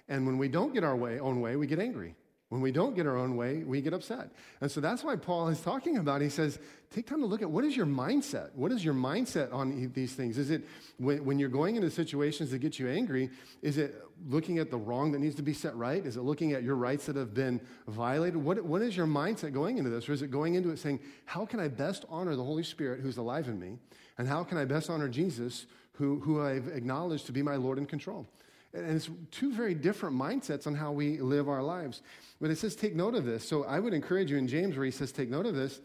And 0.09 0.25
when 0.25 0.37
we 0.37 0.47
don't 0.47 0.73
get 0.73 0.83
our 0.83 0.95
way, 0.95 1.19
own 1.19 1.41
way, 1.41 1.55
we 1.55 1.67
get 1.67 1.79
angry. 1.79 2.15
When 2.49 2.61
we 2.61 2.71
don't 2.71 2.95
get 2.95 3.05
our 3.05 3.17
own 3.17 3.35
way, 3.35 3.63
we 3.63 3.81
get 3.81 3.91
upset. 3.91 4.31
And 4.61 4.71
so 4.71 4.79
that's 4.79 5.03
why 5.03 5.17
Paul 5.17 5.49
is 5.49 5.59
talking 5.59 5.97
about. 5.97 6.21
He 6.21 6.29
says, 6.29 6.59
take 6.89 7.05
time 7.05 7.19
to 7.19 7.25
look 7.25 7.41
at 7.41 7.51
what 7.51 7.65
is 7.65 7.75
your 7.75 7.85
mindset? 7.85 8.53
What 8.55 8.71
is 8.71 8.85
your 8.85 8.93
mindset 8.93 9.53
on 9.53 9.91
these 9.93 10.13
things? 10.13 10.37
Is 10.37 10.49
it 10.49 10.65
when, 10.97 11.25
when 11.25 11.39
you're 11.39 11.49
going 11.49 11.75
into 11.75 11.91
situations 11.91 12.51
that 12.51 12.59
get 12.59 12.79
you 12.79 12.87
angry, 12.87 13.31
is 13.61 13.77
it 13.77 14.01
looking 14.29 14.59
at 14.59 14.71
the 14.71 14.77
wrong 14.77 15.11
that 15.11 15.19
needs 15.19 15.35
to 15.35 15.41
be 15.41 15.51
set 15.51 15.75
right? 15.75 16.05
Is 16.05 16.15
it 16.15 16.21
looking 16.21 16.53
at 16.53 16.63
your 16.63 16.75
rights 16.75 17.07
that 17.07 17.17
have 17.17 17.33
been 17.33 17.59
violated? 17.85 18.37
What, 18.37 18.63
what 18.63 18.81
is 18.81 18.95
your 18.95 19.07
mindset 19.07 19.51
going 19.51 19.77
into 19.77 19.89
this? 19.89 20.07
Or 20.07 20.13
is 20.13 20.21
it 20.21 20.31
going 20.31 20.55
into 20.55 20.69
it 20.69 20.79
saying, 20.79 21.01
how 21.25 21.45
can 21.45 21.59
I 21.59 21.67
best 21.67 22.05
honor 22.07 22.37
the 22.37 22.45
Holy 22.45 22.63
Spirit 22.63 23.01
who's 23.01 23.17
alive 23.17 23.49
in 23.49 23.59
me? 23.59 23.77
And 24.17 24.25
how 24.25 24.45
can 24.45 24.57
I 24.57 24.63
best 24.63 24.89
honor 24.89 25.09
Jesus 25.09 25.65
who, 25.97 26.19
who 26.19 26.41
I've 26.41 26.67
acknowledged 26.69 27.25
to 27.27 27.31
be 27.31 27.41
my 27.41 27.55
Lord 27.55 27.77
and 27.77 27.87
control? 27.87 28.27
And 28.73 28.95
it's 28.95 29.09
two 29.31 29.53
very 29.53 29.73
different 29.73 30.15
mindsets 30.15 30.67
on 30.67 30.75
how 30.75 30.91
we 30.91 31.17
live 31.19 31.49
our 31.49 31.63
lives. 31.63 32.01
But 32.39 32.51
it 32.51 32.57
says, 32.57 32.75
take 32.75 32.95
note 32.95 33.15
of 33.15 33.25
this. 33.25 33.47
So 33.47 33.63
I 33.63 33.79
would 33.79 33.93
encourage 33.93 34.29
you 34.29 34.37
in 34.37 34.47
James, 34.47 34.75
where 34.75 34.85
he 34.85 34.91
says, 34.91 35.11
take 35.11 35.29
note 35.29 35.45
of 35.45 35.55
this. 35.55 35.79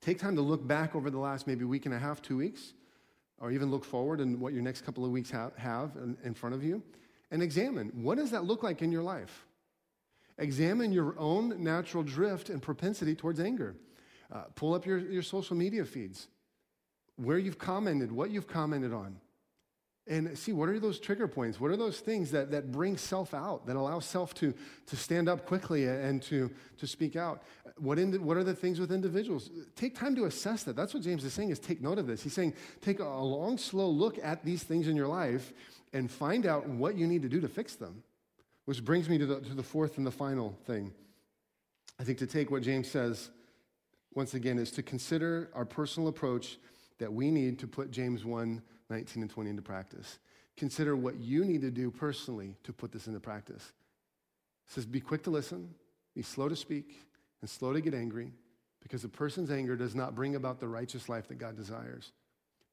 Take 0.00 0.18
time 0.18 0.36
to 0.36 0.42
look 0.42 0.66
back 0.66 0.94
over 0.94 1.10
the 1.10 1.18
last 1.18 1.46
maybe 1.46 1.64
week 1.64 1.84
and 1.84 1.94
a 1.94 1.98
half, 1.98 2.22
two 2.22 2.36
weeks, 2.36 2.72
or 3.40 3.50
even 3.50 3.70
look 3.70 3.84
forward 3.84 4.20
and 4.20 4.40
what 4.40 4.52
your 4.52 4.62
next 4.62 4.82
couple 4.82 5.04
of 5.04 5.10
weeks 5.10 5.30
have, 5.30 5.54
have 5.56 5.90
in, 5.96 6.16
in 6.24 6.34
front 6.34 6.54
of 6.54 6.62
you, 6.62 6.82
and 7.30 7.42
examine 7.42 7.88
what 7.94 8.16
does 8.16 8.30
that 8.30 8.44
look 8.44 8.62
like 8.62 8.80
in 8.80 8.92
your 8.92 9.02
life? 9.02 9.44
Examine 10.38 10.92
your 10.92 11.18
own 11.18 11.62
natural 11.62 12.04
drift 12.04 12.48
and 12.48 12.62
propensity 12.62 13.14
towards 13.14 13.40
anger. 13.40 13.74
Uh, 14.32 14.44
pull 14.54 14.72
up 14.72 14.86
your, 14.86 14.98
your 14.98 15.22
social 15.22 15.56
media 15.56 15.84
feeds, 15.84 16.28
where 17.18 17.38
you've 17.38 17.58
commented, 17.58 18.10
what 18.10 18.30
you've 18.30 18.46
commented 18.46 18.92
on. 18.92 19.16
And 20.06 20.38
see 20.38 20.54
what 20.54 20.70
are 20.70 20.80
those 20.80 20.98
trigger 20.98 21.28
points? 21.28 21.60
What 21.60 21.70
are 21.70 21.76
those 21.76 22.00
things 22.00 22.30
that, 22.30 22.50
that 22.52 22.72
bring 22.72 22.96
self 22.96 23.34
out 23.34 23.66
that 23.66 23.76
allow 23.76 24.00
self 24.00 24.32
to, 24.36 24.54
to 24.86 24.96
stand 24.96 25.28
up 25.28 25.44
quickly 25.44 25.84
and 25.84 26.22
to, 26.22 26.50
to 26.78 26.86
speak 26.86 27.14
out? 27.14 27.42
What, 27.76 27.98
in, 27.98 28.24
what 28.24 28.38
are 28.38 28.44
the 28.44 28.54
things 28.54 28.80
with 28.80 28.90
individuals? 28.90 29.50
Take 29.76 29.94
time 29.94 30.16
to 30.16 30.24
assess 30.24 30.62
that. 30.62 30.76
That's 30.76 30.94
what 30.94 31.02
james 31.02 31.24
is 31.24 31.34
saying 31.34 31.50
is 31.50 31.58
take 31.58 31.82
note 31.82 31.98
of 31.98 32.06
this. 32.06 32.22
He's 32.22 32.32
saying 32.32 32.54
take 32.80 33.00
a 33.00 33.04
long 33.04 33.58
slow 33.58 33.90
look 33.90 34.18
at 34.22 34.42
these 34.46 34.62
things 34.62 34.88
in 34.88 34.96
your 34.96 35.08
life 35.08 35.52
and 35.92 36.10
find 36.10 36.46
out 36.46 36.66
what 36.66 36.96
you 36.96 37.06
need 37.06 37.20
to 37.20 37.28
do 37.28 37.42
to 37.42 37.48
fix 37.48 37.74
them 37.74 38.02
which 38.68 38.84
brings 38.84 39.08
me 39.08 39.16
to 39.16 39.24
the, 39.24 39.40
to 39.40 39.54
the 39.54 39.62
fourth 39.62 39.96
and 39.96 40.06
the 40.06 40.10
final 40.10 40.54
thing. 40.66 40.92
I 41.98 42.04
think 42.04 42.18
to 42.18 42.26
take 42.26 42.50
what 42.50 42.62
james 42.62 42.86
says 42.90 43.30
once 44.12 44.34
again 44.34 44.58
is 44.58 44.70
to 44.72 44.82
consider 44.82 45.48
our 45.54 45.64
personal 45.64 46.10
approach 46.10 46.58
that 46.98 47.12
we 47.12 47.30
need 47.30 47.58
to 47.60 47.66
put 47.66 47.90
james 47.90 48.24
1 48.24 48.62
19 48.90 49.22
and 49.22 49.30
20 49.30 49.50
into 49.50 49.62
practice. 49.62 50.18
Consider 50.56 50.96
what 50.96 51.16
you 51.20 51.44
need 51.44 51.60
to 51.60 51.70
do 51.70 51.90
personally 51.90 52.56
to 52.64 52.72
put 52.72 52.90
this 52.90 53.06
into 53.06 53.20
practice. 53.20 53.72
It 54.66 54.72
says, 54.72 54.86
be 54.86 55.00
quick 55.00 55.22
to 55.24 55.30
listen, 55.30 55.74
be 56.14 56.22
slow 56.22 56.48
to 56.48 56.56
speak, 56.56 56.96
and 57.40 57.48
slow 57.48 57.72
to 57.72 57.80
get 57.80 57.94
angry, 57.94 58.32
because 58.82 59.04
a 59.04 59.08
person's 59.08 59.50
anger 59.50 59.76
does 59.76 59.94
not 59.94 60.14
bring 60.14 60.34
about 60.34 60.58
the 60.58 60.68
righteous 60.68 61.08
life 61.08 61.28
that 61.28 61.38
God 61.38 61.56
desires. 61.56 62.12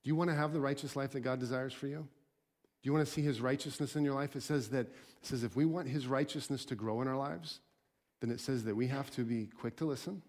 Do 0.04 0.08
you 0.08 0.16
want 0.16 0.30
to 0.30 0.36
have 0.36 0.54
the 0.54 0.60
righteous 0.60 0.96
life 0.96 1.12
that 1.12 1.22
God 1.22 1.40
desires 1.40 1.74
for 1.74 1.88
you? 1.88 1.98
Do 1.98 2.90
you 2.90 2.94
want 2.94 3.06
to 3.06 3.12
see 3.12 3.22
his 3.22 3.42
righteousness 3.42 3.96
in 3.96 4.04
your 4.04 4.14
life? 4.14 4.36
It 4.36 4.44
says 4.44 4.70
that 4.70 4.88
it 4.88 4.94
says 5.24 5.44
if 5.44 5.56
we 5.56 5.66
want 5.66 5.88
his 5.88 6.08
righteousness 6.08 6.66
to 6.66 6.76
grow 6.76 7.02
in 7.02 7.08
our 7.08 7.18
lives, 7.18 7.60
then 8.22 8.30
it 8.30 8.40
says 8.40 8.64
that 8.66 8.76
we 8.76 8.88
have 8.88 9.10
to 9.12 9.24
be 9.24 9.48
quick 9.60 9.76
to 9.78 9.86
listen, 9.86 10.22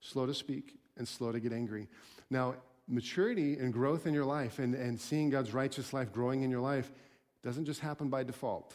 slow 0.00 0.26
to 0.26 0.34
speak, 0.34 0.76
and 0.96 1.06
slow 1.06 1.32
to 1.32 1.40
get 1.40 1.52
angry. 1.52 1.88
Now, 2.30 2.56
maturity 2.88 3.58
and 3.58 3.72
growth 3.72 4.06
in 4.06 4.14
your 4.14 4.24
life 4.24 4.58
and, 4.58 4.74
and 4.74 5.00
seeing 5.00 5.30
God's 5.30 5.54
righteous 5.54 5.92
life 5.92 6.12
growing 6.12 6.42
in 6.42 6.50
your 6.50 6.60
life 6.60 6.92
doesn't 7.42 7.64
just 7.64 7.80
happen 7.80 8.08
by 8.08 8.22
default. 8.22 8.74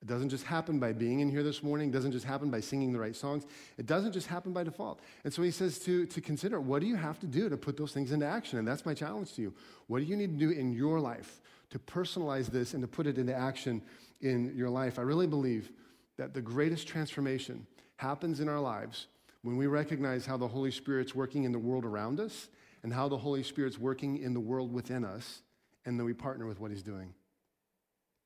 It 0.00 0.06
doesn't 0.06 0.28
just 0.28 0.44
happen 0.44 0.78
by 0.78 0.92
being 0.92 1.20
in 1.20 1.28
here 1.28 1.42
this 1.42 1.62
morning. 1.62 1.88
It 1.88 1.92
doesn't 1.92 2.12
just 2.12 2.24
happen 2.24 2.50
by 2.50 2.60
singing 2.60 2.92
the 2.92 3.00
right 3.00 3.16
songs. 3.16 3.44
It 3.78 3.86
doesn't 3.86 4.12
just 4.12 4.28
happen 4.28 4.52
by 4.52 4.62
default. 4.62 5.00
And 5.24 5.32
so 5.32 5.42
he 5.42 5.50
says 5.50 5.80
to, 5.80 6.06
to 6.06 6.20
consider 6.20 6.60
what 6.60 6.80
do 6.80 6.86
you 6.86 6.94
have 6.94 7.18
to 7.20 7.26
do 7.26 7.48
to 7.48 7.56
put 7.56 7.76
those 7.76 7.92
things 7.92 8.12
into 8.12 8.24
action? 8.24 8.60
And 8.60 8.68
that's 8.68 8.86
my 8.86 8.94
challenge 8.94 9.34
to 9.34 9.42
you. 9.42 9.54
What 9.88 9.98
do 9.98 10.04
you 10.04 10.16
need 10.16 10.38
to 10.38 10.46
do 10.46 10.50
in 10.52 10.72
your 10.72 11.00
life 11.00 11.40
to 11.70 11.80
personalize 11.80 12.46
this 12.46 12.74
and 12.74 12.82
to 12.82 12.88
put 12.88 13.08
it 13.08 13.18
into 13.18 13.34
action 13.34 13.82
in 14.20 14.52
your 14.54 14.70
life? 14.70 15.00
I 15.00 15.02
really 15.02 15.26
believe 15.26 15.72
that 16.16 16.32
the 16.32 16.42
greatest 16.42 16.86
transformation 16.86 17.66
happens 17.96 18.38
in 18.38 18.48
our 18.48 18.60
lives 18.60 19.08
when 19.42 19.56
we 19.56 19.66
recognize 19.66 20.26
how 20.26 20.36
the 20.36 20.48
Holy 20.48 20.70
Spirit's 20.70 21.14
working 21.14 21.42
in 21.42 21.50
the 21.50 21.58
world 21.58 21.84
around 21.84 22.20
us 22.20 22.48
and 22.82 22.92
how 22.92 23.08
the 23.08 23.18
Holy 23.18 23.42
Spirit's 23.42 23.78
working 23.78 24.18
in 24.18 24.34
the 24.34 24.40
world 24.40 24.72
within 24.72 25.04
us, 25.04 25.42
and 25.84 25.98
then 25.98 26.06
we 26.06 26.12
partner 26.12 26.46
with 26.46 26.60
what 26.60 26.70
He's 26.70 26.82
doing. 26.82 27.12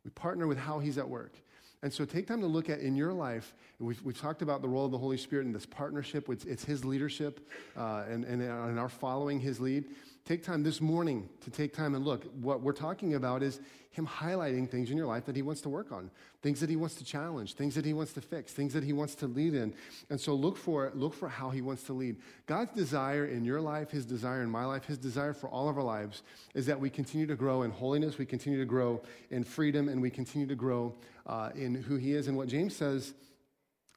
We 0.05 0.11
partner 0.11 0.47
with 0.47 0.59
how 0.59 0.79
He's 0.79 0.99
at 0.99 1.09
work. 1.09 1.35
And 1.83 1.93
so 1.93 2.05
take 2.05 2.29
time 2.29 2.41
to 2.41 2.47
look 2.47 2.71
at 2.71 2.79
in 2.79 2.95
your 2.95 3.13
life, 3.13 3.55
we've, 3.81 4.01
we've 4.03 4.21
talked 4.21 4.41
about 4.41 4.63
the 4.63 4.69
role 4.69 4.85
of 4.85 4.93
the 4.93 4.99
Holy 4.99 5.17
Spirit 5.17 5.47
in 5.47 5.53
this 5.53 5.67
partnership, 5.67 6.29
it's, 6.29 6.45
it's 6.45 6.65
His 6.65 6.85
leadership 6.85 7.49
uh, 7.77 8.05
and, 8.09 8.25
and, 8.25 8.41
and 8.41 8.79
our 8.79 8.89
following 8.89 9.41
His 9.41 9.59
lead. 9.59 9.87
Take 10.25 10.45
time 10.45 10.63
this 10.63 10.81
morning 10.81 11.29
to 11.41 11.51
take 11.51 11.75
time 11.75 11.97
and 11.97 12.05
look. 12.05 12.25
What 12.41 12.61
we're 12.61 12.73
talking 12.73 13.15
about 13.15 13.43
is 13.43 13.59
Him 13.91 14.07
highlighting 14.07 14.71
things 14.71 14.89
in 14.89 14.97
your 14.97 15.09
life 15.09 15.25
that 15.25 15.35
He 15.35 15.43
wants 15.43 15.61
to 15.63 15.69
work 15.69 15.91
on, 15.91 16.13
things 16.43 16.61
that 16.61 16.71
He 16.71 16.77
wants 16.77 16.95
to 16.97 17.05
challenge, 17.05 17.55
things 17.55 17.75
that 17.75 17.85
He 17.85 17.93
wants 17.93 18.13
to 18.13 18.21
fix, 18.21 18.53
things 18.53 18.73
that 18.75 18.85
He 18.85 18.93
wants 18.93 19.17
to 19.17 19.27
lead 19.27 19.55
in. 19.55 19.75
And 20.11 20.21
so 20.21 20.35
look 20.35 20.57
for 20.57 20.93
look 20.95 21.13
for 21.13 21.29
how 21.29 21.51
He 21.51 21.61
wants 21.61 21.83
to 21.85 21.93
lead. 21.93 22.19
God's 22.47 22.71
desire 22.71 23.27
in 23.27 23.45
your 23.45 23.61
life, 23.61 23.91
His 23.91 24.07
desire 24.07 24.43
in 24.43 24.51
my 24.51 24.65
life, 24.65 24.85
His 24.85 24.97
desire 24.97 25.33
for 25.33 25.49
all 25.49 25.69
of 25.69 25.77
our 25.77 25.83
lives 25.83 26.23
is 26.55 26.67
that 26.67 26.79
we 26.79 26.89
continue 26.89 27.27
to 27.27 27.37
grow 27.37 27.63
in 27.63 27.73
holiness, 27.73 28.17
we 28.17 28.27
continue 28.27 28.61
to 28.61 28.65
grow 28.65 29.03
in 29.33 29.43
freedom, 29.43 29.89
and 29.89 30.01
we 30.01 30.11
continue 30.11 30.47
to 30.47 30.55
grow 30.55 30.95
uh, 31.27 31.51
in 31.57 31.75
who 31.75 31.97
He 31.97 32.13
is. 32.13 32.29
And 32.29 32.37
what 32.37 32.47
James 32.47 32.77
says 32.77 33.13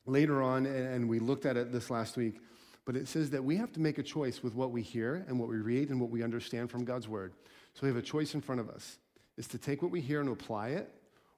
later 0.07 0.41
on, 0.41 0.65
and 0.65 1.07
we 1.07 1.19
looked 1.19 1.45
at 1.45 1.55
it 1.55 1.71
this 1.71 1.91
last 1.91 2.17
week 2.17 2.41
but 2.85 2.95
it 2.95 3.07
says 3.07 3.31
that 3.31 3.43
we 3.43 3.57
have 3.57 3.71
to 3.73 3.79
make 3.79 3.97
a 3.97 4.03
choice 4.03 4.43
with 4.43 4.53
what 4.53 4.71
we 4.71 4.81
hear 4.81 5.25
and 5.27 5.39
what 5.39 5.49
we 5.49 5.57
read 5.57 5.89
and 5.89 5.99
what 5.99 6.11
we 6.11 6.23
understand 6.23 6.69
from 6.69 6.85
God's 6.85 7.07
word. 7.07 7.33
So 7.73 7.81
we 7.81 7.87
have 7.89 7.97
a 7.97 8.01
choice 8.01 8.33
in 8.35 8.41
front 8.41 8.61
of 8.61 8.69
us 8.69 8.99
is 9.37 9.47
to 9.47 9.57
take 9.57 9.81
what 9.81 9.91
we 9.91 10.01
hear 10.01 10.21
and 10.21 10.29
apply 10.29 10.69
it. 10.69 10.89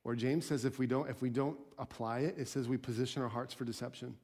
Or 0.03 0.15
James 0.15 0.45
says 0.45 0.65
if 0.65 0.77
we 0.77 0.87
don't, 0.87 1.09
if 1.09 1.21
we 1.21 1.29
don't 1.29 1.57
apply 1.77 2.19
it, 2.19 2.35
it 2.37 2.47
says 2.47 2.67
we 2.67 2.77
position 2.77 3.21
our 3.21 3.29
hearts 3.29 3.53
for 3.53 3.65
deception. 3.65 4.15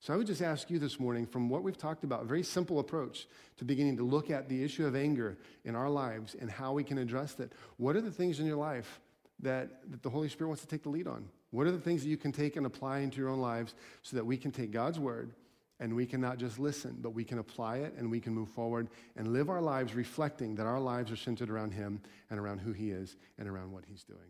So 0.00 0.12
I 0.12 0.16
would 0.16 0.26
just 0.26 0.42
ask 0.42 0.68
you 0.68 0.80
this 0.80 0.98
morning, 0.98 1.26
from 1.26 1.48
what 1.48 1.62
we've 1.62 1.78
talked 1.78 2.02
about, 2.02 2.22
a 2.22 2.24
very 2.24 2.42
simple 2.42 2.80
approach 2.80 3.28
to 3.58 3.64
beginning 3.64 3.96
to 3.98 4.02
look 4.02 4.30
at 4.30 4.48
the 4.48 4.62
issue 4.62 4.84
of 4.84 4.96
anger 4.96 5.38
in 5.64 5.76
our 5.76 5.88
lives 5.88 6.34
and 6.38 6.50
how 6.50 6.72
we 6.72 6.82
can 6.82 6.98
address 6.98 7.34
that. 7.34 7.52
What 7.76 7.94
are 7.94 8.00
the 8.00 8.10
things 8.10 8.40
in 8.40 8.46
your 8.46 8.56
life 8.56 9.00
that, 9.40 9.88
that 9.90 10.02
the 10.02 10.10
Holy 10.10 10.28
Spirit 10.28 10.48
wants 10.48 10.62
to 10.62 10.68
take 10.68 10.82
the 10.82 10.88
lead 10.88 11.06
on? 11.06 11.28
What 11.52 11.68
are 11.68 11.70
the 11.70 11.78
things 11.78 12.02
that 12.02 12.08
you 12.08 12.16
can 12.16 12.32
take 12.32 12.56
and 12.56 12.66
apply 12.66 12.98
into 12.98 13.18
your 13.18 13.28
own 13.28 13.40
lives 13.40 13.74
so 14.02 14.16
that 14.16 14.26
we 14.26 14.36
can 14.36 14.50
take 14.50 14.72
God's 14.72 14.98
word 14.98 15.30
and 15.82 15.96
we 15.96 16.06
can 16.06 16.20
not 16.20 16.38
just 16.38 16.60
listen, 16.60 16.96
but 17.00 17.10
we 17.10 17.24
can 17.24 17.40
apply 17.40 17.78
it 17.78 17.92
and 17.98 18.08
we 18.08 18.20
can 18.20 18.32
move 18.32 18.48
forward 18.48 18.88
and 19.16 19.32
live 19.32 19.50
our 19.50 19.60
lives 19.60 19.94
reflecting 19.94 20.54
that 20.54 20.64
our 20.64 20.78
lives 20.78 21.10
are 21.10 21.16
centered 21.16 21.50
around 21.50 21.72
Him 21.72 22.00
and 22.30 22.38
around 22.38 22.60
who 22.60 22.70
He 22.70 22.92
is 22.92 23.16
and 23.36 23.48
around 23.48 23.72
what 23.72 23.82
He's 23.84 24.04
doing. 24.04 24.20